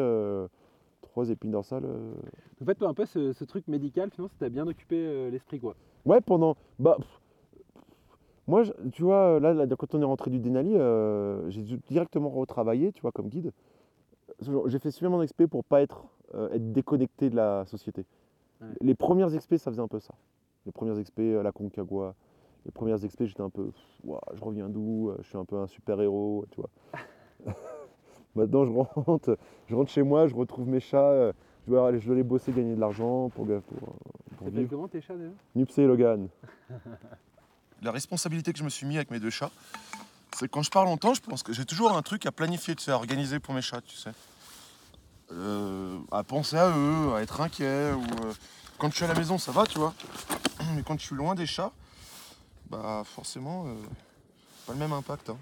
trois 1.13 1.29
épines 1.29 1.51
dorsales. 1.51 1.85
euh. 1.85 2.11
En 2.59 2.65
fait, 2.65 2.73
toi, 2.73 2.89
un 2.89 2.93
peu 2.95 3.05
ce, 3.05 3.33
ce 3.33 3.43
truc 3.43 3.67
médical, 3.67 4.09
finalement, 4.09 4.29
ça 4.29 4.35
t'a 4.39 4.49
bien 4.49 4.65
occupé 4.65 4.95
euh, 4.97 5.29
l'esprit, 5.29 5.59
quoi. 5.59 5.75
Ouais, 6.05 6.21
pendant. 6.21 6.57
Bah, 6.79 6.95
pff, 6.97 7.21
moi, 8.47 8.63
je- 8.63 8.71
tu 8.91 9.03
vois, 9.03 9.39
là, 9.39 9.53
là, 9.53 9.67
quand 9.77 9.93
on 9.93 10.01
est 10.01 10.05
rentré 10.05 10.31
du 10.31 10.39
Denali, 10.39 10.73
euh, 10.75 11.47
j'ai 11.51 11.61
directement 11.61 12.29
retravaillé, 12.29 12.91
tu 12.93 13.01
vois, 13.03 13.11
comme 13.11 13.29
guide. 13.29 13.51
J'ai 14.65 14.79
fait 14.79 14.89
suffisamment 14.89 15.19
d'expé 15.19 15.45
pour 15.45 15.63
pas 15.63 15.83
être, 15.83 16.03
euh, 16.33 16.49
être 16.51 16.71
déconnecté 16.73 17.29
de 17.29 17.35
la 17.35 17.63
société. 17.67 18.05
Ouais. 18.59 18.67
Les 18.81 18.95
premières 18.95 19.35
expés, 19.35 19.59
ça 19.59 19.69
faisait 19.69 19.83
un 19.83 19.87
peu 19.87 19.99
ça. 19.99 20.15
Les 20.65 20.71
premières 20.71 20.97
expés 20.97 21.35
à 21.37 21.43
la 21.43 21.51
Concagua, 21.51 22.15
les 22.65 22.71
premières 22.71 23.05
expés, 23.05 23.27
j'étais 23.27 23.41
un 23.41 23.51
peu, 23.51 23.69
je 24.33 24.43
reviens 24.43 24.67
d'où 24.67 25.11
Je 25.19 25.27
suis 25.27 25.37
un 25.37 25.45
peu 25.45 25.57
un 25.57 25.67
super-héros, 25.67 26.45
tu 26.49 26.59
vois. 26.59 26.69
Maintenant, 28.35 28.65
je 28.65 28.71
rentre, 28.71 29.37
je 29.69 29.75
rentre 29.75 29.91
chez 29.91 30.03
moi, 30.03 30.27
je 30.27 30.35
retrouve 30.35 30.67
mes 30.67 30.79
chats, 30.79 30.97
euh, 30.97 31.33
je 31.65 31.71
dois, 31.71 31.87
aller- 31.87 31.99
je 31.99 32.05
dois 32.05 32.15
aller 32.15 32.23
bosser, 32.23 32.51
gagner 32.51 32.75
de 32.75 32.79
l'argent 32.79 33.29
pour, 33.29 33.45
pour, 33.45 33.61
pour 33.61 33.95
Ça 34.31 34.37
s'appelle 34.39 34.53
vivre. 34.59 34.69
comment 34.69 34.87
tes 34.87 35.01
chats, 35.01 35.15
déjà 35.15 35.31
Nupsé 35.55 35.83
et 35.83 35.87
Logan. 35.87 36.27
La 37.81 37.91
responsabilité 37.91 38.51
que 38.53 38.59
je 38.59 38.63
me 38.63 38.69
suis 38.69 38.85
mis 38.85 38.95
avec 38.95 39.11
mes 39.11 39.19
deux 39.19 39.29
chats, 39.29 39.51
c'est 40.35 40.47
que 40.47 40.51
quand 40.51 40.63
je 40.63 40.71
pars 40.71 40.85
longtemps, 40.85 41.13
je 41.13 41.21
pense 41.21 41.43
que 41.43 41.53
j'ai 41.53 41.65
toujours 41.65 41.95
un 41.95 42.01
truc 42.01 42.25
à 42.25 42.31
planifier, 42.31 42.75
tu 42.75 42.83
sais, 42.83 42.91
à 42.91 42.95
organiser 42.95 43.39
pour 43.39 43.53
mes 43.53 43.61
chats, 43.61 43.81
tu 43.81 43.95
sais. 43.95 44.11
Euh, 45.31 45.99
à 46.11 46.23
penser 46.23 46.57
à 46.57 46.69
eux, 46.69 47.13
à 47.15 47.21
être 47.21 47.41
inquiet. 47.41 47.91
Ou, 47.93 48.01
euh, 48.25 48.33
quand 48.77 48.89
je 48.89 48.95
suis 48.95 49.05
à 49.05 49.07
la 49.07 49.15
maison, 49.15 49.37
ça 49.37 49.51
va, 49.51 49.65
tu 49.65 49.79
vois. 49.79 49.93
Mais 50.75 50.83
quand 50.83 50.97
je 50.99 51.05
suis 51.05 51.15
loin 51.15 51.35
des 51.35 51.45
chats, 51.45 51.71
bah 52.69 53.03
forcément, 53.05 53.65
euh, 53.67 53.73
pas 54.65 54.73
le 54.73 54.79
même 54.79 54.93
impact. 54.93 55.29
hein. 55.29 55.37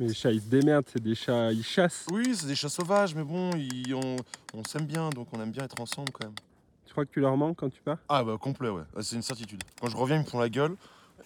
Mais 0.00 0.08
les 0.08 0.14
chats, 0.14 0.32
ils 0.32 0.40
se 0.40 0.46
démerdent, 0.46 0.86
c'est 0.92 1.02
des 1.02 1.14
chats, 1.14 1.52
ils 1.52 1.62
chassent. 1.64 2.06
Oui, 2.10 2.34
c'est 2.34 2.46
des 2.46 2.56
chats 2.56 2.68
sauvages, 2.68 3.14
mais 3.14 3.22
bon, 3.22 3.54
ils- 3.54 3.94
on, 3.94 4.16
on 4.54 4.64
s'aime 4.64 4.86
bien, 4.86 5.10
donc 5.10 5.28
on 5.32 5.40
aime 5.40 5.52
bien 5.52 5.64
être 5.64 5.80
ensemble 5.80 6.10
quand 6.12 6.24
même. 6.24 6.34
Tu 6.84 6.92
crois 6.92 7.04
que 7.06 7.10
tu 7.12 7.20
leur 7.20 7.36
manques 7.36 7.56
quand 7.58 7.70
tu 7.70 7.80
pars? 7.80 7.98
Ah 8.08 8.24
bah 8.24 8.36
complet, 8.38 8.68
ouais, 8.68 8.82
Ah, 8.96 9.02
c'est 9.02 9.16
une 9.16 9.22
certitude. 9.22 9.62
Quand 9.80 9.88
je 9.88 9.96
reviens, 9.96 10.16
ils 10.16 10.24
me 10.24 10.28
font 10.28 10.38
la 10.40 10.48
gueule. 10.48 10.76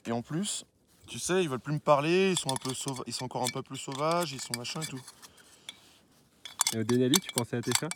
Et 0.07 0.13
en 0.13 0.23
plus, 0.23 0.65
tu 1.07 1.19
sais, 1.19 1.43
ils 1.43 1.49
veulent 1.49 1.59
plus 1.61 1.73
me 1.73 1.79
parler, 1.79 2.31
ils 2.33 2.39
sont 2.39 2.51
un 2.53 2.57
peu 2.57 2.71
sauva- 2.71 3.03
ils 3.07 3.13
sont 3.15 3.25
encore 3.25 3.43
un 3.43 3.49
peu 3.53 3.63
plus 3.63 3.79
sauvages, 3.79 4.33
ils 4.33 4.41
sont 4.41 4.57
machin 4.57 4.81
et 4.83 4.87
tout. 4.87 5.01
Et 6.75 6.79
au 6.79 6.85
Denali, 6.85 7.19
tu 7.21 7.33
pensais 7.33 7.57
à 7.57 7.63
tes 7.63 7.73
chats? 7.81 7.89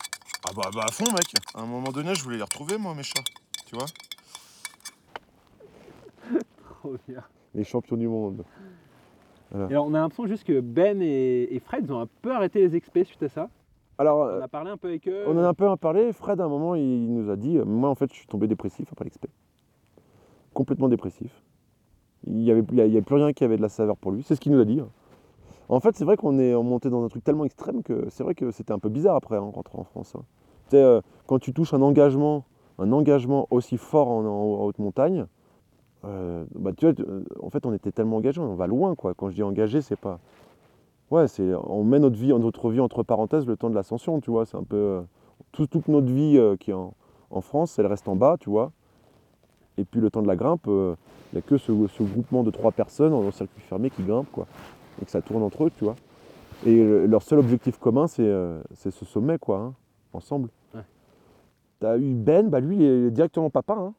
Ah 0.45 0.51
bah, 0.57 0.71
bah 0.75 0.87
à 0.87 0.91
fond 0.91 1.05
mec 1.13 1.35
À 1.55 1.61
un 1.61 1.67
moment 1.67 1.93
donné 1.93 2.15
je 2.17 2.23
voulais 2.25 2.39
les 2.39 2.43
retrouver 2.43 2.77
moi 2.79 2.95
mes 2.95 3.03
chats, 3.05 3.23
tu 3.67 3.77
vois 3.77 3.87
Trop 6.81 6.97
bien. 7.07 7.23
Les 7.55 7.65
champions 7.65 7.97
du 7.97 8.09
monde. 8.09 8.45
Et 9.55 9.73
alors, 9.73 9.87
on 9.87 9.95
a 9.95 9.99
l'impression 10.01 10.27
juste 10.27 10.45
que 10.45 10.61
Ben 10.61 11.03
et, 11.03 11.55
et 11.55 11.59
Fred, 11.61 11.85
ils 11.87 11.93
ont 11.93 12.01
un 12.01 12.09
peu 12.23 12.33
arrêté 12.33 12.61
les 12.61 12.75
expés 12.75 13.05
suite 13.05 13.23
à 13.23 13.29
ça. 13.29 13.51
Alors, 13.99 14.21
On 14.21 14.27
euh, 14.29 14.41
a 14.43 14.49
parlé 14.49 14.71
un 14.71 14.77
peu 14.79 14.89
avec 14.89 15.07
eux. 15.09 15.25
on 15.27 15.33
en 15.37 15.43
a 15.45 15.49
un 15.49 15.55
peu 15.55 15.77
parlé. 15.77 16.13
Fred, 16.13 16.41
à 16.41 16.45
un 16.45 16.49
moment, 16.49 16.75
il 16.75 17.13
nous 17.13 17.31
a 17.31 17.37
dit 17.37 17.59
euh, 17.59 17.65
Moi, 17.65 17.89
en 17.91 17.95
fait, 17.95 18.11
je 18.11 18.17
suis 18.17 18.27
tombé 18.27 18.47
dépressif 18.49 18.89
après 18.91 19.05
l'expé. 19.05 19.29
Complètement 20.55 20.89
dépressif. 20.89 21.43
Il 22.27 22.35
n'y 22.37 22.51
avait, 22.51 22.63
il 22.71 22.77
y 22.79 22.81
avait 22.81 23.03
plus 23.03 23.17
rien 23.17 23.33
qui 23.33 23.45
avait 23.45 23.57
de 23.57 23.63
la 23.63 23.69
saveur 23.69 23.97
pour 23.97 24.13
lui. 24.13 24.23
C'est 24.23 24.35
ce 24.35 24.41
qu'il 24.41 24.53
nous 24.53 24.61
a 24.61 24.65
dit. 24.65 24.81
hein. 24.81 24.89
En 25.69 25.81
fait, 25.81 25.97
c'est 25.97 26.05
vrai 26.05 26.17
qu'on 26.17 26.39
est 26.39 26.55
monté 26.55 26.91
dans 26.91 27.05
un 27.05 27.09
truc 27.09 27.25
tellement 27.25 27.45
extrême 27.45 27.83
que 27.83 28.07
c'est 28.11 28.23
vrai 28.23 28.35
que 28.35 28.51
c'était 28.51 28.73
un 28.73 28.79
peu 28.79 28.89
bizarre 28.89 29.17
après, 29.17 29.39
en 29.39 29.51
rentrant 29.51 29.81
en 29.81 29.85
France. 29.85 30.15
hein. 30.17 30.23
Euh, 30.75 31.01
quand 31.27 31.39
tu 31.39 31.53
touches 31.53 31.75
un 31.75 31.83
engagement, 31.83 32.45
un 32.79 32.93
engagement 32.93 33.47
aussi 33.51 33.77
fort 33.77 34.09
en, 34.09 34.25
en 34.25 34.65
haute 34.65 34.79
montagne, 34.79 35.27
euh, 36.05 36.45
bah, 36.55 36.73
tu 36.77 36.87
vois, 36.87 36.95
tu- 36.95 37.03
euh, 37.03 37.23
en 37.41 37.51
fait, 37.51 37.65
on 37.67 37.73
était 37.73 37.93
tellement 37.93 38.17
engagé, 38.17 38.41
on 38.41 38.55
va 38.55 38.67
loin, 38.67 38.95
quoi. 38.95 39.15
Quand 39.15 39.29
je 39.31 39.35
dis 39.35 39.43
engagé, 39.43 39.81
c'est 39.83 39.97
pas. 39.97 40.19
Ouais, 41.11 41.29
c'est, 41.29 41.53
on 41.55 41.85
met 41.85 41.99
notre 41.99 42.17
vie, 42.17 42.29
notre 42.29 42.71
vie 42.71 42.81
entre 42.81 43.03
parenthèses 43.03 43.47
le 43.47 43.57
temps 43.57 43.71
de 43.71 43.75
l'ascension, 43.75 44.21
tu 44.21 44.31
vois. 44.31 44.47
C'est 44.47 44.57
un 44.57 44.65
peu. 44.65 44.77
euh, 44.77 45.03
tout- 45.53 45.67
toute 45.67 45.89
notre 45.89 46.07
vie 46.11 46.39
euh, 46.39 46.57
qui 46.57 46.71
est 46.71 46.75
en, 46.75 46.95
en 47.31 47.41
France, 47.41 47.79
elle 47.79 47.87
reste 47.87 48.09
en 48.09 48.17
bas, 48.17 48.37
tu 48.41 48.49
vois. 48.51 48.73
Et 49.79 49.85
puis 49.85 50.01
le 50.01 50.11
temps 50.11 50.23
de 50.23 50.27
la 50.29 50.37
grimpe, 50.37 50.65
il 50.67 50.95
n'y 51.35 51.39
a 51.39 51.43
que 51.43 51.57
ce, 51.59 51.73
ce 51.89 52.03
groupement 52.03 52.43
de 52.43 52.51
trois 52.51 52.73
personnes 52.73 53.13
en 53.13 53.31
circuit 53.31 53.61
fermé 53.63 53.91
qui 53.91 54.03
grimpent, 54.03 54.31
quoi. 54.31 54.47
Et 55.01 55.05
que 55.05 55.11
ça 55.11 55.23
tourne 55.23 55.43
entre 55.43 55.65
eux, 55.65 55.71
tu 55.77 55.85
vois. 55.85 55.97
Et 56.65 56.83
leur 57.07 57.23
seul 57.23 57.39
objectif 57.39 57.79
commun, 57.79 58.07
c'est, 58.07 58.31
c'est 58.75 58.91
ce 58.91 59.05
sommet, 59.05 59.39
quoi, 59.39 59.59
hein, 59.59 59.75
ensemble. 60.13 60.49
Ouais. 60.75 60.83
T'as 61.81 61.99
eu 61.99 62.15
Ben, 62.15 62.49
bah 62.49 62.61
lui, 62.61 62.77
il 62.77 62.83
est 62.83 63.11
directement 63.11 63.51
papa, 63.51 63.75
hein, 63.75 63.95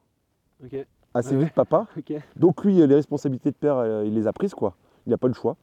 Ok, 0.64 0.86
assez 1.14 1.36
Ouais. 1.36 1.44
vite 1.44 1.54
papa. 1.54 1.86
Donc 2.36 2.64
lui, 2.64 2.74
les 2.74 2.94
responsabilités 2.94 3.50
de 3.50 3.56
père, 3.56 3.78
euh, 3.78 4.04
il 4.04 4.14
les 4.14 4.26
a 4.26 4.32
prises, 4.32 4.54
quoi. 4.54 4.74
Il 5.06 5.10
n'a 5.10 5.18
pas 5.18 5.28
le 5.28 5.34
choix. 5.34 5.56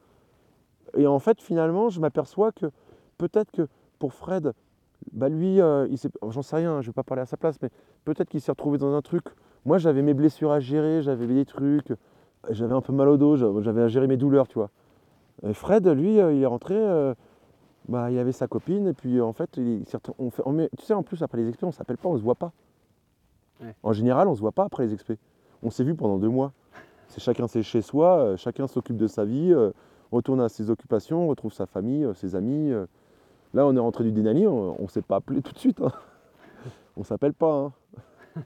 Et 0.96 1.06
en 1.06 1.18
fait, 1.18 1.40
finalement, 1.40 1.88
je 1.88 2.00
m'aperçois 2.00 2.52
que 2.52 2.66
peut-être 3.18 3.50
que 3.50 3.68
pour 3.98 4.12
Fred, 4.12 4.52
bah 5.12 5.28
lui, 5.28 5.60
euh, 5.60 5.86
il 5.90 5.98
s'est- 5.98 6.10
j'en 6.28 6.42
sais 6.42 6.56
rien, 6.56 6.80
je 6.80 6.86
ne 6.88 6.90
vais 6.92 6.94
pas 6.94 7.02
parler 7.02 7.22
à 7.22 7.26
sa 7.26 7.36
place, 7.36 7.56
mais 7.62 7.70
peut-être 8.04 8.28
qu'il 8.28 8.40
s'est 8.40 8.52
retrouvé 8.52 8.78
dans 8.78 8.94
un 8.94 9.02
truc. 9.02 9.24
Moi, 9.64 9.78
j'avais 9.78 10.02
mes 10.02 10.14
blessures 10.14 10.50
à 10.52 10.60
gérer, 10.60 11.02
j'avais 11.02 11.26
des 11.26 11.44
trucs, 11.44 11.92
j'avais 12.50 12.74
un 12.74 12.80
peu 12.80 12.92
mal 12.92 13.08
au 13.08 13.16
dos, 13.16 13.36
j'avais 13.62 13.82
à 13.82 13.88
gérer 13.88 14.06
mes 14.06 14.16
douleurs, 14.16 14.48
tu 14.48 14.54
vois. 14.54 14.70
Et 15.44 15.54
Fred, 15.54 15.86
lui, 15.88 16.20
euh, 16.20 16.32
il 16.34 16.42
est 16.42 16.46
rentré, 16.46 16.74
euh, 16.76 17.14
bah, 17.88 18.10
il 18.10 18.18
avait 18.18 18.32
sa 18.32 18.46
copine, 18.46 18.86
et 18.88 18.92
puis 18.92 19.20
en 19.20 19.32
fait, 19.32 19.56
il, 19.56 19.84
s'est 19.86 19.96
retrouvé- 19.96 20.16
on 20.20 20.30
fait, 20.30 20.42
on 20.46 20.52
met- 20.52 20.68
tu 20.78 20.84
sais, 20.84 20.94
en 20.94 21.02
plus, 21.02 21.22
après 21.22 21.38
les 21.38 21.48
expés, 21.48 21.64
on 21.64 21.68
ne 21.68 21.72
s'appelle 21.74 21.96
pas, 21.98 22.08
on 22.08 22.12
ne 22.14 22.18
se 22.18 22.22
voit 22.22 22.34
pas. 22.36 22.52
Ouais. 23.60 23.74
En 23.82 23.92
général, 23.92 24.28
on 24.28 24.32
ne 24.32 24.36
se 24.36 24.40
voit 24.40 24.52
pas 24.52 24.64
après 24.64 24.84
les 24.86 24.92
expés. 24.92 25.18
On 25.62 25.70
s'est 25.70 25.84
vu 25.84 25.94
pendant 25.94 26.18
deux 26.18 26.28
mois. 26.28 26.52
C'est 27.08 27.20
chacun 27.20 27.46
c'est 27.46 27.62
chez 27.62 27.82
soi, 27.82 28.18
euh, 28.18 28.36
chacun 28.36 28.66
s'occupe 28.66 28.96
de 28.96 29.06
sa 29.06 29.24
vie, 29.24 29.52
euh, 29.52 29.70
retourne 30.10 30.40
à 30.40 30.48
ses 30.48 30.70
occupations, 30.70 31.28
retrouve 31.28 31.52
sa 31.52 31.66
famille, 31.66 32.04
euh, 32.04 32.14
ses 32.14 32.34
amis. 32.34 32.72
Là, 33.54 33.66
on 33.66 33.76
est 33.76 33.80
rentré 33.80 34.04
du 34.04 34.12
Denali, 34.12 34.46
on 34.46 34.80
ne 34.80 34.86
s'est 34.88 35.02
pas 35.02 35.16
appelé 35.16 35.42
tout 35.42 35.52
de 35.52 35.58
suite. 35.58 35.80
hein. 35.82 35.92
On 36.96 37.04
s'appelle 37.04 37.34
pas. 37.34 37.52
hein. 37.54 37.72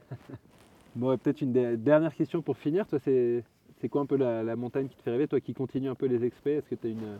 Bon, 0.95 1.15
peut-être 1.17 1.41
une 1.41 1.53
der- 1.53 1.77
dernière 1.77 2.13
question 2.15 2.41
pour 2.41 2.57
finir. 2.57 2.87
Toi, 2.87 2.97
c'est 2.99 3.43
quoi 3.89 4.01
un 4.01 4.05
peu 4.07 4.15
la, 4.17 4.41
la 4.43 4.55
montagne 4.55 4.87
qui 4.87 4.95
te 4.97 5.03
fait 5.03 5.11
rêver 5.11 5.27
Toi 5.27 5.39
qui 5.39 5.53
continues 5.53 5.89
un 5.89 5.95
peu 5.95 6.07
les 6.07 6.25
expés, 6.25 6.53
est-ce 6.53 6.67
que 6.67 6.73
tu 6.75 6.87
as 6.87 6.89
une. 6.89 7.19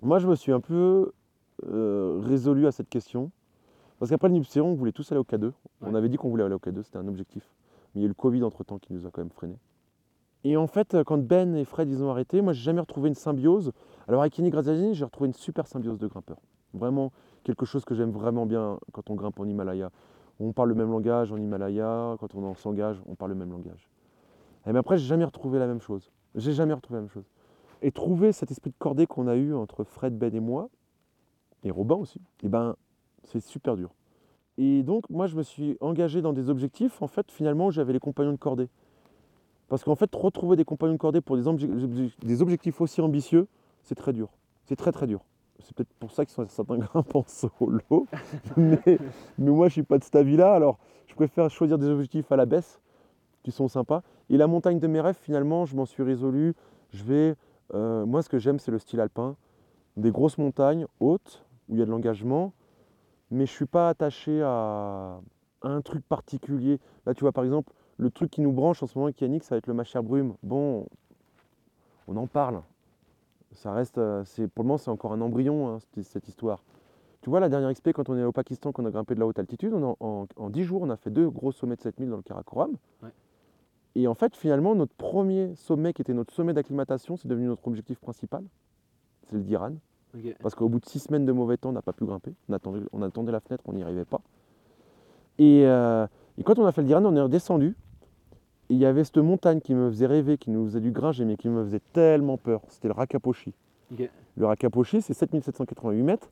Moi, 0.00 0.18
je 0.20 0.28
me 0.28 0.36
suis 0.36 0.52
un 0.52 0.60
peu 0.60 1.10
euh, 1.68 2.20
résolu 2.22 2.66
à 2.68 2.72
cette 2.72 2.88
question. 2.88 3.30
Parce 3.98 4.10
qu'après 4.10 4.28
le 4.28 4.34
Nipséron, 4.34 4.68
on 4.70 4.74
voulait 4.74 4.92
tous 4.92 5.10
aller 5.10 5.18
au 5.20 5.24
K2. 5.24 5.50
On 5.82 5.94
avait 5.96 6.08
dit 6.08 6.16
qu'on 6.16 6.28
voulait 6.30 6.44
aller 6.44 6.54
au 6.54 6.58
K2, 6.58 6.82
c'était 6.84 6.98
un 6.98 7.08
objectif. 7.08 7.42
Mais 7.94 8.00
il 8.00 8.02
y 8.02 8.04
a 8.04 8.06
eu 8.06 8.08
le 8.08 8.14
Covid 8.14 8.42
entre-temps 8.42 8.78
qui 8.78 8.92
nous 8.92 9.06
a 9.06 9.10
quand 9.10 9.20
même 9.20 9.30
freinés. 9.30 9.58
Et 10.44 10.56
en 10.56 10.66
fait, 10.66 10.96
quand 11.04 11.18
Ben 11.18 11.54
et 11.54 11.64
Fred 11.64 11.90
ils 11.90 12.02
ont 12.02 12.10
arrêté, 12.10 12.40
moi 12.40 12.52
j'ai 12.52 12.62
jamais 12.62 12.80
retrouvé 12.80 13.08
une 13.08 13.14
symbiose. 13.14 13.72
Alors 14.08 14.22
avec 14.22 14.32
Kenny 14.32 14.50
Graziani, 14.50 14.94
j'ai 14.94 15.04
retrouvé 15.04 15.28
une 15.28 15.34
super 15.34 15.66
symbiose 15.66 15.98
de 15.98 16.06
grimpeurs. 16.06 16.40
Vraiment 16.72 17.12
quelque 17.44 17.66
chose 17.66 17.84
que 17.84 17.94
j'aime 17.94 18.10
vraiment 18.10 18.46
bien 18.46 18.78
quand 18.92 19.10
on 19.10 19.14
grimpe 19.14 19.38
en 19.38 19.44
Himalaya. 19.44 19.90
On 20.38 20.52
parle 20.52 20.70
le 20.70 20.74
même 20.74 20.90
langage 20.90 21.32
en 21.32 21.36
Himalaya, 21.36 22.16
quand 22.18 22.34
on 22.34 22.44
en 22.44 22.54
s'engage, 22.54 23.02
on 23.06 23.14
parle 23.14 23.32
le 23.32 23.36
même 23.36 23.50
langage. 23.50 23.88
Et 24.66 24.72
mais 24.72 24.78
après, 24.78 24.96
j'ai 24.96 25.06
jamais 25.06 25.24
retrouvé 25.24 25.58
la 25.58 25.66
même 25.66 25.80
chose. 25.80 26.10
J'ai 26.34 26.52
jamais 26.52 26.72
retrouvé 26.72 26.96
la 26.96 27.02
même 27.02 27.10
chose. 27.10 27.28
Et 27.82 27.92
trouver 27.92 28.32
cet 28.32 28.50
esprit 28.50 28.70
de 28.70 28.76
cordée 28.78 29.06
qu'on 29.06 29.26
a 29.26 29.36
eu 29.36 29.54
entre 29.54 29.84
Fred, 29.84 30.16
Ben 30.16 30.34
et 30.34 30.40
moi, 30.40 30.70
et 31.64 31.70
Robin 31.70 31.96
aussi, 31.96 32.20
et 32.42 32.48
ben 32.48 32.76
c'est 33.24 33.40
super 33.40 33.76
dur. 33.76 33.90
Et 34.58 34.82
donc 34.82 35.08
moi 35.10 35.26
je 35.26 35.36
me 35.36 35.42
suis 35.42 35.76
engagé 35.80 36.22
dans 36.22 36.32
des 36.32 36.50
objectifs 36.50 37.00
en 37.02 37.06
fait 37.06 37.30
finalement 37.30 37.66
où 37.66 37.70
j'avais 37.70 37.92
les 37.92 38.00
compagnons 38.00 38.32
de 38.32 38.36
cordée. 38.36 38.68
Parce 39.68 39.84
qu'en 39.84 39.94
fait 39.94 40.12
retrouver 40.14 40.56
des 40.56 40.64
compagnons 40.64 40.94
de 40.94 40.98
cordée 40.98 41.20
pour 41.20 41.36
des, 41.36 41.44
obje- 41.44 41.68
obje- 41.68 42.12
des 42.24 42.42
objectifs 42.42 42.80
aussi 42.80 43.00
ambitieux, 43.00 43.46
c'est 43.84 43.94
très 43.94 44.12
dur. 44.12 44.28
C'est 44.64 44.76
très 44.76 44.92
très 44.92 45.06
dur. 45.06 45.20
C'est 45.60 45.74
peut-être 45.74 45.92
pour 46.00 46.10
ça 46.10 46.24
qu'ils 46.24 46.34
sont 46.34 46.46
certains 46.48 46.78
grimpent 46.78 47.14
en 47.14 47.24
solo. 47.26 48.06
mais, 48.56 48.80
mais 49.38 49.50
moi 49.50 49.68
je 49.68 49.74
suis 49.74 49.82
pas 49.82 49.98
de 49.98 50.04
cet 50.04 50.16
avis-là, 50.16 50.52
alors 50.54 50.78
je 51.06 51.14
préfère 51.14 51.48
choisir 51.50 51.78
des 51.78 51.86
objectifs 51.88 52.30
à 52.32 52.36
la 52.36 52.46
baisse 52.46 52.80
qui 53.42 53.52
sont 53.52 53.68
sympas. 53.68 54.02
Et 54.28 54.36
la 54.36 54.46
montagne 54.46 54.78
de 54.80 54.86
mes 54.86 55.00
rêves 55.00 55.18
finalement 55.20 55.64
je 55.66 55.76
m'en 55.76 55.86
suis 55.86 56.02
résolu. 56.02 56.54
Je 56.92 57.04
vais. 57.04 57.34
euh, 57.74 58.04
moi 58.04 58.22
ce 58.22 58.28
que 58.28 58.38
j'aime 58.38 58.58
c'est 58.58 58.70
le 58.72 58.78
style 58.78 59.00
alpin. 59.00 59.36
Des 59.96 60.10
grosses 60.10 60.38
montagnes 60.38 60.86
hautes 60.98 61.44
où 61.68 61.74
il 61.74 61.78
y 61.78 61.82
a 61.82 61.84
de 61.86 61.90
l'engagement, 61.90 62.52
mais 63.30 63.46
je 63.46 63.52
suis 63.52 63.66
pas 63.66 63.88
attaché 63.88 64.42
à 64.42 65.20
un 65.62 65.80
truc 65.82 66.04
particulier. 66.08 66.78
Là, 67.06 67.14
tu 67.14 67.20
vois, 67.20 67.32
par 67.32 67.44
exemple, 67.44 67.72
le 67.98 68.10
truc 68.10 68.30
qui 68.30 68.40
nous 68.40 68.52
branche 68.52 68.82
en 68.82 68.86
ce 68.86 68.96
moment 68.96 69.06
avec 69.06 69.20
Yannick, 69.20 69.44
ça 69.44 69.54
va 69.54 69.58
être 69.58 69.66
le 69.66 69.74
Machère 69.74 70.02
Brume. 70.02 70.34
Bon, 70.42 70.86
on 72.08 72.16
en 72.16 72.26
parle. 72.26 72.62
Ça 73.52 73.72
reste, 73.72 73.98
euh, 73.98 74.24
c'est, 74.24 74.46
pour 74.48 74.62
le 74.64 74.68
moment, 74.68 74.78
c'est 74.78 74.90
encore 74.90 75.12
un 75.12 75.20
embryon, 75.20 75.68
hein, 75.68 75.78
cette, 75.80 76.04
cette 76.04 76.28
histoire. 76.28 76.62
Tu 77.20 77.28
vois, 77.28 77.40
la 77.40 77.48
dernière 77.48 77.68
expé, 77.68 77.92
quand 77.92 78.08
on 78.08 78.16
est 78.16 78.24
au 78.24 78.32
Pakistan, 78.32 78.72
qu'on 78.72 78.86
a 78.86 78.90
grimpé 78.90 79.14
de 79.14 79.20
la 79.20 79.26
haute 79.26 79.38
altitude, 79.38 79.74
on 79.74 79.90
a- 79.92 79.96
en, 80.00 80.26
en 80.36 80.50
10 80.50 80.64
jours, 80.64 80.82
on 80.82 80.88
a 80.90 80.96
fait 80.96 81.10
deux 81.10 81.28
gros 81.28 81.52
sommets 81.52 81.76
de 81.76 81.80
7000 81.82 82.08
dans 82.10 82.16
le 82.16 82.22
Karakoram. 82.22 82.76
Ouais. 83.02 83.10
Et 83.96 84.06
en 84.06 84.14
fait, 84.14 84.36
finalement, 84.36 84.74
notre 84.74 84.94
premier 84.94 85.54
sommet, 85.56 85.92
qui 85.92 86.00
était 86.00 86.14
notre 86.14 86.32
sommet 86.32 86.54
d'acclimatation, 86.54 87.16
c'est 87.16 87.28
devenu 87.28 87.46
notre 87.48 87.66
objectif 87.66 87.98
principal. 87.98 88.44
C'est 89.24 89.36
le 89.36 89.42
Diran. 89.42 89.72
Parce 90.42 90.54
qu'au 90.54 90.68
bout 90.68 90.80
de 90.80 90.86
six 90.86 90.98
semaines 90.98 91.24
de 91.24 91.32
mauvais 91.32 91.56
temps, 91.56 91.70
on 91.70 91.72
n'a 91.72 91.82
pas 91.82 91.92
pu 91.92 92.04
grimper. 92.04 92.32
On 92.48 92.52
attendait, 92.52 92.80
on 92.92 93.02
attendait 93.02 93.32
la 93.32 93.40
fenêtre, 93.40 93.62
on 93.66 93.72
n'y 93.72 93.82
arrivait 93.82 94.04
pas. 94.04 94.20
Et, 95.38 95.62
euh, 95.66 96.06
et 96.38 96.42
quand 96.42 96.58
on 96.58 96.66
a 96.66 96.72
fait 96.72 96.82
le 96.82 96.86
Diran, 96.86 97.04
on 97.04 97.16
est 97.16 97.20
redescendu. 97.20 97.76
Et 98.68 98.74
il 98.74 98.78
y 98.78 98.86
avait 98.86 99.04
cette 99.04 99.18
montagne 99.18 99.60
qui 99.60 99.74
me 99.74 99.90
faisait 99.90 100.06
rêver, 100.06 100.38
qui 100.38 100.50
nous 100.50 100.64
faisait 100.66 100.80
du 100.80 100.90
gringe, 100.90 101.20
mais 101.22 101.36
qui 101.36 101.48
me 101.48 101.64
faisait 101.64 101.80
tellement 101.92 102.36
peur. 102.36 102.62
C'était 102.68 102.88
le 102.88 102.94
Rakaposhi. 102.94 103.52
Le 104.36 104.46
Rakaposhi, 104.46 105.02
c'est 105.02 105.14
7788 105.14 106.02
mètres. 106.02 106.30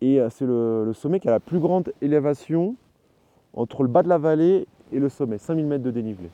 Et 0.00 0.20
euh, 0.20 0.28
c'est 0.30 0.46
le, 0.46 0.84
le 0.84 0.92
sommet 0.92 1.20
qui 1.20 1.28
a 1.28 1.32
la 1.32 1.40
plus 1.40 1.58
grande 1.58 1.92
élévation 2.00 2.76
entre 3.54 3.82
le 3.82 3.88
bas 3.88 4.02
de 4.02 4.08
la 4.08 4.18
vallée 4.18 4.66
et 4.92 4.98
le 4.98 5.08
sommet, 5.08 5.38
5000 5.38 5.66
mètres 5.66 5.84
de 5.84 5.90
dénivelé. 5.90 6.28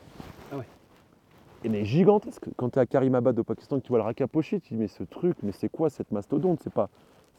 Et 1.63 1.69
mais 1.69 1.85
gigantesque. 1.85 2.45
Quand 2.55 2.69
tu 2.69 2.79
es 2.79 2.81
à 2.81 2.85
Karimabad 2.85 3.37
au 3.37 3.43
Pakistan, 3.43 3.79
que 3.79 3.83
tu 3.83 3.89
vois 3.89 3.99
le 3.99 4.03
Rakaposhi, 4.03 4.61
tu 4.61 4.69
te 4.69 4.73
dis 4.73 4.79
mais 4.79 4.87
ce 4.87 5.03
truc, 5.03 5.37
mais 5.43 5.51
c'est 5.51 5.69
quoi 5.69 5.89
cette 5.89 6.11
mastodonte? 6.11 6.59
C'est 6.63 6.73
pas, 6.73 6.89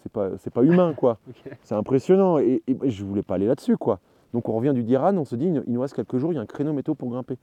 c'est 0.03 0.13
pas, 0.13 0.31
c'est 0.39 0.53
pas 0.53 0.63
humain 0.63 0.95
quoi. 0.95 1.19
C'est 1.63 1.75
impressionnant. 1.75 2.39
Et, 2.39 2.63
et 2.67 2.91
je 2.91 3.05
voulais 3.05 3.23
pas 3.23 3.35
aller 3.35 3.47
là-dessus 3.47 3.77
quoi. 3.77 3.99
Donc 4.33 4.49
on 4.49 4.53
revient 4.53 4.73
du 4.73 4.83
Diran, 4.83 5.17
on 5.17 5.25
se 5.25 5.37
dit 5.37 5.47
il 5.47 5.73
nous 5.73 5.81
reste 5.81 5.95
quelques 5.95 6.19
jours, 6.19 6.33
il 6.33 6.37
y 6.37 6.39
a 6.39 6.43
un 6.43 6.47
créneau 6.47 6.73
météo 6.73 6.95
pour 6.95 7.11
grimper. 7.11 7.37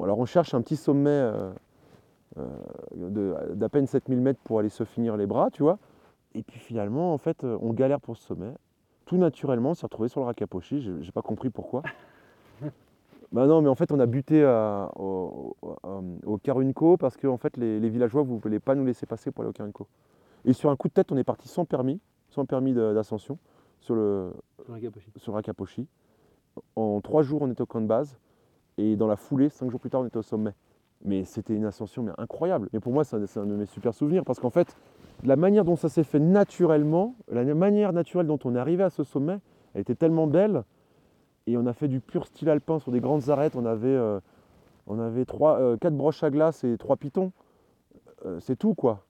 Alors 0.00 0.18
on 0.18 0.24
cherche 0.24 0.54
un 0.54 0.62
petit 0.62 0.76
sommet 0.76 1.10
euh, 1.10 1.52
euh, 2.38 3.54
d'à 3.54 3.68
peine 3.68 3.86
7000 3.86 4.20
mètres 4.20 4.40
pour 4.42 4.58
aller 4.58 4.68
se 4.68 4.84
finir 4.84 5.16
les 5.16 5.26
bras, 5.26 5.50
tu 5.50 5.62
vois. 5.62 5.78
Et 6.34 6.42
puis 6.42 6.58
finalement, 6.58 7.12
en 7.12 7.18
fait, 7.18 7.44
euh, 7.44 7.58
on 7.60 7.72
galère 7.72 8.00
pour 8.00 8.16
ce 8.16 8.24
sommet. 8.24 8.52
Tout 9.04 9.16
naturellement, 9.16 9.70
on 9.70 9.74
s'est 9.74 9.86
retrouvé 9.86 10.08
sur 10.08 10.20
le 10.20 10.26
Rakaposhi. 10.26 10.82
J'ai 11.00 11.12
pas 11.12 11.22
compris 11.22 11.50
pourquoi. 11.50 11.82
bah 13.32 13.46
non, 13.46 13.62
mais 13.62 13.68
en 13.68 13.74
fait, 13.74 13.90
on 13.92 13.98
a 13.98 14.06
buté 14.06 14.44
à- 14.44 14.90
au, 14.96 15.56
au, 15.62 15.76
au 16.26 16.38
Karunko 16.38 16.96
parce 16.96 17.16
que 17.16 17.26
en 17.26 17.38
fait, 17.38 17.56
les, 17.56 17.80
les 17.80 17.88
villageois 17.88 18.24
ne 18.24 18.38
voulaient 18.38 18.60
pas 18.60 18.74
nous 18.74 18.84
laisser 18.84 19.06
passer 19.06 19.30
pour 19.30 19.42
aller 19.42 19.50
au 19.50 19.54
Karunko. 19.54 19.86
Et 20.44 20.52
sur 20.52 20.70
un 20.70 20.76
coup 20.76 20.88
de 20.88 20.92
tête, 20.92 21.10
on 21.12 21.16
est 21.16 21.24
parti 21.24 21.48
sans 21.48 21.64
permis, 21.64 22.00
sans 22.28 22.44
permis 22.44 22.74
d'ascension 22.74 23.38
sur 23.80 23.94
le, 23.94 24.32
Sur 25.16 25.34
Rakaposhi. 25.34 25.86
En 26.76 27.00
trois 27.00 27.22
jours, 27.22 27.42
on 27.42 27.50
était 27.50 27.62
au 27.62 27.66
camp 27.66 27.80
de 27.80 27.86
base. 27.86 28.18
Et 28.76 28.96
dans 28.96 29.06
la 29.06 29.16
foulée, 29.16 29.48
cinq 29.48 29.70
jours 29.70 29.80
plus 29.80 29.90
tard, 29.90 30.02
on 30.02 30.06
était 30.06 30.18
au 30.18 30.22
sommet. 30.22 30.52
Mais 31.04 31.24
c'était 31.24 31.54
une 31.54 31.64
ascension 31.64 32.02
mais 32.02 32.12
incroyable. 32.18 32.68
Mais 32.72 32.80
pour 32.80 32.92
moi, 32.92 33.04
c'est 33.04 33.16
un, 33.16 33.26
c'est 33.26 33.40
un 33.40 33.46
de 33.46 33.54
mes 33.54 33.66
super 33.66 33.94
souvenirs 33.94 34.24
parce 34.24 34.40
qu'en 34.40 34.50
fait, 34.50 34.76
la 35.24 35.36
manière 35.36 35.64
dont 35.64 35.76
ça 35.76 35.88
s'est 35.88 36.04
fait 36.04 36.20
naturellement, 36.20 37.14
la 37.30 37.44
manière 37.54 37.92
naturelle 37.92 38.26
dont 38.26 38.38
on 38.44 38.54
est 38.54 38.58
arrivé 38.58 38.82
à 38.82 38.90
ce 38.90 39.04
sommet, 39.04 39.38
elle 39.74 39.80
était 39.80 39.94
tellement 39.94 40.26
belle. 40.26 40.64
Et 41.46 41.56
on 41.56 41.66
a 41.66 41.72
fait 41.72 41.88
du 41.88 42.00
pur 42.00 42.26
style 42.26 42.48
alpin 42.48 42.78
sur 42.78 42.92
des 42.92 43.00
grandes 43.00 43.28
arêtes. 43.30 43.56
On 43.56 43.64
avait, 43.66 43.88
euh, 43.88 44.20
on 44.86 44.98
avait 45.00 45.24
trois, 45.24 45.58
euh, 45.58 45.76
quatre 45.76 45.96
broches 45.96 46.22
à 46.22 46.30
glace 46.30 46.62
et 46.64 46.76
trois 46.78 46.96
pitons. 46.96 47.32
Euh, 48.24 48.38
c'est 48.40 48.56
tout 48.56 48.74
quoi. 48.74 49.04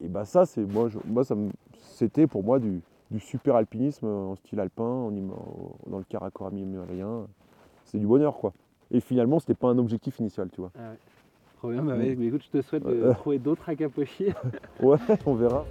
Et, 0.00 0.06
et 0.06 0.08
bah 0.08 0.24
ça, 0.24 0.46
c'est 0.46 0.62
moi, 0.64 0.88
je- 0.88 0.98
moi 1.06 1.24
ça 1.24 1.36
c'était 1.80 2.26
pour 2.26 2.42
moi 2.42 2.58
du, 2.58 2.80
du 3.10 3.20
super 3.20 3.54
alpinisme 3.56 4.06
en 4.06 4.34
style 4.36 4.58
alpin, 4.60 4.84
en 4.84 5.10
dans 5.86 5.98
le 5.98 6.04
Karakoram 6.04 6.56
himalayen. 6.58 7.26
C'est 7.84 7.98
du 7.98 8.06
bonheur 8.06 8.36
quoi. 8.38 8.52
Et 8.90 9.00
finalement, 9.00 9.38
c'était 9.38 9.54
pas 9.54 9.68
un 9.68 9.78
objectif 9.78 10.18
initial, 10.18 10.48
tu 10.50 10.60
vois. 10.60 10.70
Ah 10.76 10.90
ouais. 10.90 10.96
Trop 11.58 11.70
bien, 11.70 11.82
bah, 11.82 11.96
ouais, 11.96 12.14
mais 12.16 12.26
écoute, 12.26 12.42
je 12.44 12.50
te 12.58 12.62
souhaite 12.62 12.84
de 12.84 13.12
trouver 13.14 13.38
d'autres 13.38 13.68
Akaposhi. 13.68 14.32
Ouais, 14.80 14.96
on 15.26 15.34
verra. 15.34 15.64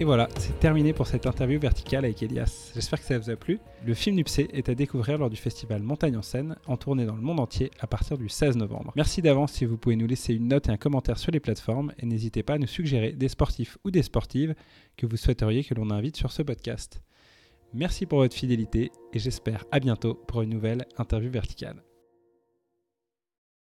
Et 0.00 0.04
voilà, 0.04 0.28
c'est 0.38 0.58
terminé 0.58 0.92
pour 0.92 1.06
cette 1.06 1.24
interview 1.24 1.60
verticale 1.60 2.04
avec 2.04 2.20
Elias. 2.20 2.72
J'espère 2.74 2.98
que 2.98 3.04
ça 3.06 3.16
vous 3.16 3.30
a 3.30 3.36
plu. 3.36 3.60
Le 3.86 3.94
film 3.94 4.16
Nupsé 4.16 4.48
est 4.52 4.68
à 4.68 4.74
découvrir 4.74 5.18
lors 5.18 5.30
du 5.30 5.36
festival 5.36 5.84
Montagne 5.84 6.16
en 6.16 6.22
Seine, 6.22 6.56
en 6.66 6.76
tournée 6.76 7.06
dans 7.06 7.14
le 7.14 7.22
monde 7.22 7.38
entier 7.38 7.70
à 7.78 7.86
partir 7.86 8.18
du 8.18 8.28
16 8.28 8.56
novembre. 8.56 8.92
Merci 8.96 9.22
d'avance 9.22 9.52
si 9.52 9.64
vous 9.64 9.76
pouvez 9.78 9.94
nous 9.94 10.08
laisser 10.08 10.34
une 10.34 10.48
note 10.48 10.68
et 10.68 10.72
un 10.72 10.76
commentaire 10.76 11.18
sur 11.18 11.30
les 11.30 11.38
plateformes 11.38 11.92
et 12.00 12.06
n'hésitez 12.06 12.42
pas 12.42 12.54
à 12.54 12.58
nous 12.58 12.66
suggérer 12.66 13.12
des 13.12 13.28
sportifs 13.28 13.78
ou 13.84 13.92
des 13.92 14.02
sportives 14.02 14.56
que 14.96 15.06
vous 15.06 15.16
souhaiteriez 15.16 15.62
que 15.62 15.74
l'on 15.74 15.90
invite 15.90 16.16
sur 16.16 16.32
ce 16.32 16.42
podcast. 16.42 17.00
Merci 17.72 18.04
pour 18.06 18.18
votre 18.18 18.34
fidélité 18.34 18.90
et 19.12 19.18
j'espère 19.20 19.64
à 19.70 19.78
bientôt 19.78 20.14
pour 20.14 20.42
une 20.42 20.50
nouvelle 20.50 20.86
interview 20.98 21.30
verticale. 21.30 21.83